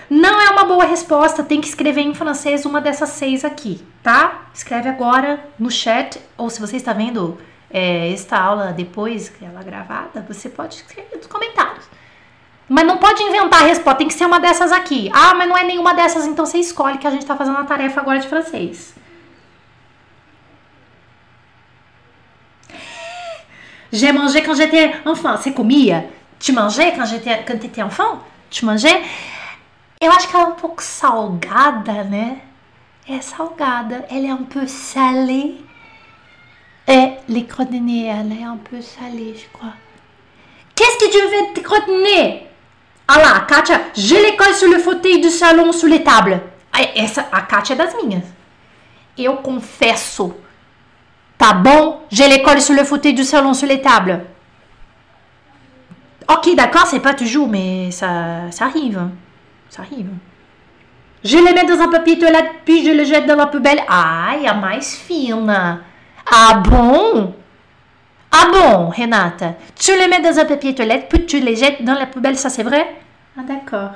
Não 0.08 0.40
é 0.40 0.50
uma 0.50 0.64
boa 0.64 0.84
resposta, 0.84 1.42
tem 1.42 1.60
que 1.60 1.66
escrever 1.66 2.02
em 2.02 2.14
francês 2.14 2.64
uma 2.64 2.80
dessas 2.80 3.08
seis 3.10 3.44
aqui, 3.44 3.84
tá? 4.02 4.46
Escreve 4.54 4.88
agora 4.88 5.44
no 5.58 5.70
chat, 5.70 6.20
ou 6.36 6.48
se 6.48 6.60
você 6.60 6.76
está 6.76 6.92
vendo 6.92 7.38
é, 7.68 8.12
esta 8.12 8.38
aula 8.38 8.72
depois 8.72 9.28
que 9.28 9.44
ela 9.44 9.60
é 9.60 9.64
gravada, 9.64 10.24
você 10.28 10.48
pode 10.48 10.76
escrever 10.76 11.16
nos 11.16 11.26
comentários. 11.26 11.84
Mas 12.68 12.86
não 12.86 12.98
pode 12.98 13.20
inventar 13.22 13.62
a 13.62 13.66
resposta, 13.66 13.98
tem 13.98 14.06
que 14.06 14.14
ser 14.14 14.26
uma 14.26 14.38
dessas 14.38 14.70
aqui. 14.70 15.10
Ah, 15.12 15.34
mas 15.34 15.48
não 15.48 15.58
é 15.58 15.64
nenhuma 15.64 15.92
dessas, 15.92 16.26
então 16.26 16.46
você 16.46 16.58
escolhe 16.58 16.98
que 16.98 17.06
a 17.06 17.10
gente 17.10 17.22
está 17.22 17.36
fazendo 17.36 17.58
a 17.58 17.64
tarefa 17.64 18.00
agora 18.00 18.20
de 18.20 18.28
francês. 18.28 18.94
J'ai 23.92 24.12
mangé 24.12 24.42
quand 24.42 24.54
j'étais 24.54 24.92
enfant. 25.04 25.36
Você 25.36 25.52
comia? 25.52 26.04
Tu 26.38 26.52
mangeais 26.52 26.92
quand 26.96 27.04
j'étais 27.04 27.44
quand 27.46 27.58
t'étais 27.58 27.82
enfant? 27.82 28.20
Tu 28.50 28.64
mangeais? 28.64 29.02
Eu 30.02 30.10
acho 30.10 30.28
que 30.28 30.36
ela 30.36 30.44
é 30.44 30.48
um 30.48 30.54
pouco 30.54 30.82
salgada, 30.82 32.04
né? 32.04 32.38
É 33.08 33.20
salgada. 33.20 34.06
Ela 34.10 34.28
é 34.28 34.34
um 34.34 34.44
peu 34.44 34.66
salée. 34.66 35.62
Et 36.88 37.12
les 37.28 37.46
nez, 37.80 38.06
elle 38.06 38.32
est 38.32 38.42
un 38.44 38.56
peu 38.56 38.80
salée, 38.80 39.36
je 39.36 39.46
crois. 39.56 39.74
Qu'est-ce 40.74 40.98
que 40.98 41.10
tu 41.10 41.18
veux 41.18 41.86
de 41.86 42.02
nez? 42.02 42.46
Ah 43.06 43.18
lá, 43.18 43.40
Kátia, 43.40 43.80
je 43.94 44.14
les 44.14 44.36
colle 44.36 44.54
sur 44.54 44.68
le 44.68 44.78
fauteuil 44.78 45.20
du 45.20 45.30
salon, 45.30 45.72
sur 45.72 45.88
les 45.88 46.02
tables. 46.02 46.40
Essa, 46.96 47.28
a 47.30 47.42
Kátia 47.42 47.74
é 47.74 47.76
das 47.76 47.94
minhas. 48.02 48.24
Eu 49.18 49.36
confesso 49.36 50.34
Tá 51.40 51.54
bon? 51.54 52.00
J'ai 52.10 52.28
l'école 52.28 52.60
sur 52.60 52.74
le 52.74 52.84
fauteuil 52.84 53.14
du 53.14 53.24
salon, 53.24 53.54
sur 53.54 53.66
les 53.66 53.80
tables. 53.80 54.20
Ok, 56.28 56.54
d'accord, 56.54 56.84
c'est 56.84 57.00
pas 57.00 57.14
toujours, 57.14 57.48
mais 57.48 57.90
ça, 57.90 58.50
ça 58.50 58.66
arrive. 58.66 59.00
Ça 59.70 59.80
arrive. 59.80 60.10
Je 61.24 61.38
les 61.38 61.54
mets 61.54 61.64
dans 61.64 61.82
un 61.82 61.88
papier 61.88 62.18
toilette, 62.18 62.50
puis 62.66 62.84
je 62.84 62.90
les 62.90 63.06
jette 63.06 63.24
dans 63.24 63.36
la 63.36 63.46
poubelle. 63.46 63.78
Ai, 63.78 64.46
a 64.46 64.54
mais 64.54 64.82
fina. 64.82 65.78
Ah 66.30 66.60
bon? 66.62 67.34
Ah 68.30 68.46
bon, 68.52 68.90
Renata 68.90 69.54
Tu 69.74 69.92
les 69.92 70.08
mets 70.08 70.20
dans 70.20 70.38
un 70.38 70.44
papier 70.44 70.74
toilette, 70.74 71.08
puis 71.08 71.24
tu 71.24 71.40
les 71.40 71.56
jettes 71.56 71.82
dans 71.82 71.94
la 71.94 72.06
poubelle, 72.06 72.36
ça 72.36 72.50
c'est 72.50 72.62
vrai? 72.62 72.86
Ah 73.38 73.42
d'accord. 73.48 73.92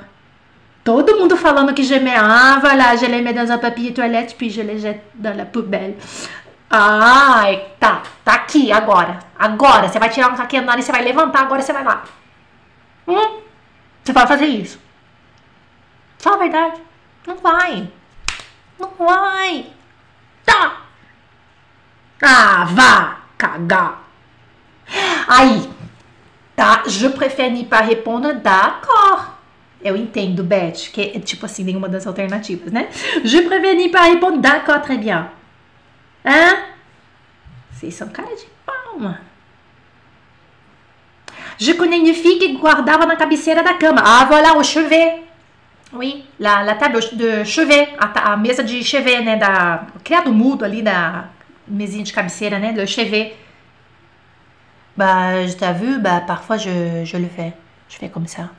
Todo 0.83 1.15
mundo 1.19 1.35
falando 1.35 1.73
que 1.73 1.83
je 1.83 1.95
mets, 1.95 2.15
ah 2.17 2.57
voilà, 2.59 2.95
je 2.95 3.05
les 3.05 3.21
mets 3.21 3.33
dans 3.33 3.51
un 3.51 3.59
papier 3.59 3.93
toilette, 3.93 4.35
puis 4.35 4.49
je 4.49 4.61
les 4.61 4.79
jette 4.79 5.03
dans 5.13 5.35
la 5.37 5.45
poubelle. 5.45 5.93
Ai, 6.69 7.65
tá. 7.79 8.03
Tá 8.23 8.33
aqui 8.33 8.71
agora. 8.71 9.19
Agora. 9.37 9.87
Você 9.87 9.99
vai 9.99 10.09
tirar 10.09 10.31
um 10.31 10.35
caquinho 10.35 10.63
e 10.63 10.81
você 10.81 10.91
vai 10.91 11.03
levantar, 11.03 11.41
agora 11.41 11.61
você 11.61 11.73
vai 11.73 11.83
lá. 11.83 12.03
Hum? 13.07 13.41
Você 14.03 14.13
vai 14.13 14.27
fazer 14.27 14.45
isso. 14.45 14.79
Fala 16.19 16.37
a 16.37 16.39
verdade. 16.39 16.81
Não 17.27 17.37
vai. 17.37 17.89
Não 18.79 18.89
vai. 18.97 19.67
Tá. 20.45 20.81
Ah, 22.21 22.65
vá 22.65 23.17
cagar. 23.37 24.03
Aí. 25.27 25.69
Tá. 26.55 26.83
Je 26.87 27.09
préfère 27.09 27.51
n'y 27.51 27.65
pas 27.65 27.81
répondre. 27.81 28.33
D'accord. 28.33 29.35
Eu 29.81 29.95
entendo, 29.95 30.43
Beth, 30.43 30.89
que 30.91 31.11
é 31.15 31.19
tipo 31.19 31.45
assim, 31.45 31.63
nenhuma 31.63 31.87
das 31.87 32.07
alternativas, 32.07 32.71
né? 32.71 32.89
Je 33.23 33.41
préfère 33.41 33.75
n'y 33.75 33.89
pas 33.89 34.03
répondre. 34.03 34.39
D'accord, 34.39 34.81
très 34.81 34.97
bien. 34.97 35.29
Hã? 36.25 36.65
Vocês 37.71 37.93
são 37.93 38.09
cara 38.09 38.35
de 38.35 38.45
palma. 38.65 39.21
Je 41.57 41.73
connais 41.73 41.99
une 41.99 42.13
fille 42.13 42.57
guardava 42.57 43.05
na 43.05 43.15
cabeceira 43.15 43.63
da 43.63 43.75
cama. 43.75 44.01
Ah, 44.03 44.25
voilà, 44.25 44.57
o 44.57 44.63
chevet. 44.63 45.23
Oui, 45.93 46.25
la, 46.39 46.63
la 46.63 46.75
table 46.75 46.99
de 47.13 47.45
chevet, 47.45 47.95
a, 47.97 48.33
a 48.33 48.37
mesa 48.37 48.63
de 48.63 48.83
chevet, 48.83 49.21
né, 49.21 49.37
da 49.37 49.87
criado 50.03 50.33
mudo 50.33 50.65
ali 50.65 50.81
da 50.81 51.29
mesinha 51.67 52.03
de 52.03 52.11
cabeceira, 52.11 52.59
né, 52.59 52.73
le 52.73 52.85
chevet. 52.85 53.37
Bah, 54.97 55.45
je 55.45 55.55
t'ai 55.55 55.73
vu, 55.73 55.99
bah, 55.99 56.21
parfois 56.21 56.57
je, 56.57 57.05
je 57.05 57.17
le 57.17 57.29
fais. 57.29 57.53
Je 57.87 57.97
fais 57.97 58.09
comme 58.09 58.27
ça. 58.27 58.49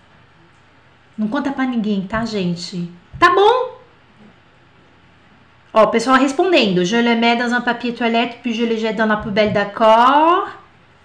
Não 1.18 1.28
conta 1.28 1.50
pra 1.50 1.64
ninguém, 1.64 2.06
tá, 2.06 2.24
gente? 2.24 2.90
Tá 3.18 3.30
bom? 3.34 3.75
Ó, 5.78 5.88
pessoal 5.88 6.18
respondendo. 6.18 6.86
Je 6.86 6.96
le 6.96 7.14
mets 7.16 7.36
dans 7.36 7.52
un 7.52 7.60
papier 7.60 7.92
toilette, 7.92 8.38
puis 8.40 8.54
je 8.54 8.64
le 8.64 8.78
jette 8.78 8.96
dans 8.96 9.04
la 9.04 9.18
poubelle, 9.18 9.52
d'accord? 9.52 10.48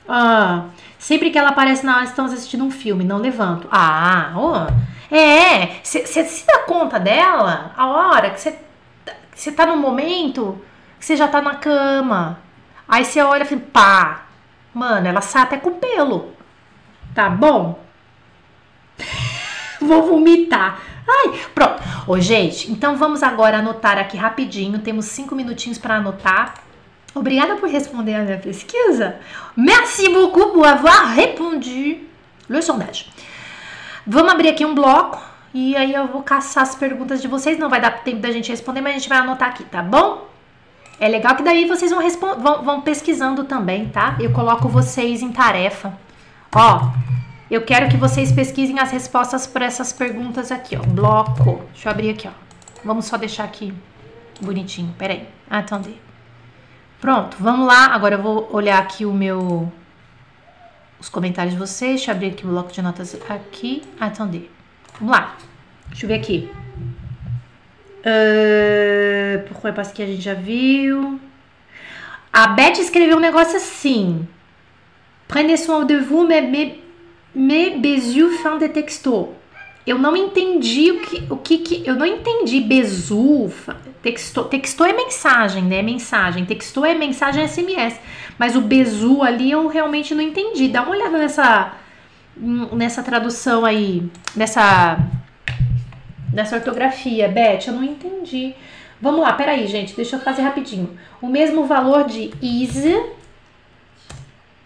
Ah, 0.08 0.68
sempre 0.98 1.30
que 1.30 1.38
ela 1.38 1.50
aparece 1.50 1.86
na 1.86 1.98
hora, 1.98 2.06
estamos 2.06 2.32
assistindo 2.32 2.64
um 2.64 2.72
filme, 2.72 3.04
não 3.04 3.18
levanto. 3.18 3.68
Ah, 3.70 4.32
ó. 4.34 4.68
É, 5.14 5.82
você 5.84 6.24
se 6.24 6.48
dá 6.48 6.60
conta 6.60 6.98
dela 6.98 7.74
a 7.76 7.86
hora 7.86 8.30
que 8.30 8.40
você 8.40 9.52
tá 9.52 9.66
no 9.66 9.76
momento 9.76 10.58
que 10.98 11.06
você 11.06 11.18
já 11.18 11.28
tá 11.28 11.42
na 11.42 11.56
cama. 11.56 12.40
Aí 12.88 13.04
você 13.04 13.22
olha 13.22 13.44
e 13.44 13.46
fala, 13.46 13.62
pá, 13.74 14.26
mano, 14.74 15.06
ela 15.06 15.20
sai 15.20 15.42
até 15.42 15.58
com 15.58 15.72
pelo. 15.72 16.34
Tá 17.14 17.30
bom? 17.30 17.78
Vou 19.82 20.04
vomitar. 20.04 20.80
Ai, 21.08 21.40
pronto. 21.54 21.82
Ô, 22.08 22.20
gente, 22.20 22.72
então 22.72 22.96
vamos 22.96 23.24
agora 23.24 23.60
anotar 23.60 23.98
aqui 23.98 24.18
rapidinho. 24.18 24.80
Temos 24.80 25.06
cinco 25.06 25.36
minutinhos 25.36 25.78
para 25.78 25.96
anotar. 25.96 26.56
Obrigada 27.14 27.56
por 27.56 27.70
responder 27.70 28.16
a 28.16 28.24
minha 28.24 28.38
pesquisa. 28.38 29.16
Merci 29.56 30.10
beaucoup 30.10 30.54
pour 30.54 30.66
avoir 30.66 31.14
répondu 31.14 32.00
le 32.50 32.62
sondage. 32.62 33.10
Vamos 34.08 34.32
abrir 34.32 34.50
aqui 34.50 34.66
um 34.66 34.74
bloco 34.74 35.22
e 35.54 35.76
aí 35.76 35.94
eu 35.94 36.08
vou 36.08 36.24
caçar 36.24 36.64
as 36.64 36.76
perguntas 36.76 37.22
de 37.22 37.28
vocês. 37.28 37.60
Não 37.60 37.70
vai 37.70 37.82
dar 37.82 38.04
tempo 38.04 38.20
da 38.20 38.32
gente 38.32 38.50
responder, 38.50 38.82
mas 38.82 38.96
a 38.96 38.98
gente 38.98 39.10
vai 39.10 39.18
anotar 39.18 39.50
aqui, 39.50 39.64
tá 39.66 39.82
bom? 39.82 40.30
É 41.00 41.08
legal 41.08 41.36
que 41.36 41.44
daí 41.44 41.66
vocês 41.66 41.92
vão, 41.92 42.02
vão, 42.40 42.64
vão 42.64 42.82
pesquisando 42.82 43.44
também, 43.44 43.90
tá? 43.90 44.16
Eu 44.20 44.32
coloco 44.32 44.70
vocês 44.70 45.22
em 45.22 45.32
tarefa. 45.32 45.94
Ó, 46.54 46.92
eu 47.52 47.64
quero 47.64 47.90
que 47.90 47.98
vocês 47.98 48.32
pesquisem 48.32 48.80
as 48.80 48.92
respostas 48.92 49.46
para 49.46 49.66
essas 49.66 49.92
perguntas 49.92 50.52
aqui, 50.52 50.78
ó. 50.78 50.82
Bloco. 50.82 51.62
Deixa 51.74 51.90
eu 51.90 51.92
abrir 51.92 52.10
aqui, 52.12 52.28
ó. 52.28 52.32
Vamos 52.84 53.06
só 53.06 53.18
deixar 53.18 53.44
aqui 53.44 53.74
bonitinho. 54.40 54.96
Peraí. 54.98 55.28
Attendez. 55.50 55.98
Pronto, 57.02 57.36
vamos 57.40 57.68
lá. 57.68 57.88
Agora 57.88 58.16
eu 58.16 58.22
vou 58.22 58.50
olhar 58.54 58.80
aqui 58.80 59.06
o 59.06 59.14
meu... 59.14 59.72
Os 60.98 61.10
comentários 61.10 61.54
de 61.54 61.60
vocês. 61.60 61.96
Deixa 61.96 62.12
eu 62.12 62.16
abrir 62.16 62.28
aqui 62.28 62.46
o 62.46 62.50
bloco 62.50 62.72
de 62.72 62.82
notas 62.82 63.20
aqui. 63.28 63.84
Attendez. 64.00 64.46
Vamos 64.98 65.14
lá. 65.14 65.36
Deixa 65.88 66.06
eu 66.06 66.08
ver 66.08 66.16
aqui. 66.16 66.50
Uh, 68.00 69.48
pourquoi? 69.48 69.74
Parce 69.74 69.92
que 69.92 70.02
a 70.02 70.06
gente 70.06 70.22
já 70.22 70.36
viu. 70.36 71.20
A 72.32 72.48
Beth 72.48 72.80
escreveu 72.80 73.18
um 73.18 73.20
negócio 73.20 73.58
assim. 73.58 74.26
Prenez 75.28 75.62
soin 75.62 75.86
de 75.86 75.98
vous, 75.98 76.28
mais, 76.28 76.50
mais 76.50 76.81
Me 77.34 77.72
bezu 77.78 78.30
fin 78.30 78.58
de 78.58 78.70
texto. 78.70 79.30
Eu 79.86 79.98
não 79.98 80.16
entendi 80.16 80.92
o 80.92 81.00
que, 81.00 81.24
o 81.30 81.38
que, 81.38 81.58
que 81.58 81.88
eu 81.88 81.96
não 81.96 82.06
entendi 82.06 82.62
bezu, 82.62 83.50
texto, 84.02 84.44
texto 84.44 84.84
é 84.84 84.94
mensagem, 84.94 85.64
né? 85.64 85.82
Mensagem, 85.82 86.46
texto 86.46 86.86
é 86.86 86.94
mensagem 86.94 87.48
SMS, 87.48 88.00
mas 88.38 88.56
o 88.56 88.62
bezu 88.62 89.24
ali 89.24 89.50
eu 89.50 89.68
realmente 89.68 90.14
não 90.14 90.22
entendi. 90.22 90.68
Dá 90.68 90.84
uma 90.84 90.92
olhada 90.92 91.18
nessa 91.18 91.74
nessa 92.72 93.04
tradução 93.04 93.66
aí, 93.66 94.04
nessa 94.36 95.00
nessa 96.32 96.56
ortografia, 96.56 97.28
Beth, 97.28 97.68
eu 97.68 97.74
não 97.74 97.84
entendi. 97.84 98.54
Vamos 99.02 99.22
lá, 99.22 99.34
peraí, 99.34 99.66
gente, 99.68 99.96
deixa 99.96 100.16
eu 100.16 100.22
fazer 100.22 100.44
rapidinho. 100.44 100.98
O 101.22 101.28
mesmo 101.28 101.66
valor 101.66 102.06
de 102.06 102.32
is, 102.42 102.84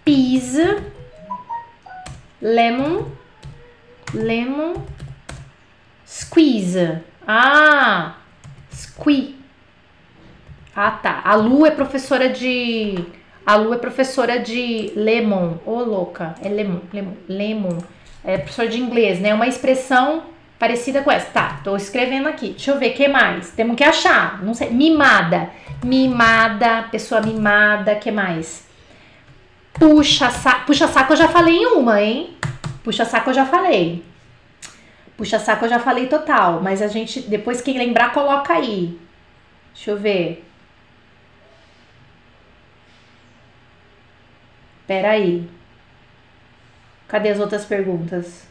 pis, 0.04 0.58
lemon, 2.46 3.06
lemon, 4.14 4.76
squeeze. 6.06 7.00
Ah, 7.28 8.18
squee. 8.72 9.36
Ah, 10.76 10.92
tá. 10.92 11.22
A 11.26 11.34
Lu 11.34 11.66
é 11.66 11.72
professora 11.72 12.30
de. 12.30 13.04
A 13.44 13.56
Lu 13.56 13.74
é 13.74 13.78
professora 13.78 14.38
de 14.38 14.92
lemon. 14.96 15.56
Ô, 15.66 15.72
oh, 15.72 15.84
louca. 15.84 16.36
É 16.44 16.50
lemon, 16.50 16.82
lemon, 16.94 17.14
lemon. 17.28 17.78
É 18.24 18.38
professora 18.38 18.68
de 18.68 18.80
inglês, 18.80 19.20
né? 19.20 19.34
Uma 19.34 19.48
expressão 19.48 20.26
parecida 20.60 21.02
com 21.02 21.12
essa. 21.12 21.32
Tá, 21.32 21.62
tô 21.64 21.76
escrevendo 21.76 22.28
aqui. 22.28 22.50
Deixa 22.50 22.72
eu 22.72 22.80
ver, 22.80 22.92
que 22.92 23.08
mais? 23.08 23.52
Temos 23.52 23.76
que 23.76 23.84
achar. 23.84 24.44
Não 24.44 24.54
sei. 24.54 24.70
Mimada. 24.70 25.50
Mimada, 25.84 26.84
pessoa 26.92 27.22
mimada, 27.22 27.96
que 27.96 28.12
mais? 28.12 28.66
Puxa 29.80 30.30
saco. 30.32 30.66
Puxa 30.66 30.88
saco 30.88 31.14
eu 31.14 31.18
já 31.18 31.28
falei 31.28 31.58
em 31.58 31.66
uma, 31.68 32.02
hein? 32.02 32.36
Puxa 32.84 33.06
saco 33.06 33.30
eu 33.30 33.34
já 33.34 33.46
falei. 33.46 34.04
Puxa 35.18 35.40
saco 35.40 35.66
eu 35.66 35.70
já 35.70 35.80
falei 35.80 36.08
total. 36.08 36.62
Mas 36.62 36.82
a 36.82 36.88
gente, 36.88 37.22
depois 37.22 37.62
quem 37.62 37.78
lembrar, 37.78 38.14
coloca 38.14 38.54
aí. 38.54 39.00
Deixa 39.74 39.92
eu 39.92 39.98
ver. 39.98 40.46
Pera 44.88 45.12
aí. 45.12 45.50
Cadê 47.08 47.30
as 47.30 47.40
outras 47.40 47.66
perguntas? 47.66 48.48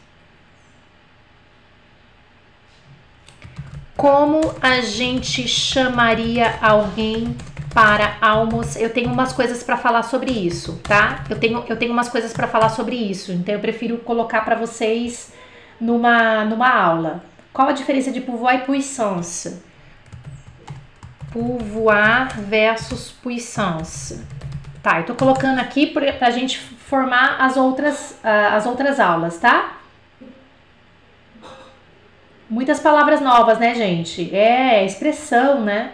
Como 3.97 4.41
a 4.61 4.81
gente 4.81 5.47
chamaria 5.47 6.57
alguém 6.61 7.35
para 7.75 8.15
almoçar. 8.21 8.79
Eu 8.79 8.89
tenho 8.89 9.11
umas 9.11 9.33
coisas 9.33 9.61
para 9.61 9.75
falar 9.75 10.03
sobre 10.03 10.31
isso, 10.31 10.79
tá? 10.81 11.25
Eu 11.29 11.37
tenho, 11.37 11.61
eu 11.67 11.75
tenho 11.75 11.91
umas 11.91 12.07
coisas 12.07 12.31
para 12.31 12.47
falar 12.47 12.69
sobre 12.69 12.95
isso, 12.95 13.33
então 13.33 13.53
eu 13.53 13.59
prefiro 13.59 13.97
colocar 13.97 14.45
para 14.45 14.55
vocês 14.55 15.33
numa, 15.79 16.45
numa 16.45 16.69
aula. 16.69 17.21
Qual 17.51 17.67
a 17.67 17.73
diferença 17.73 18.13
de 18.13 18.21
pouvoir 18.21 18.55
e 18.55 18.59
puissance? 18.59 19.61
Pouvoir 21.33 22.39
versus 22.39 23.11
puissance. 23.11 24.23
Tá, 24.81 24.99
eu 24.99 25.05
tô 25.05 25.13
colocando 25.13 25.59
aqui 25.59 25.87
pra 25.87 26.31
gente 26.31 26.57
formar 26.57 27.41
as 27.41 27.57
outras, 27.57 28.11
uh, 28.23 28.55
as 28.55 28.65
outras 28.65 29.01
aulas, 29.01 29.37
tá? 29.37 29.79
Muitas 32.49 32.79
palavras 32.79 33.19
novas, 33.19 33.59
né, 33.59 33.75
gente? 33.75 34.33
É, 34.33 34.85
expressão, 34.85 35.59
né? 35.59 35.91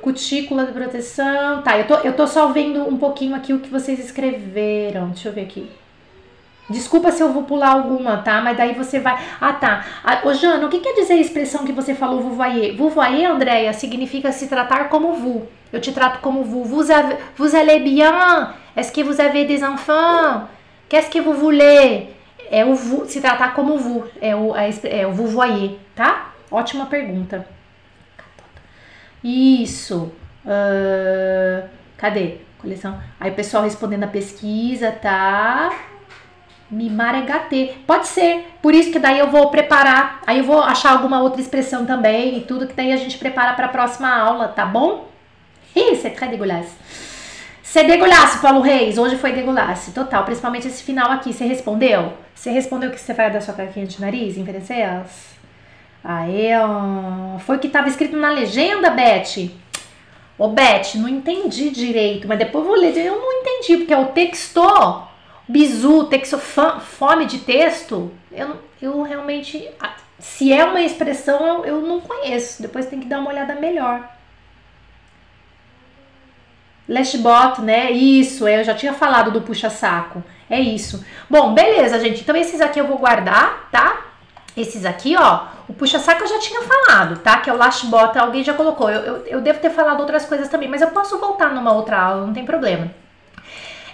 Cutícula 0.00 0.64
de 0.64 0.72
proteção. 0.72 1.62
Tá, 1.62 1.78
eu 1.78 1.86
tô, 1.86 1.94
eu 1.96 2.12
tô 2.14 2.26
só 2.26 2.48
vendo 2.48 2.82
um 2.88 2.96
pouquinho 2.96 3.34
aqui 3.34 3.52
o 3.52 3.60
que 3.60 3.68
vocês 3.68 3.98
escreveram. 3.98 5.08
Deixa 5.08 5.28
eu 5.28 5.32
ver 5.32 5.42
aqui. 5.42 5.68
Desculpa 6.70 7.10
se 7.10 7.22
eu 7.22 7.32
vou 7.32 7.44
pular 7.44 7.70
alguma, 7.70 8.18
tá? 8.18 8.42
Mas 8.42 8.56
daí 8.56 8.74
você 8.74 9.00
vai. 9.00 9.18
Ah, 9.40 9.54
tá. 9.54 9.86
Ah, 10.04 10.20
ô, 10.24 10.34
Jana, 10.34 10.66
o 10.66 10.68
que 10.68 10.80
quer 10.80 10.94
dizer 10.94 11.14
a 11.14 11.16
expressão 11.16 11.64
que 11.64 11.72
você 11.72 11.94
falou, 11.94 12.20
vouvoyer? 12.20 12.76
Vouvoyer, 12.76 13.30
Andréia, 13.30 13.72
significa 13.72 14.30
se 14.32 14.48
tratar 14.48 14.90
como 14.90 15.14
vous. 15.14 15.44
Eu 15.72 15.80
te 15.80 15.92
trato 15.92 16.20
como 16.20 16.44
vous. 16.44 16.64
Vous, 16.64 16.90
avez, 16.90 17.16
vous 17.36 17.54
allez 17.54 17.80
bien? 17.80 18.54
Est-ce 18.76 18.92
que 18.92 19.02
vous 19.02 19.18
avez 19.18 19.46
des 19.46 19.62
enfants? 19.62 20.46
Qu'est-ce 20.88 21.10
que 21.10 21.20
vous 21.20 21.34
voulez? 21.34 22.08
É 22.50 22.64
o 22.64 22.74
vous, 22.74 23.06
se 23.08 23.20
tratar 23.20 23.54
como 23.54 23.78
vous. 23.78 24.04
É 24.20 24.36
o, 24.36 24.54
é, 24.54 24.70
é 24.84 25.06
o 25.06 25.12
vouvoyer, 25.12 25.78
tá? 25.94 26.32
Ótima 26.50 26.86
pergunta. 26.86 27.57
Isso. 29.22 30.12
Uh, 30.44 31.68
cadê? 31.96 32.38
Coleção. 32.58 32.98
Aí 33.20 33.30
pessoal 33.30 33.62
respondendo 33.62 34.04
a 34.04 34.08
pesquisa, 34.08 34.90
tá? 34.90 35.70
Mimar 36.70 37.14
é 37.14 37.22
HT. 37.22 37.82
Pode 37.86 38.06
ser. 38.06 38.46
Por 38.60 38.74
isso 38.74 38.90
que 38.90 38.98
daí 38.98 39.18
eu 39.18 39.30
vou 39.30 39.50
preparar. 39.50 40.20
Aí 40.26 40.38
eu 40.38 40.44
vou 40.44 40.60
achar 40.60 40.92
alguma 40.92 41.20
outra 41.20 41.40
expressão 41.40 41.86
também 41.86 42.38
e 42.38 42.40
tudo 42.42 42.66
que 42.66 42.74
daí 42.74 42.92
a 42.92 42.96
gente 42.96 43.16
prepara 43.16 43.54
para 43.54 43.66
a 43.66 43.70
próxima 43.70 44.14
aula, 44.14 44.48
tá 44.48 44.66
bom? 44.66 45.08
Ih, 45.74 45.96
c'est 45.96 46.10
très 46.10 46.28
dégueulasse. 46.28 46.74
C'est 47.62 47.84
dégueulasse, 47.84 48.40
Paulo 48.40 48.60
Reis. 48.60 48.98
Hoje 48.98 49.16
foi 49.16 49.32
dégueulasse. 49.32 49.92
Total. 49.92 50.24
Principalmente 50.24 50.66
esse 50.66 50.82
final 50.82 51.10
aqui. 51.10 51.32
Você 51.32 51.44
respondeu? 51.46 52.12
Você 52.34 52.50
respondeu 52.50 52.90
que 52.90 53.00
você 53.00 53.14
vai 53.14 53.30
dar 53.30 53.40
sua 53.40 53.54
caquinha 53.54 53.86
de 53.86 54.00
nariz 54.00 54.36
em 54.36 54.44
Venezuela? 54.44 55.06
Aê, 56.02 56.56
ó. 56.58 57.38
Foi 57.40 57.56
o 57.56 57.58
que 57.58 57.66
estava 57.66 57.88
escrito 57.88 58.16
na 58.16 58.30
legenda, 58.30 58.90
Beth. 58.90 59.50
Ô, 60.38 60.48
Beth, 60.48 60.94
não 60.94 61.08
entendi 61.08 61.70
direito, 61.70 62.28
mas 62.28 62.38
depois 62.38 62.64
vou 62.64 62.76
ler. 62.76 62.96
Eu 62.96 63.20
não 63.20 63.32
entendi, 63.40 63.76
porque 63.78 63.92
é 63.92 63.98
o 63.98 64.06
texto, 64.06 64.62
bizu, 65.48 66.04
texto, 66.04 66.38
fome 66.38 67.26
de 67.26 67.38
texto. 67.38 68.12
Eu, 68.30 68.56
eu 68.80 69.02
realmente, 69.02 69.68
se 70.18 70.52
é 70.52 70.64
uma 70.64 70.80
expressão, 70.80 71.64
eu, 71.64 71.64
eu 71.64 71.80
não 71.82 72.00
conheço. 72.00 72.62
Depois 72.62 72.86
tem 72.86 73.00
que 73.00 73.06
dar 73.06 73.18
uma 73.18 73.30
olhada 73.30 73.54
melhor. 73.56 74.08
Lashbot, 76.88 77.60
né? 77.60 77.90
Isso, 77.90 78.48
eu 78.48 78.64
já 78.64 78.74
tinha 78.74 78.94
falado 78.94 79.30
do 79.30 79.42
puxa-saco. 79.42 80.22
É 80.48 80.58
isso. 80.58 81.04
Bom, 81.28 81.52
beleza, 81.52 82.00
gente. 82.00 82.22
Então 82.22 82.34
esses 82.34 82.60
aqui 82.60 82.80
eu 82.80 82.86
vou 82.86 82.96
guardar, 82.96 83.68
tá? 83.70 84.07
Esses 84.58 84.84
aqui, 84.84 85.14
ó, 85.16 85.46
o 85.68 85.72
puxa-saco 85.72 86.24
eu 86.24 86.26
já 86.26 86.40
tinha 86.40 86.60
falado, 86.62 87.20
tá? 87.20 87.38
Que 87.38 87.48
é 87.48 87.52
o 87.52 87.56
lash 87.56 87.84
bota, 87.84 88.20
alguém 88.20 88.42
já 88.42 88.52
colocou. 88.52 88.90
Eu, 88.90 89.02
eu, 89.02 89.26
eu, 89.26 89.40
devo 89.40 89.60
ter 89.60 89.70
falado 89.70 90.00
outras 90.00 90.24
coisas 90.24 90.48
também, 90.48 90.68
mas 90.68 90.82
eu 90.82 90.88
posso 90.88 91.16
voltar 91.20 91.54
numa 91.54 91.72
outra 91.72 91.96
aula, 91.96 92.26
não 92.26 92.32
tem 92.32 92.44
problema. 92.44 92.90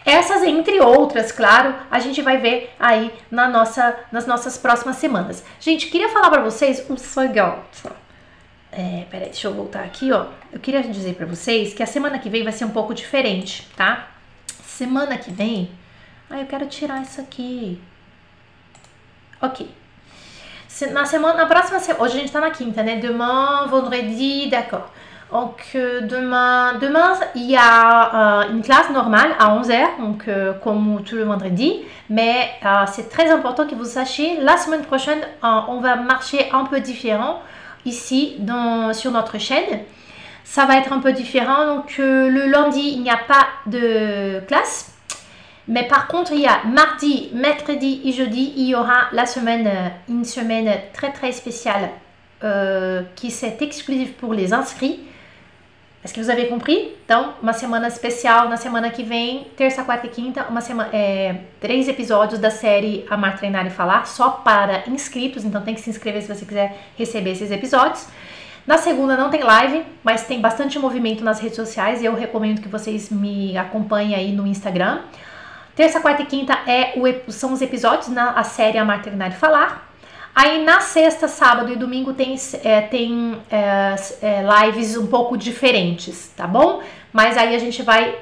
Essas, 0.06 0.42
entre 0.42 0.80
outras, 0.80 1.30
claro, 1.30 1.74
a 1.90 1.98
gente 1.98 2.22
vai 2.22 2.38
ver 2.38 2.74
aí 2.80 3.12
na 3.30 3.46
nossa, 3.46 3.94
nas 4.10 4.26
nossas 4.26 4.56
próximas 4.56 4.96
semanas. 4.96 5.44
Gente, 5.60 5.88
queria 5.88 6.08
falar 6.08 6.30
para 6.30 6.40
vocês 6.40 6.82
o 6.88 6.96
seguinte. 6.96 7.60
É, 8.72 9.04
peraí, 9.10 9.28
deixa 9.28 9.46
eu 9.46 9.52
voltar 9.52 9.84
aqui, 9.84 10.12
ó. 10.12 10.28
Eu 10.50 10.60
queria 10.60 10.82
dizer 10.82 11.14
para 11.14 11.26
vocês 11.26 11.74
que 11.74 11.82
a 11.82 11.86
semana 11.86 12.18
que 12.18 12.30
vem 12.30 12.42
vai 12.42 12.52
ser 12.52 12.64
um 12.64 12.70
pouco 12.70 12.94
diferente, 12.94 13.68
tá? 13.76 14.08
Semana 14.64 15.18
que 15.18 15.30
vem... 15.30 15.70
Ah, 16.30 16.40
eu 16.40 16.46
quero 16.46 16.66
tirar 16.66 17.02
isso 17.02 17.20
aqui. 17.20 17.78
Ok. 19.42 19.83
Na 20.90 21.04
semana, 21.04 21.34
na 21.34 21.46
próxima 21.46 21.78
semana, 21.78 22.04
hoje 22.04 22.16
a 22.16 22.20
gente 22.20 22.32
tá 22.32 22.40
na 22.40 22.50
quinta, 22.50 22.82
né? 22.82 22.96
Demain, 22.96 23.66
vendredi, 23.68 24.48
d'accord. 24.48 24.90
Donc 25.30 25.62
euh, 25.74 26.00
demain, 26.02 26.74
demain, 26.80 27.14
il 27.36 27.50
y 27.50 27.56
a 27.56 28.42
euh, 28.42 28.52
une 28.52 28.62
classe 28.62 28.90
normale 28.90 29.34
à 29.38 29.56
11h, 29.56 30.00
donc 30.00 30.26
euh, 30.26 30.52
comme 30.52 31.02
tout 31.04 31.14
le 31.14 31.24
vendredi. 31.24 31.82
Mais 32.10 32.50
c'est 32.88 33.08
très 33.08 33.30
important 33.30 33.66
que 33.66 33.74
vous 33.76 33.84
sachiez, 33.84 34.40
la 34.40 34.56
semaine 34.56 34.82
prochaine, 34.82 35.20
on 35.42 35.78
va 35.80 35.96
marcher 35.96 36.50
un 36.52 36.64
peu 36.64 36.80
différent 36.80 37.40
ici 37.84 38.36
dans, 38.40 38.92
sur 38.92 39.12
notre 39.12 39.38
chaîne. 39.38 39.80
Ça 40.42 40.66
va 40.66 40.76
être 40.76 40.92
un 40.92 40.98
peu 40.98 41.12
différent. 41.12 41.66
Donc 41.66 41.96
le 41.98 42.50
lundi, 42.50 42.92
il 42.94 43.02
n'y 43.02 43.10
a 43.10 43.16
pas 43.16 43.46
de 43.66 44.40
classe. 44.46 44.93
Mais 45.66 45.84
par 45.84 46.08
contre, 46.08 46.32
il 46.32 46.40
y 46.40 46.46
a 46.46 46.62
mardi, 46.64 47.30
mercredi 47.32 48.02
et 48.04 48.12
jeudi, 48.12 48.52
il 48.56 48.66
y 48.66 48.74
aura 48.74 49.08
la 49.12 49.24
semaine, 49.24 49.66
euh, 49.66 49.88
une 50.08 50.24
semaine 50.24 50.70
très 50.92 51.10
très 51.10 51.32
spéciale 51.32 51.90
euh, 52.42 53.02
qui 53.16 53.30
c'est 53.30 53.62
exclusive 53.62 54.12
pour 54.12 54.34
les 54.34 54.52
inscrits. 54.52 55.00
Est-ce 56.04 56.12
que 56.12 56.20
vous 56.20 56.28
avez 56.28 56.48
compris? 56.48 56.90
Então, 57.06 57.32
uma 57.42 57.54
semana 57.54 57.88
especial 57.88 58.50
na 58.50 58.58
semana 58.58 58.90
que 58.90 59.02
vem, 59.02 59.46
terça, 59.56 59.82
quarta 59.84 60.06
e 60.06 60.10
quinta, 60.10 60.44
uma 60.50 60.60
semana, 60.60 60.90
é, 60.92 61.36
três 61.58 61.88
episódios 61.88 62.38
da 62.38 62.50
série 62.50 63.06
Amar, 63.08 63.38
Treinar 63.38 63.66
e 63.66 63.70
Falar, 63.70 64.06
só 64.06 64.28
para 64.28 64.84
inscritos, 64.86 65.46
então 65.46 65.62
tem 65.62 65.74
que 65.74 65.80
se 65.80 65.88
inscrever 65.88 66.20
se 66.20 66.28
você 66.28 66.44
quiser 66.44 66.76
receber 66.98 67.30
esses 67.30 67.50
episódios. 67.50 68.06
Na 68.66 68.76
segunda 68.76 69.16
não 69.16 69.30
tem 69.30 69.42
live, 69.42 69.82
mas 70.02 70.26
tem 70.26 70.42
bastante 70.42 70.78
movimento 70.78 71.24
nas 71.24 71.40
redes 71.40 71.56
sociais 71.56 72.02
e 72.02 72.04
eu 72.04 72.14
recomendo 72.14 72.60
que 72.60 72.68
vocês 72.68 73.08
me 73.08 73.56
acompanhem 73.56 74.14
aí 74.14 74.30
no 74.30 74.46
Instagram. 74.46 75.00
Terça, 75.76 76.00
quarta 76.00 76.22
e 76.22 76.26
quinta 76.26 76.56
é 76.68 76.92
o 76.96 77.32
são 77.32 77.52
os 77.52 77.60
episódios 77.60 78.06
na 78.06 78.30
a 78.30 78.44
série 78.44 78.78
Amar, 78.78 79.02
Treinar 79.02 79.32
e 79.32 79.34
Falar. 79.34 79.90
Aí 80.32 80.64
na 80.64 80.80
sexta, 80.80 81.26
sábado 81.26 81.72
e 81.72 81.76
domingo 81.76 82.12
tem, 82.12 82.36
é, 82.62 82.80
tem 82.82 83.36
é, 83.50 83.96
é, 84.22 84.44
lives 84.62 84.96
um 84.96 85.08
pouco 85.08 85.36
diferentes, 85.36 86.32
tá 86.36 86.46
bom? 86.46 86.80
Mas 87.12 87.36
aí 87.36 87.56
a 87.56 87.58
gente 87.58 87.82
vai 87.82 88.16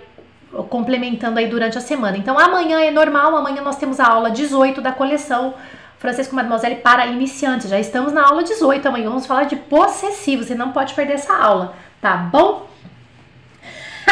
complementando 0.71 1.39
aí 1.39 1.47
durante 1.47 1.77
a 1.77 1.81
semana. 1.83 2.17
Então 2.17 2.39
amanhã 2.39 2.81
é 2.81 2.91
normal, 2.91 3.37
amanhã 3.37 3.61
nós 3.61 3.77
temos 3.77 4.01
a 4.01 4.07
aula 4.07 4.31
18 4.31 4.81
da 4.81 4.93
coleção 4.93 5.53
Francisco 5.99 6.35
Mademoiselle 6.35 6.77
para 6.77 7.07
iniciantes. 7.07 7.69
Já 7.69 7.79
estamos 7.79 8.15
na 8.15 8.27
aula 8.27 8.43
18, 8.43 8.89
amanhã 8.89 9.11
vamos 9.11 9.27
falar 9.27 9.45
de 9.45 9.57
possessivo, 9.57 10.43
você 10.43 10.55
não 10.55 10.73
pode 10.73 10.95
perder 10.95 11.15
essa 11.15 11.35
aula, 11.37 11.75
tá 12.01 12.17
bom? 12.17 12.72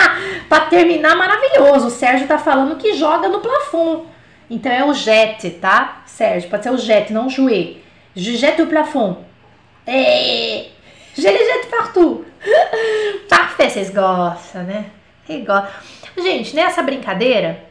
Para 0.49 0.67
terminar, 0.67 1.17
maravilhoso. 1.17 1.87
O 1.87 1.91
Sérgio 1.91 2.27
tá 2.27 2.39
falando 2.39 2.77
que 2.77 2.95
joga 2.95 3.29
no 3.29 3.41
plafond. 3.41 4.05
Então 4.49 4.73
é 4.73 4.85
o 4.85 4.93
jet, 4.93 5.49
tá? 5.51 6.03
Sérgio, 6.07 6.51
pode 6.51 6.65
ser 6.65 6.71
o 6.71 6.79
jet, 6.79 7.13
não 7.13 7.27
o 7.27 7.31
jouet. 7.31 7.83
Je 8.15 8.37
jette 8.37 8.61
au 8.61 8.67
plafond. 8.67 9.19
É. 9.87 10.67
Je 11.17 11.29
les 11.29 11.47
jette 11.47 11.67
partout. 11.69 12.25
Parfait, 13.29 13.71
vocês 13.71 13.91
gostam, 13.91 14.65
né? 14.65 14.87
Vocês. 15.25 15.45
Gente, 16.17 16.57
nessa 16.57 16.83
brincadeira, 16.83 17.65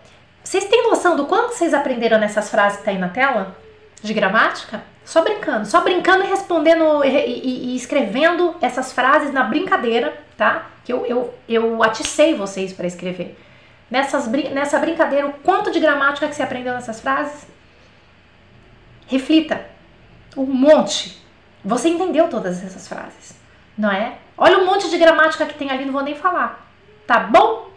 vocês 0.44 0.66
têm 0.66 0.84
noção 0.84 1.16
do 1.16 1.26
quanto 1.26 1.54
vocês 1.54 1.74
aprenderam 1.74 2.18
nessas 2.18 2.50
frases 2.50 2.80
que 2.80 2.86
tá 2.86 2.92
aí 2.92 2.98
na 2.98 3.10
tela? 3.10 3.56
De 4.02 4.14
gramática? 4.14 4.82
Só 5.10 5.24
brincando, 5.24 5.66
só 5.66 5.82
brincando 5.82 6.24
e 6.24 6.28
respondendo 6.28 7.04
e, 7.04 7.08
e- 7.10 7.66
e 7.72 7.76
escrevendo 7.76 8.56
essas 8.62 8.94
frases 8.94 9.34
na 9.34 9.42
brincadeira, 9.42 10.14
tá? 10.38 10.68
Que 10.86 10.94
eu, 10.94 11.04
eu, 11.08 11.34
eu 11.50 11.82
aticei 11.82 12.36
vocês 12.36 12.72
para 12.72 12.86
escrever. 12.86 13.36
Nessas, 13.90 14.28
nessa 14.28 14.78
brincadeira, 14.78 15.26
o 15.26 15.34
quanto 15.34 15.72
de 15.72 15.80
gramática 15.80 16.28
que 16.28 16.36
você 16.36 16.44
aprendeu 16.44 16.76
nessas 16.76 17.02
frases? 17.02 17.48
Reflita. 19.08 19.66
Um 20.38 20.46
monte. 20.46 21.20
Você 21.66 21.90
entendeu 21.90 22.28
todas 22.30 22.64
essas 22.64 22.88
frases, 22.88 23.36
não 23.76 23.92
é? 23.92 24.14
Olha 24.38 24.60
o 24.60 24.66
monte 24.68 24.92
de 24.92 24.98
gramática 25.00 25.48
que 25.48 25.56
tem 25.56 25.72
ali, 25.72 25.86
não 25.86 25.92
vou 25.92 26.04
nem 26.04 26.14
falar. 26.14 26.70
Tá 27.08 27.20
bom? 27.22 27.69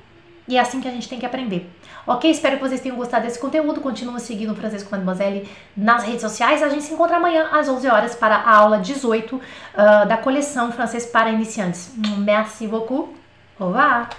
E 0.53 0.59
é 0.59 0.61
assim 0.61 0.83
que 0.83 0.89
a 0.89 0.91
gente 0.91 1.09
tem 1.09 1.19
que 1.19 1.25
aprender. 1.25 1.67
Ok? 2.07 2.31
Espero 2.31 2.57
que 2.57 2.63
vocês 2.63 2.79
tenham 2.79 2.95
gostado 2.95 3.25
desse 3.25 3.39
conteúdo. 3.39 3.81
Continua 3.81 4.19
seguindo 4.19 4.53
o 4.53 4.55
Francisco 4.55 4.91
Mademoiselle 4.91 5.49
nas 5.75 6.05
redes 6.05 6.21
sociais. 6.21 6.63
A 6.63 6.69
gente 6.69 6.85
se 6.85 6.93
encontra 6.93 7.17
amanhã 7.17 7.49
às 7.51 7.71
11 7.71 7.89
horas 7.89 8.15
para 8.15 8.37
a 8.37 8.55
aula 8.55 8.79
18 8.79 9.41
ah, 9.75 10.05
da 10.05 10.19
coleção 10.19 10.71
Francês 10.71 11.07
para 11.07 11.31
Iniciantes. 11.31 11.95
Merci 12.19 12.67
beaucoup. 12.67 13.15
Au 13.59 13.69
revoir. 13.69 14.11